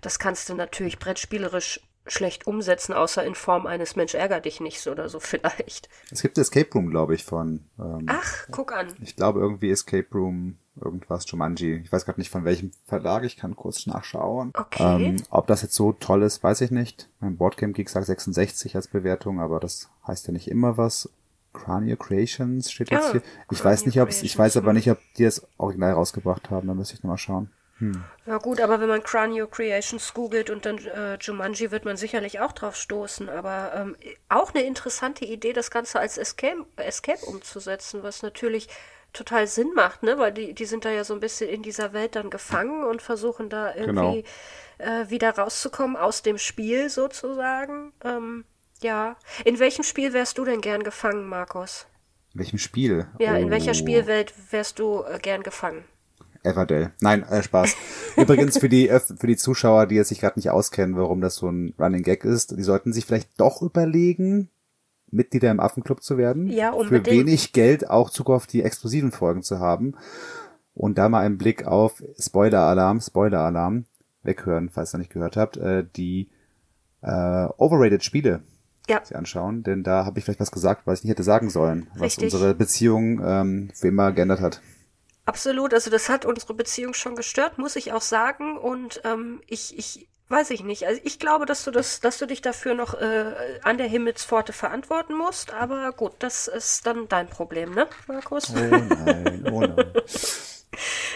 Das 0.00 0.18
kannst 0.18 0.48
du 0.48 0.54
natürlich 0.54 0.98
brettspielerisch 0.98 1.80
schlecht 2.06 2.46
umsetzen, 2.46 2.92
außer 2.92 3.24
in 3.24 3.34
Form 3.34 3.66
eines 3.66 3.96
Mensch 3.96 4.14
ärger 4.14 4.40
dich 4.40 4.60
nicht 4.60 4.86
oder 4.86 5.08
so 5.08 5.20
vielleicht. 5.20 5.88
Es 6.10 6.22
gibt 6.22 6.38
Escape 6.38 6.70
Room, 6.74 6.90
glaube 6.90 7.14
ich, 7.14 7.24
von, 7.24 7.68
ähm, 7.78 8.06
Ach, 8.08 8.46
guck 8.50 8.72
an. 8.72 8.94
ich 9.00 9.16
glaube 9.16 9.40
irgendwie 9.40 9.70
Escape 9.70 10.08
Room, 10.12 10.58
irgendwas, 10.80 11.24
Jumanji. 11.30 11.82
Ich 11.84 11.92
weiß 11.92 12.04
gerade 12.04 12.20
nicht 12.20 12.30
von 12.30 12.44
welchem 12.44 12.72
Verlag, 12.86 13.24
ich 13.24 13.36
kann 13.36 13.56
kurz 13.56 13.86
nachschauen. 13.86 14.52
Okay. 14.56 15.06
Ähm, 15.06 15.16
ob 15.30 15.46
das 15.46 15.62
jetzt 15.62 15.74
so 15.74 15.92
toll 15.92 16.22
ist, 16.22 16.42
weiß 16.42 16.60
ich 16.62 16.70
nicht. 16.70 17.08
Mein 17.20 17.36
Boardgame 17.36 17.72
Geek 17.72 17.88
sagt 17.88 18.06
66 18.06 18.76
als 18.76 18.88
Bewertung, 18.88 19.40
aber 19.40 19.60
das 19.60 19.90
heißt 20.06 20.26
ja 20.26 20.32
nicht 20.32 20.48
immer 20.48 20.76
was. 20.76 21.08
Crania 21.52 21.94
Creations 21.94 22.70
steht 22.70 22.90
jetzt 22.90 23.06
Ah, 23.06 23.12
hier. 23.12 23.22
Ich 23.50 23.58
Crania 23.58 23.64
weiß 23.64 23.86
nicht, 23.86 24.00
ob 24.00 24.10
ich 24.10 24.38
weiß 24.38 24.56
aber 24.56 24.68
hm. 24.68 24.76
nicht, 24.76 24.90
ob 24.90 24.98
die 25.16 25.24
das 25.24 25.46
Original 25.56 25.92
rausgebracht 25.92 26.50
haben, 26.50 26.66
da 26.66 26.74
müsste 26.74 26.94
ich 26.94 27.02
nochmal 27.02 27.18
schauen. 27.18 27.50
Ja 28.26 28.38
gut, 28.38 28.60
aber 28.60 28.80
wenn 28.80 28.88
man 28.88 29.02
Cranio 29.02 29.48
Creations 29.48 30.14
googelt 30.14 30.48
und 30.48 30.64
dann 30.64 30.78
äh, 30.78 31.18
Jumanji, 31.20 31.70
wird 31.70 31.84
man 31.84 31.96
sicherlich 31.96 32.40
auch 32.40 32.52
drauf 32.52 32.76
stoßen. 32.76 33.28
Aber 33.28 33.72
ähm, 33.74 33.96
auch 34.28 34.54
eine 34.54 34.64
interessante 34.64 35.24
Idee, 35.24 35.52
das 35.52 35.70
Ganze 35.70 35.98
als 35.98 36.16
Escape, 36.16 36.64
Escape 36.76 37.24
umzusetzen, 37.26 38.02
was 38.02 38.22
natürlich 38.22 38.68
total 39.14 39.46
Sinn 39.46 39.72
macht, 39.74 40.02
ne? 40.02 40.18
Weil 40.18 40.32
die, 40.32 40.52
die 40.54 40.64
sind 40.66 40.84
da 40.84 40.90
ja 40.90 41.04
so 41.04 41.14
ein 41.14 41.20
bisschen 41.20 41.48
in 41.48 41.62
dieser 41.62 41.92
Welt 41.94 42.16
dann 42.16 42.28
gefangen 42.30 42.84
und 42.84 43.00
versuchen 43.00 43.48
da 43.48 43.74
irgendwie 43.74 44.24
äh, 44.78 45.08
wieder 45.08 45.30
rauszukommen 45.36 45.96
aus 45.96 46.22
dem 46.22 46.36
Spiel 46.38 46.90
sozusagen. 46.90 47.92
Ähm, 48.04 48.44
ja. 48.82 49.16
In 49.44 49.58
welchem 49.58 49.84
Spiel 49.84 50.12
wärst 50.12 50.36
du 50.36 50.44
denn 50.44 50.60
gern 50.60 50.82
gefangen, 50.82 51.26
Markus? 51.28 51.86
In 52.34 52.40
welchem 52.40 52.58
Spiel? 52.58 53.06
Ja, 53.18 53.36
in 53.36 53.50
welcher 53.50 53.70
Oh. 53.70 53.74
Spielwelt 53.74 54.34
wärst 54.50 54.78
du 54.80 55.04
äh, 55.04 55.18
gern 55.20 55.42
gefangen? 55.42 55.84
Everdell. 56.42 56.92
Nein, 57.00 57.22
äh, 57.22 57.42
Spaß. 57.42 57.74
Übrigens 58.16 58.58
für 58.58 58.68
die 58.68 58.90
Öff- 58.90 59.18
für 59.18 59.26
die 59.26 59.36
Zuschauer, 59.36 59.86
die 59.86 59.94
jetzt 59.94 60.08
sich 60.08 60.20
gerade 60.20 60.38
nicht 60.38 60.50
auskennen, 60.50 60.96
warum 60.96 61.20
das 61.22 61.36
so 61.36 61.48
ein 61.48 61.72
Running 61.78 62.02
Gag 62.02 62.24
ist, 62.24 62.58
die 62.58 62.62
sollten 62.62 62.92
sich 62.92 63.06
vielleicht 63.06 63.30
doch 63.40 63.62
überlegen, 63.62 64.50
Mitglieder 65.14 65.50
im 65.50 65.60
Affenclub 65.60 66.02
zu 66.02 66.18
werden. 66.18 66.48
Ja, 66.48 66.70
Für 66.72 66.76
unbedingt. 66.78 67.06
wenig 67.28 67.52
Geld 67.52 67.88
auch 67.88 68.10
Zugriff 68.10 68.36
auf 68.36 68.46
die 68.46 68.62
exklusiven 68.62 69.12
Folgen 69.12 69.42
zu 69.42 69.58
haben. 69.60 69.94
Und 70.74 70.98
da 70.98 71.08
mal 71.08 71.20
einen 71.20 71.38
Blick 71.38 71.66
auf 71.66 72.02
Spoiler-Alarm, 72.18 73.00
Spoiler-Alarm, 73.00 73.84
weghören, 74.22 74.70
falls 74.70 74.94
ihr 74.94 74.98
nicht 74.98 75.12
gehört 75.12 75.36
habt, 75.36 75.56
äh, 75.56 75.84
die 75.96 76.28
äh, 77.02 77.46
overrated 77.58 78.02
Spiele 78.02 78.42
Ja. 78.88 79.04
sich 79.04 79.16
anschauen, 79.16 79.62
denn 79.62 79.82
da 79.84 80.04
habe 80.04 80.18
ich 80.18 80.24
vielleicht 80.24 80.40
was 80.40 80.50
gesagt, 80.50 80.82
was 80.86 80.98
ich 81.00 81.04
nicht 81.04 81.10
hätte 81.12 81.22
sagen 81.22 81.50
sollen, 81.50 81.86
was 81.94 82.02
Richtig. 82.02 82.24
unsere 82.32 82.54
Beziehung 82.54 83.20
ähm, 83.24 83.70
für 83.74 83.88
immer 83.88 84.10
geändert 84.12 84.40
hat. 84.40 84.60
Absolut, 85.26 85.72
also 85.72 85.90
das 85.90 86.08
hat 86.08 86.24
unsere 86.26 86.54
Beziehung 86.54 86.92
schon 86.94 87.14
gestört, 87.16 87.56
muss 87.58 87.76
ich 87.76 87.92
auch 87.92 88.02
sagen. 88.02 88.58
Und 88.58 89.00
ähm, 89.04 89.40
ich, 89.46 89.78
ich 89.78 90.08
weiß 90.28 90.50
ich 90.50 90.64
nicht. 90.64 90.86
Also 90.86 91.00
ich 91.04 91.18
glaube, 91.18 91.46
dass 91.46 91.64
du 91.64 91.70
das, 91.70 92.00
dass 92.00 92.18
du 92.18 92.26
dich 92.26 92.40
dafür 92.42 92.74
noch 92.74 92.94
äh, 92.94 93.32
an 93.62 93.78
der 93.78 93.86
Himmelspforte 93.86 94.52
verantworten 94.52 95.14
musst. 95.16 95.52
Aber 95.52 95.92
gut, 95.92 96.12
das 96.18 96.48
ist 96.48 96.86
dann 96.86 97.08
dein 97.08 97.28
Problem, 97.28 97.74
ne, 97.74 97.86
Markus? 98.06 98.50
Oh 98.50 98.54
nein, 98.58 99.44
oh 99.52 99.60
nein. 99.60 99.92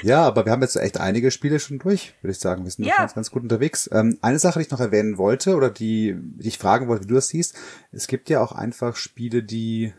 Ja, 0.02 0.22
aber 0.24 0.44
wir 0.44 0.52
haben 0.52 0.62
jetzt 0.62 0.76
echt 0.76 1.00
einige 1.00 1.32
Spiele 1.32 1.59
schon 1.59 1.80
durch, 1.80 2.14
würde 2.22 2.30
ich 2.32 2.38
sagen. 2.38 2.62
Wir 2.64 2.70
sind 2.70 2.84
Ja. 2.84 2.96
ganz, 2.98 3.14
ganz 3.14 3.30
gut 3.32 3.42
unterwegs. 3.42 3.90
Ähm, 3.92 4.16
eine 4.22 4.38
Sache, 4.38 4.61
die 4.61 4.66
ich 4.66 4.70
noch 4.70 4.78
erwähnen 4.80 5.18
wollte 5.18 5.56
oder 5.56 5.68
die, 5.70 6.14
die 6.16 6.48
ich 6.48 6.59
fragen 6.59 6.86
wollte, 6.86 7.04
wie 7.04 7.09
du 7.09 7.14
das 7.16 7.28
siehst. 7.28 7.56
Es 7.90 8.06
gibt 8.06 8.30
ja 8.30 8.40
auch 8.40 8.52
einfach 8.52 8.94
Spiele, 8.94 9.42
die 9.42 9.92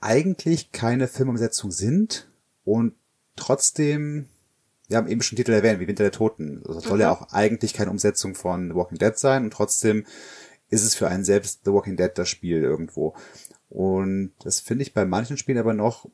eigentlich 0.00 0.72
keine 0.72 1.06
Filmumsetzung 1.08 1.70
sind 1.70 2.30
und 2.64 2.94
trotzdem, 3.36 4.28
wir 4.88 4.96
haben 4.96 5.08
eben 5.08 5.22
schon 5.22 5.36
Titel 5.36 5.52
erwähnt, 5.52 5.80
wie 5.80 5.88
Winter 5.88 6.04
der 6.04 6.12
Toten. 6.12 6.62
Das 6.64 6.84
soll 6.84 6.96
mhm. 6.96 7.00
ja 7.00 7.12
auch 7.12 7.32
eigentlich 7.32 7.74
keine 7.74 7.90
Umsetzung 7.90 8.34
von 8.34 8.74
Walking 8.74 8.98
Dead 8.98 9.16
sein 9.16 9.44
und 9.44 9.52
trotzdem 9.52 10.04
ist 10.70 10.84
es 10.84 10.94
für 10.94 11.08
einen 11.08 11.24
selbst 11.24 11.60
The 11.64 11.72
Walking 11.72 11.96
Dead 11.96 12.10
das 12.14 12.28
Spiel 12.28 12.62
irgendwo. 12.62 13.14
Und 13.68 14.32
das 14.42 14.60
finde 14.60 14.82
ich 14.82 14.94
bei 14.94 15.04
manchen 15.04 15.36
Spielen 15.36 15.58
aber 15.58 15.74
noch, 15.74 16.08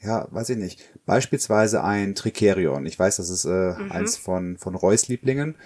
ja, 0.00 0.28
weiß 0.30 0.50
ich 0.50 0.58
nicht. 0.58 0.90
Beispielsweise 1.06 1.82
ein 1.82 2.14
Tricerion. 2.14 2.86
Ich 2.86 2.98
weiß, 2.98 3.16
das 3.16 3.30
ist 3.30 3.44
äh, 3.44 3.74
mhm. 3.74 3.92
eins 3.92 4.16
von, 4.16 4.58
von 4.58 4.74
Reus 4.74 5.08
Lieblingen. 5.08 5.56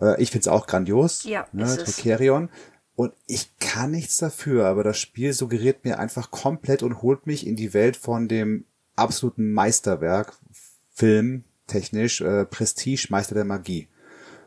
Äh, 0.00 0.20
ich 0.20 0.30
finde 0.30 0.42
es 0.42 0.48
auch 0.48 0.66
grandios. 0.66 1.24
Ja, 1.24 1.46
ne, 1.52 1.76
Tricerion. 1.76 2.50
Und 2.94 3.12
ich 3.26 3.56
kann 3.58 3.90
nichts 3.90 4.16
dafür, 4.16 4.66
aber 4.66 4.82
das 4.82 4.98
Spiel 4.98 5.32
suggeriert 5.32 5.84
mir 5.84 5.98
einfach 5.98 6.30
komplett 6.30 6.82
und 6.82 7.02
holt 7.02 7.26
mich 7.26 7.46
in 7.46 7.54
die 7.54 7.74
Welt 7.74 7.96
von 7.96 8.26
dem 8.26 8.64
absoluten 8.96 9.52
Meisterwerk, 9.52 10.32
Film, 10.94 11.44
technisch, 11.66 12.20
äh, 12.20 12.44
Prestige, 12.44 13.06
Meister 13.10 13.34
der 13.34 13.44
Magie. 13.44 13.88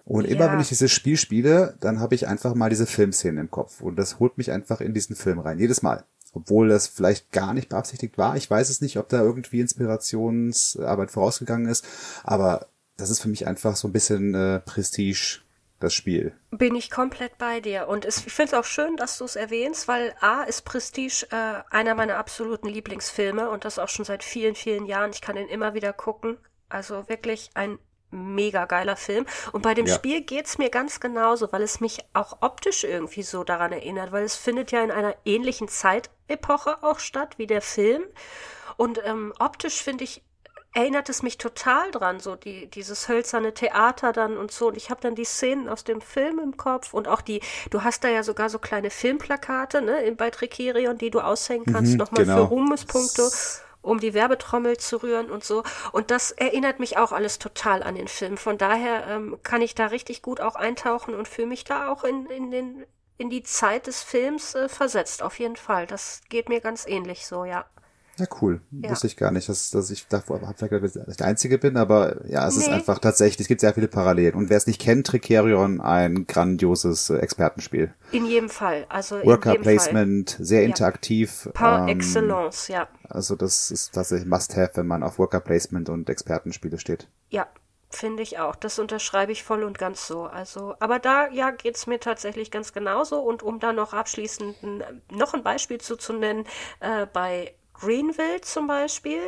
Und 0.05 0.26
ja. 0.26 0.36
immer 0.36 0.51
wenn 0.51 0.59
ich 0.59 0.70
dieses 0.70 0.91
Spiel 0.91 1.17
spiele, 1.17 1.76
dann 1.80 1.99
habe 1.99 2.15
ich 2.15 2.28
einfach 2.28 2.55
mal 2.55 2.70
diese 2.70 2.88
Filmszenen 2.88 3.38
im 3.38 3.51
Kopf. 3.51 3.82
Und 3.82 3.95
das 3.95 4.20
holt 4.20 4.38
mich 4.38 4.51
einfach 4.51 4.82
in 4.82 4.93
diesen 4.93 5.15
Film 5.15 5.39
rein. 5.39 5.59
Jedes 5.59 5.82
Mal. 5.82 6.03
Obwohl 6.34 6.70
das 6.70 6.88
vielleicht 6.88 7.32
gar 7.32 7.53
nicht 7.53 7.70
beabsichtigt 7.70 8.17
war. 8.17 8.36
Ich 8.36 8.49
weiß 8.49 8.70
es 8.70 8.82
nicht, 8.82 8.97
ob 8.97 9.09
da 9.09 9.22
irgendwie 9.22 9.59
Inspirationsarbeit 9.59 11.11
vorausgegangen 11.11 11.67
ist. 11.67 11.86
Aber 12.24 12.67
das 12.97 13.09
ist 13.09 13.20
für 13.20 13.30
mich 13.30 13.47
einfach 13.47 13.76
so 13.76 13.88
ein 13.88 13.93
bisschen 13.93 14.34
äh, 14.34 14.59
Prestige 14.59 15.41
das 15.80 15.93
Spiel. 15.93 16.34
Bin 16.51 16.76
ich 16.76 16.91
komplett 16.91 17.38
bei 17.38 17.61
dir. 17.61 17.88
Und 17.88 18.03
es, 18.03 18.26
ich 18.26 18.34
finde 18.34 18.51
es 18.51 18.59
auch 18.59 18.65
schön, 18.65 18.97
dass 18.97 19.17
du 19.17 19.26
es 19.26 19.36
erwähnst, 19.36 19.88
weil 19.88 20.13
A 20.22 20.43
ist 20.43 20.65
Prestige 20.65 21.28
äh, 21.32 21.61
einer 21.70 21.95
meiner 21.95 22.17
absoluten 22.17 22.67
Lieblingsfilme 22.67 23.49
und 23.49 23.63
das 23.63 23.80
auch 23.80 23.89
schon 23.89 24.05
seit 24.05 24.24
vielen, 24.24 24.55
vielen 24.55 24.86
Jahren. 24.86 25.11
Ich 25.11 25.22
kann 25.22 25.38
ihn 25.38 25.47
immer 25.47 25.74
wieder 25.74 25.93
gucken. 25.93 26.38
Also 26.70 27.09
wirklich 27.09 27.49
ein 27.55 27.80
mega 28.11 28.65
geiler 28.65 28.95
Film. 28.95 29.26
Und 29.51 29.61
bei 29.61 29.74
dem 29.74 29.86
ja. 29.86 29.95
Spiel 29.95 30.22
geht's 30.22 30.57
mir 30.57 30.70
ganz 30.70 30.99
genauso, 30.99 31.51
weil 31.51 31.61
es 31.61 31.80
mich 31.80 31.99
auch 32.13 32.38
optisch 32.41 32.84
irgendwie 32.84 33.24
so 33.24 33.43
daran 33.43 33.72
erinnert, 33.72 34.11
weil 34.11 34.24
es 34.24 34.36
findet 34.36 34.72
ja 34.72 34.84
in 34.84 34.91
einer 34.91 35.15
ähnlichen 35.26 35.67
Zeitepoche 35.67 36.84
auch 36.84 36.99
statt 36.99 37.38
wie 37.38 37.47
der 37.47 37.61
Film. 37.61 38.03
Und 38.78 38.99
ähm, 39.05 39.34
optisch 39.39 39.84
finde 39.84 40.05
ich 40.05 40.24
erinnert 40.74 41.09
es 41.09 41.24
mich 41.24 41.38
total 41.38 41.89
dran, 41.91 42.20
so 42.20 42.36
die, 42.36 42.67
dieses 42.67 43.09
hölzerne 43.09 43.53
Theater 43.53 44.11
dann 44.11 44.38
und 44.38 44.51
so. 44.51 44.67
Und 44.67 44.78
ich 44.78 44.89
habe 44.89 45.01
dann 45.01 45.15
die 45.15 45.26
Szenen 45.26 45.67
aus 45.67 45.84
dem 45.84 45.99
Film 45.99 46.39
im 46.39 46.57
Kopf 46.57 46.93
und 46.93 47.07
auch 47.07 47.22
die, 47.22 47.41
du 47.72 47.84
hast 47.84 48.03
da 48.03 48.09
ja 48.09 48.24
sogar 48.24 48.49
so 48.49 48.59
kleine 48.59 48.89
Filmplakate, 48.91 49.82
ne, 49.82 50.13
bei 50.15 50.30
Trikerion, 50.30 50.97
die 50.97 51.09
du 51.09 51.22
aushängen 51.22 51.65
kannst, 51.65 51.93
mhm, 51.93 51.97
nochmal 51.97 52.24
genau. 52.24 52.38
für 52.38 52.43
Ruhmespunkte, 52.43 53.30
um 53.82 54.00
die 54.00 54.14
Werbetrommel 54.14 54.78
zu 54.78 54.98
rühren 55.02 55.30
und 55.30 55.44
so. 55.44 55.64
Und 55.92 56.12
das 56.12 56.32
erinnert 56.32 56.80
mich 56.80 56.98
auch 56.98 57.12
alles 57.12 57.40
total 57.40 57.84
an 57.84 57.96
den 57.96 58.08
Film. 58.08 58.38
Von 58.38 58.58
daher 58.58 59.08
ähm, 59.08 59.40
kann 59.44 59.62
ich 59.62 59.76
da 59.76 59.88
richtig 59.88 60.22
gut 60.22 60.42
auch 60.42 60.56
eintauchen 60.56 61.16
und 61.16 61.28
fühle 61.28 61.48
mich 61.48 61.64
da 61.64 61.92
auch 61.92 62.04
in, 62.04 62.26
in 62.28 62.52
den 62.52 62.86
in 63.20 63.30
die 63.30 63.44
Zeit 63.44 63.88
des 63.88 64.02
Films 64.02 64.56
äh, 64.56 64.70
versetzt, 64.70 65.22
auf 65.22 65.40
jeden 65.40 65.58
Fall. 65.58 65.86
Das 65.86 66.22
geht 66.30 66.48
mir 66.48 66.62
ganz 66.62 66.88
ähnlich 66.88 67.28
so, 67.28 67.44
ja. 67.44 67.66
Ja, 68.20 68.26
cool. 68.41 68.59
Ja. 68.72 68.89
Wusste 68.89 69.07
ich 69.07 69.15
gar 69.15 69.32
nicht, 69.32 69.47
dass, 69.47 69.70
dass 69.70 69.89
ich 69.91 70.07
davor 70.07 70.41
hab 70.41 70.59
vielleicht 70.59 70.74
dass 70.84 71.07
ich 71.07 71.17
der 71.17 71.28
Einzige 71.28 71.57
bin, 71.57 71.78
aber 71.78 72.28
ja, 72.28 72.45
es 72.47 72.57
nee. 72.57 72.63
ist 72.63 72.70
einfach 72.70 72.99
tatsächlich, 72.99 73.39
es 73.39 73.47
gibt 73.47 73.61
sehr 73.61 73.74
viele 73.74 73.88
Parallelen. 73.88 74.36
Und 74.36 74.49
wer 74.49 74.57
es 74.57 74.67
nicht 74.67 74.82
kennt, 74.82 75.07
Tricerion, 75.07 75.80
ein 75.80 76.28
grandioses 76.28 77.09
äh, 77.09 77.17
Expertenspiel. 77.17 77.93
In 78.11 78.26
jedem 78.26 78.49
Fall. 78.49 78.86
Also 78.89 79.24
Worker 79.24 79.55
Placement, 79.55 80.32
Fall. 80.32 80.45
sehr 80.45 80.63
interaktiv. 80.63 81.45
Ja. 81.45 81.51
Par 81.51 81.82
ähm, 81.84 81.88
excellence, 81.88 82.67
ja. 82.67 82.89
Also 83.07 83.36
das 83.36 83.72
ist 83.72 83.93
tatsächlich 83.93 84.28
Must-Have, 84.28 84.72
wenn 84.76 84.88
man 84.88 85.01
auf 85.01 85.17
Worker 85.17 85.39
Placement 85.39 85.88
und 85.88 86.09
Expertenspiele 86.09 86.78
steht. 86.78 87.07
Ja, 87.30 87.47
Finde 87.91 88.22
ich 88.22 88.38
auch. 88.38 88.55
Das 88.55 88.78
unterschreibe 88.78 89.32
ich 89.32 89.43
voll 89.43 89.63
und 89.63 89.80
ganz 89.80 90.05
so. 90.05 90.26
Also, 90.26 90.76
aber 90.80 90.99
da 90.99 91.28
ja 91.30 91.49
geht's 91.49 91.88
mir 91.88 91.99
tatsächlich 91.99 92.51
ganz 92.51 92.72
genauso. 92.72 93.20
Und 93.20 93.41
um 93.41 93.59
da 93.59 93.74
noch 93.74 93.93
abschließend 93.93 94.57
noch 95.11 95.34
ein 95.34 95.41
Beispiel 95.41 95.80
zu, 95.80 95.95
zu 95.95 96.13
nennen, 96.13 96.45
äh, 96.82 97.07
bei 97.11 97.55
Greenville 97.80 98.42
zum 98.42 98.68
Beispiel. 98.68 99.22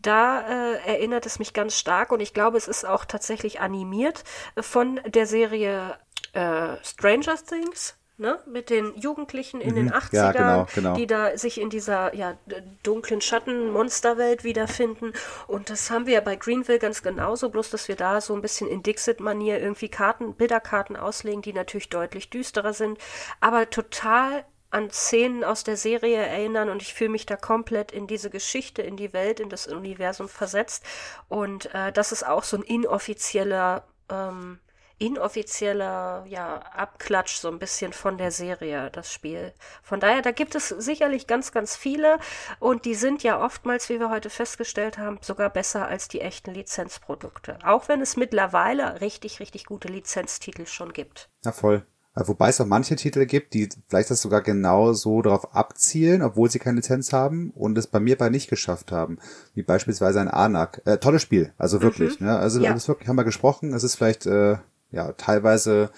Da 0.00 0.40
äh, 0.40 0.78
erinnert 0.86 1.26
es 1.26 1.38
mich 1.38 1.52
ganz 1.52 1.78
stark 1.78 2.12
und 2.12 2.20
ich 2.20 2.34
glaube, 2.34 2.58
es 2.58 2.68
ist 2.68 2.84
auch 2.84 3.04
tatsächlich 3.04 3.60
animiert 3.60 4.24
von 4.60 5.00
der 5.06 5.26
Serie 5.26 5.98
äh, 6.32 6.76
Stranger 6.82 7.36
Things. 7.36 7.96
Ne, 8.18 8.38
mit 8.46 8.68
den 8.68 8.94
Jugendlichen 8.94 9.60
in 9.60 9.70
mhm. 9.70 9.74
den 9.74 9.90
80ern, 9.90 10.14
ja, 10.14 10.32
genau, 10.32 10.66
genau. 10.74 10.94
die 10.94 11.06
da 11.08 11.36
sich 11.36 11.58
in 11.58 11.70
dieser 11.70 12.14
ja, 12.14 12.36
dunklen 12.82 13.20
Schatten-Monsterwelt 13.22 14.44
wiederfinden. 14.44 15.12
Und 15.48 15.70
das 15.70 15.90
haben 15.90 16.06
wir 16.06 16.14
ja 16.14 16.20
bei 16.20 16.36
Greenville 16.36 16.78
ganz 16.78 17.02
genauso, 17.02 17.48
bloß 17.48 17.70
dass 17.70 17.88
wir 17.88 17.96
da 17.96 18.20
so 18.20 18.34
ein 18.34 18.42
bisschen 18.42 18.68
in 18.68 18.82
Dixit-Manier 18.82 19.60
irgendwie 19.60 19.88
Karten, 19.88 20.34
Bilderkarten 20.34 20.94
auslegen, 20.94 21.40
die 21.40 21.54
natürlich 21.54 21.88
deutlich 21.88 22.28
düsterer 22.28 22.74
sind, 22.74 22.98
aber 23.40 23.70
total 23.70 24.44
an 24.72 24.90
Szenen 24.90 25.44
aus 25.44 25.64
der 25.64 25.76
Serie 25.76 26.16
erinnern 26.16 26.70
und 26.70 26.80
ich 26.80 26.94
fühle 26.94 27.10
mich 27.10 27.26
da 27.26 27.36
komplett 27.36 27.92
in 27.92 28.06
diese 28.06 28.30
Geschichte, 28.30 28.80
in 28.82 28.96
die 28.96 29.12
Welt, 29.12 29.38
in 29.38 29.50
das 29.50 29.66
Universum 29.66 30.28
versetzt. 30.28 30.84
Und 31.28 31.72
äh, 31.74 31.92
das 31.92 32.10
ist 32.10 32.26
auch 32.26 32.42
so 32.42 32.56
ein 32.56 32.62
inoffizieller, 32.62 33.84
ähm, 34.10 34.60
inoffizieller, 34.96 36.24
ja, 36.26 36.58
Abklatsch 36.74 37.36
so 37.36 37.48
ein 37.48 37.58
bisschen 37.58 37.92
von 37.92 38.16
der 38.16 38.30
Serie, 38.30 38.90
das 38.90 39.12
Spiel. 39.12 39.52
Von 39.82 40.00
daher, 40.00 40.22
da 40.22 40.30
gibt 40.30 40.54
es 40.54 40.68
sicherlich 40.68 41.26
ganz, 41.26 41.52
ganz 41.52 41.76
viele 41.76 42.18
und 42.58 42.86
die 42.86 42.94
sind 42.94 43.22
ja 43.22 43.44
oftmals, 43.44 43.90
wie 43.90 44.00
wir 44.00 44.08
heute 44.08 44.30
festgestellt 44.30 44.96
haben, 44.96 45.18
sogar 45.20 45.50
besser 45.50 45.86
als 45.86 46.08
die 46.08 46.22
echten 46.22 46.54
Lizenzprodukte. 46.54 47.58
Auch 47.62 47.88
wenn 47.88 48.00
es 48.00 48.16
mittlerweile 48.16 49.02
richtig, 49.02 49.38
richtig 49.40 49.66
gute 49.66 49.88
Lizenztitel 49.88 50.64
schon 50.64 50.94
gibt. 50.94 51.28
Ja, 51.44 51.52
voll. 51.52 51.84
Äh, 52.14 52.22
wobei 52.26 52.50
es 52.50 52.60
auch 52.60 52.66
manche 52.66 52.96
Titel 52.96 53.24
gibt, 53.26 53.54
die 53.54 53.68
vielleicht 53.88 54.10
das 54.10 54.20
sogar 54.20 54.42
genau 54.42 54.92
so 54.92 55.22
darauf 55.22 55.54
abzielen, 55.54 56.22
obwohl 56.22 56.50
sie 56.50 56.58
keine 56.58 56.76
Lizenz 56.76 57.12
haben 57.12 57.50
und 57.54 57.78
es 57.78 57.86
bei 57.86 58.00
mir 58.00 58.18
bei 58.18 58.28
nicht 58.28 58.50
geschafft 58.50 58.92
haben. 58.92 59.18
Wie 59.54 59.62
beispielsweise 59.62 60.20
ein 60.20 60.28
Anak. 60.28 60.82
Äh, 60.84 60.98
tolles 60.98 61.22
Spiel, 61.22 61.52
also 61.58 61.80
wirklich. 61.80 62.20
Mhm. 62.20 62.26
Ne? 62.26 62.38
Also 62.38 62.60
ja. 62.60 62.72
das 62.72 62.88
wirklich 62.88 63.08
haben 63.08 63.16
wir 63.16 63.24
gesprochen. 63.24 63.72
Es 63.72 63.82
ist 63.82 63.96
vielleicht 63.96 64.26
äh, 64.26 64.58
ja 64.90 65.12
teilweise 65.12 65.90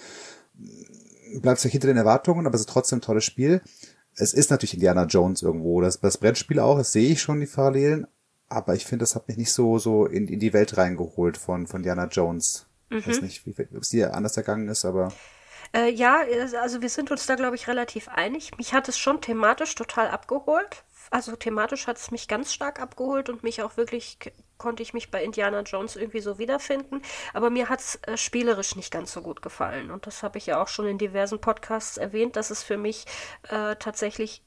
bleibt 1.40 1.58
es 1.58 1.70
hinter 1.70 1.88
den 1.88 1.96
Erwartungen, 1.96 2.46
aber 2.46 2.54
es 2.54 2.60
ist 2.60 2.70
trotzdem 2.70 2.98
ein 2.98 3.02
tolles 3.02 3.24
Spiel. 3.24 3.60
Es 4.16 4.32
ist 4.32 4.50
natürlich 4.50 4.74
Indiana 4.74 5.06
Jones 5.06 5.42
irgendwo. 5.42 5.80
Das, 5.80 5.98
das 5.98 6.18
Brettspiel 6.18 6.60
auch, 6.60 6.78
das 6.78 6.92
sehe 6.92 7.10
ich 7.10 7.20
schon 7.20 7.40
die 7.40 7.46
Parallelen. 7.46 8.06
Aber 8.48 8.76
ich 8.76 8.86
finde, 8.86 9.02
das 9.02 9.16
hat 9.16 9.26
mich 9.26 9.36
nicht 9.36 9.52
so 9.52 9.80
so 9.80 10.06
in, 10.06 10.28
in 10.28 10.38
die 10.38 10.52
Welt 10.52 10.76
reingeholt 10.76 11.36
von 11.36 11.66
von 11.66 11.80
Indiana 11.80 12.06
Jones. 12.06 12.66
Mhm. 12.90 12.98
Ich 12.98 13.08
weiß 13.08 13.16
mhm. 13.16 13.24
nicht, 13.24 13.46
wie 13.46 13.78
es 13.80 13.88
dir 13.88 14.14
anders 14.14 14.36
ergangen 14.36 14.68
ist, 14.68 14.84
aber 14.84 15.12
äh, 15.74 15.90
ja, 15.90 16.22
also 16.60 16.82
wir 16.82 16.88
sind 16.88 17.10
uns 17.10 17.26
da, 17.26 17.34
glaube 17.34 17.56
ich, 17.56 17.68
relativ 17.68 18.08
einig. 18.08 18.56
Mich 18.56 18.72
hat 18.72 18.88
es 18.88 18.98
schon 18.98 19.20
thematisch 19.20 19.74
total 19.74 20.08
abgeholt. 20.08 20.84
Also 21.10 21.36
thematisch 21.36 21.86
hat 21.86 21.98
es 21.98 22.10
mich 22.10 22.28
ganz 22.28 22.52
stark 22.52 22.80
abgeholt 22.80 23.28
und 23.28 23.42
mich 23.42 23.62
auch 23.62 23.76
wirklich 23.76 24.18
konnte 24.56 24.82
ich 24.82 24.94
mich 24.94 25.10
bei 25.10 25.22
Indiana 25.22 25.60
Jones 25.60 25.96
irgendwie 25.96 26.20
so 26.20 26.38
wiederfinden. 26.38 27.02
Aber 27.34 27.50
mir 27.50 27.68
hat 27.68 27.80
es 27.80 27.96
äh, 28.02 28.16
spielerisch 28.16 28.76
nicht 28.76 28.90
ganz 28.90 29.12
so 29.12 29.20
gut 29.20 29.42
gefallen. 29.42 29.90
Und 29.90 30.06
das 30.06 30.22
habe 30.22 30.38
ich 30.38 30.46
ja 30.46 30.62
auch 30.62 30.68
schon 30.68 30.86
in 30.86 30.98
diversen 30.98 31.40
Podcasts 31.40 31.96
erwähnt, 31.96 32.36
dass 32.36 32.50
es 32.50 32.62
für 32.62 32.78
mich 32.78 33.04
äh, 33.48 33.76
tatsächlich 33.76 34.42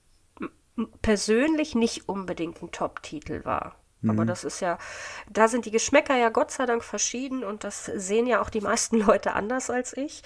persönlich 1.02 1.76
nicht 1.76 2.08
unbedingt 2.08 2.62
ein 2.62 2.72
Top-Titel 2.72 3.44
war. 3.44 3.76
Aber 4.04 4.24
mhm. 4.24 4.28
das 4.28 4.44
ist 4.44 4.60
ja, 4.60 4.78
da 5.30 5.48
sind 5.48 5.66
die 5.66 5.72
Geschmäcker 5.72 6.16
ja 6.16 6.30
Gott 6.30 6.52
sei 6.52 6.66
Dank 6.68 6.84
verschieden 6.84 7.44
und 7.44 7.64
das 7.64 7.86
sehen 7.86 8.28
ja 8.28 8.42
auch 8.42 8.50
die 8.50 8.62
meisten 8.62 9.00
Leute 9.06 9.34
anders 9.34 9.70
als 9.70 9.96
ich. 9.98 10.22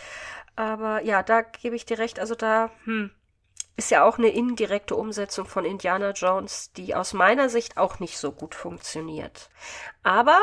Aber 0.56 1.04
ja, 1.04 1.24
da 1.24 1.42
gebe 1.42 1.76
ich 1.76 1.86
dir 1.86 1.98
recht. 2.00 2.20
Also 2.20 2.36
da 2.36 2.72
hm, 2.84 3.12
ist 3.78 3.92
ja 3.92 4.04
auch 4.04 4.18
eine 4.18 4.30
indirekte 4.30 4.96
Umsetzung 4.96 5.46
von 5.46 5.66
Indiana 5.66 6.12
Jones, 6.12 6.72
die 6.74 6.96
aus 6.96 7.14
meiner 7.14 7.50
Sicht 7.50 7.78
auch 7.78 8.00
nicht 8.00 8.18
so 8.18 8.32
gut 8.32 8.56
funktioniert. 8.56 9.50
Aber 10.04 10.40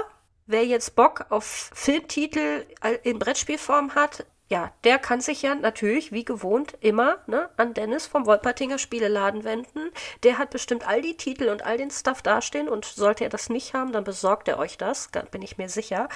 wer 0.47 0.65
jetzt 0.65 0.97
Bock 0.97 1.27
auf 1.31 1.71
Filmtitel 1.75 2.67
in 3.03 3.19
Brettspielform 3.19 3.95
hat, 3.95 4.25
ja, 4.51 4.73
der 4.85 4.99
kann 4.99 5.21
sich 5.21 5.43
ja 5.43 5.55
natürlich, 5.55 6.11
wie 6.11 6.25
gewohnt, 6.25 6.73
immer 6.81 7.19
ne, 7.27 7.51
an 7.59 7.75
Dennis 7.75 8.07
vom 8.07 8.25
Wolpertinger 8.25 8.79
Spieleladen 8.79 9.45
wenden. 9.45 9.91
Der 10.23 10.39
hat 10.39 10.51
bestimmt 10.51 10.89
all 10.89 11.03
die 11.03 11.19
Titel 11.19 11.49
und 11.49 11.67
all 11.67 11.77
den 11.77 11.91
Stuff 11.91 12.23
dastehen 12.23 12.69
und 12.69 12.87
sollte 12.87 13.25
er 13.25 13.31
das 13.31 13.51
nicht 13.51 13.75
haben, 13.75 13.93
dann 13.93 14.05
besorgt 14.05 14.49
er 14.49 14.59
euch 14.59 14.79
das, 14.79 15.11
bin 15.31 15.43
ich 15.43 15.59
mir 15.59 15.69
sicher. 15.69 16.09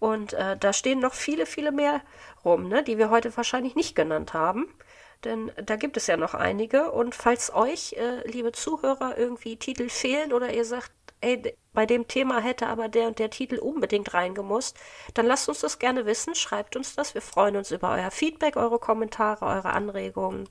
Und 0.00 0.32
äh, 0.32 0.56
da 0.56 0.72
stehen 0.72 0.98
noch 0.98 1.14
viele, 1.14 1.46
viele 1.46 1.70
mehr 1.70 2.00
rum, 2.44 2.68
ne, 2.68 2.82
die 2.82 2.98
wir 2.98 3.10
heute 3.10 3.36
wahrscheinlich 3.36 3.76
nicht 3.76 3.94
genannt 3.94 4.34
haben. 4.34 4.66
Denn 5.24 5.52
da 5.56 5.76
gibt 5.76 5.96
es 5.96 6.08
ja 6.08 6.16
noch 6.16 6.34
einige. 6.34 6.90
Und 6.90 7.14
falls 7.14 7.54
euch, 7.54 7.94
äh, 7.94 8.28
liebe 8.28 8.50
Zuhörer, 8.50 9.16
irgendwie 9.16 9.56
Titel 9.56 9.88
fehlen 9.88 10.32
oder 10.32 10.52
ihr 10.52 10.64
sagt, 10.64 10.90
ey, 11.20 11.56
bei 11.72 11.86
dem 11.86 12.08
Thema 12.08 12.40
hätte 12.40 12.66
aber 12.66 12.88
der 12.88 13.06
und 13.08 13.18
der 13.18 13.30
Titel 13.30 13.58
unbedingt 13.58 14.14
reingemusst, 14.14 14.76
dann 15.14 15.26
lasst 15.26 15.48
uns 15.48 15.60
das 15.60 15.78
gerne 15.78 16.06
wissen, 16.06 16.34
schreibt 16.34 16.76
uns 16.76 16.94
das. 16.94 17.14
Wir 17.14 17.22
freuen 17.22 17.56
uns 17.56 17.70
über 17.70 17.90
euer 17.92 18.10
Feedback, 18.10 18.56
eure 18.56 18.78
Kommentare, 18.78 19.44
eure 19.44 19.70
Anregungen 19.70 20.48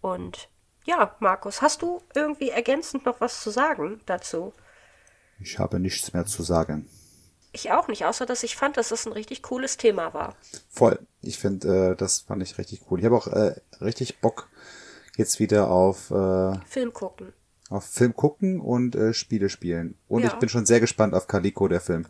und 0.00 0.48
ja, 0.86 1.16
Markus, 1.18 1.62
hast 1.62 1.82
du 1.82 2.00
irgendwie 2.14 2.50
ergänzend 2.50 3.06
noch 3.06 3.20
was 3.20 3.42
zu 3.42 3.50
sagen 3.50 4.00
dazu? 4.06 4.52
Ich 5.40 5.58
habe 5.58 5.80
nichts 5.80 6.12
mehr 6.12 6.26
zu 6.26 6.42
sagen. 6.42 6.88
Ich 7.52 7.72
auch 7.72 7.88
nicht, 7.88 8.04
außer 8.04 8.24
dass 8.26 8.42
ich 8.42 8.54
fand, 8.54 8.76
dass 8.76 8.90
das 8.90 9.06
ein 9.06 9.12
richtig 9.12 9.42
cooles 9.42 9.76
Thema 9.76 10.14
war. 10.14 10.36
Voll. 10.68 10.98
Ich 11.22 11.38
finde, 11.38 11.92
äh, 11.92 11.96
das 11.96 12.20
fand 12.20 12.42
ich 12.42 12.56
richtig 12.58 12.82
cool. 12.90 13.00
Ich 13.00 13.04
habe 13.04 13.16
auch 13.16 13.26
äh, 13.26 13.54
richtig 13.80 14.20
Bock 14.20 14.48
jetzt 15.16 15.40
wieder 15.40 15.70
auf 15.70 16.10
äh, 16.10 16.58
Film 16.66 16.92
gucken. 16.92 17.32
Auf 17.70 17.84
Film 17.84 18.14
gucken 18.14 18.60
und 18.60 18.94
äh, 18.94 19.12
Spiele 19.12 19.48
spielen. 19.48 19.96
Und 20.08 20.22
Ja. 20.22 20.28
ich 20.28 20.34
bin 20.34 20.48
schon 20.48 20.66
sehr 20.66 20.80
gespannt 20.80 21.14
auf 21.14 21.26
Calico, 21.26 21.66
der 21.68 21.80
Film. 21.80 22.06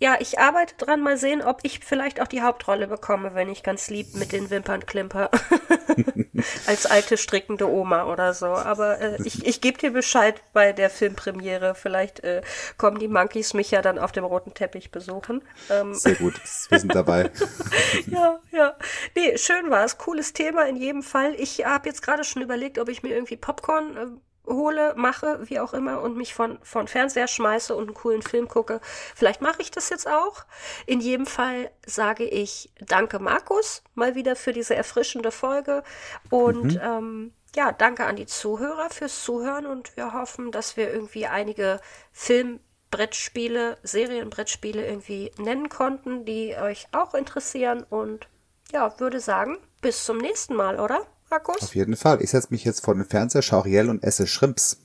Ja, 0.00 0.16
ich 0.20 0.38
arbeite 0.38 0.76
dran, 0.76 1.00
mal 1.00 1.16
sehen, 1.18 1.42
ob 1.42 1.58
ich 1.64 1.80
vielleicht 1.84 2.20
auch 2.20 2.28
die 2.28 2.40
Hauptrolle 2.42 2.86
bekomme, 2.86 3.34
wenn 3.34 3.48
ich 3.48 3.64
ganz 3.64 3.90
lieb 3.90 4.14
mit 4.14 4.30
den 4.30 4.48
Wimpern 4.48 4.86
klimper. 4.86 5.28
Als 6.68 6.86
alte 6.86 7.16
strickende 7.16 7.68
Oma 7.68 8.04
oder 8.04 8.32
so. 8.32 8.46
Aber 8.46 9.00
äh, 9.00 9.18
ich, 9.24 9.44
ich 9.44 9.60
gebe 9.60 9.76
dir 9.76 9.90
Bescheid 9.90 10.40
bei 10.52 10.72
der 10.72 10.88
Filmpremiere. 10.88 11.74
Vielleicht 11.74 12.20
äh, 12.20 12.42
kommen 12.76 13.00
die 13.00 13.08
Monkeys 13.08 13.54
mich 13.54 13.72
ja 13.72 13.82
dann 13.82 13.98
auf 13.98 14.12
dem 14.12 14.22
roten 14.22 14.54
Teppich 14.54 14.92
besuchen. 14.92 15.42
Ähm, 15.68 15.94
Sehr 15.94 16.14
gut. 16.14 16.40
Wir 16.68 16.78
sind 16.78 16.94
dabei. 16.94 17.32
ja, 18.06 18.38
ja. 18.52 18.76
Nee, 19.16 19.36
schön 19.36 19.68
war 19.68 19.84
es. 19.84 19.98
Cooles 19.98 20.32
Thema 20.32 20.68
in 20.68 20.76
jedem 20.76 21.02
Fall. 21.02 21.34
Ich 21.36 21.64
habe 21.64 21.88
jetzt 21.88 22.02
gerade 22.02 22.22
schon 22.22 22.42
überlegt, 22.42 22.78
ob 22.78 22.88
ich 22.88 23.02
mir 23.02 23.14
irgendwie 23.16 23.36
Popcorn 23.36 23.96
äh, 23.96 24.06
hole, 24.48 24.94
mache, 24.96 25.38
wie 25.48 25.60
auch 25.60 25.72
immer, 25.72 26.00
und 26.00 26.16
mich 26.16 26.34
von, 26.34 26.58
von 26.62 26.88
Fernseher 26.88 27.28
schmeiße 27.28 27.74
und 27.74 27.88
einen 27.88 27.94
coolen 27.94 28.22
Film 28.22 28.48
gucke. 28.48 28.80
Vielleicht 29.14 29.40
mache 29.40 29.62
ich 29.62 29.70
das 29.70 29.90
jetzt 29.90 30.08
auch. 30.08 30.44
In 30.86 31.00
jedem 31.00 31.26
Fall 31.26 31.70
sage 31.86 32.24
ich 32.24 32.72
Danke, 32.80 33.18
Markus, 33.18 33.82
mal 33.94 34.14
wieder 34.14 34.36
für 34.36 34.52
diese 34.52 34.74
erfrischende 34.74 35.30
Folge. 35.30 35.82
Und 36.30 36.80
ähm, 36.82 37.32
ja, 37.56 37.72
danke 37.72 38.04
an 38.04 38.16
die 38.16 38.26
Zuhörer 38.26 38.90
fürs 38.90 39.22
Zuhören 39.24 39.66
und 39.66 39.96
wir 39.96 40.12
hoffen, 40.12 40.52
dass 40.52 40.76
wir 40.76 40.92
irgendwie 40.92 41.26
einige 41.26 41.80
Filmbrettspiele, 42.12 43.78
Serienbrettspiele 43.82 44.86
irgendwie 44.86 45.32
nennen 45.38 45.68
konnten, 45.68 46.24
die 46.24 46.56
euch 46.56 46.86
auch 46.92 47.14
interessieren. 47.14 47.84
Und 47.88 48.28
ja, 48.72 48.98
würde 49.00 49.20
sagen, 49.20 49.58
bis 49.80 50.04
zum 50.04 50.18
nächsten 50.18 50.54
Mal, 50.54 50.78
oder, 50.78 51.06
Markus? 51.30 51.62
Auf 51.62 51.74
jeden 51.74 51.96
Fall. 51.96 52.22
Ich 52.22 52.30
setze 52.30 52.48
mich 52.50 52.64
jetzt 52.64 52.84
vor 52.84 52.94
den 52.94 53.04
Fernseher, 53.04 53.42
schaue 53.42 53.64
Riel 53.64 53.90
und 53.90 54.02
esse 54.02 54.26
Shrimps. 54.26 54.78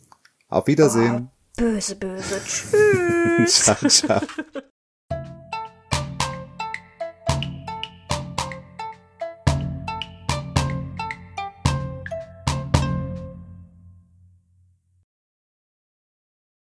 Auf 0.49 0.67
Wiedersehen. 0.67 1.29
Böse, 1.57 1.95
böse. 1.95 2.41
Tschüss. 2.45 3.63
Ciao, 3.63 3.87
ciao. 3.87 4.21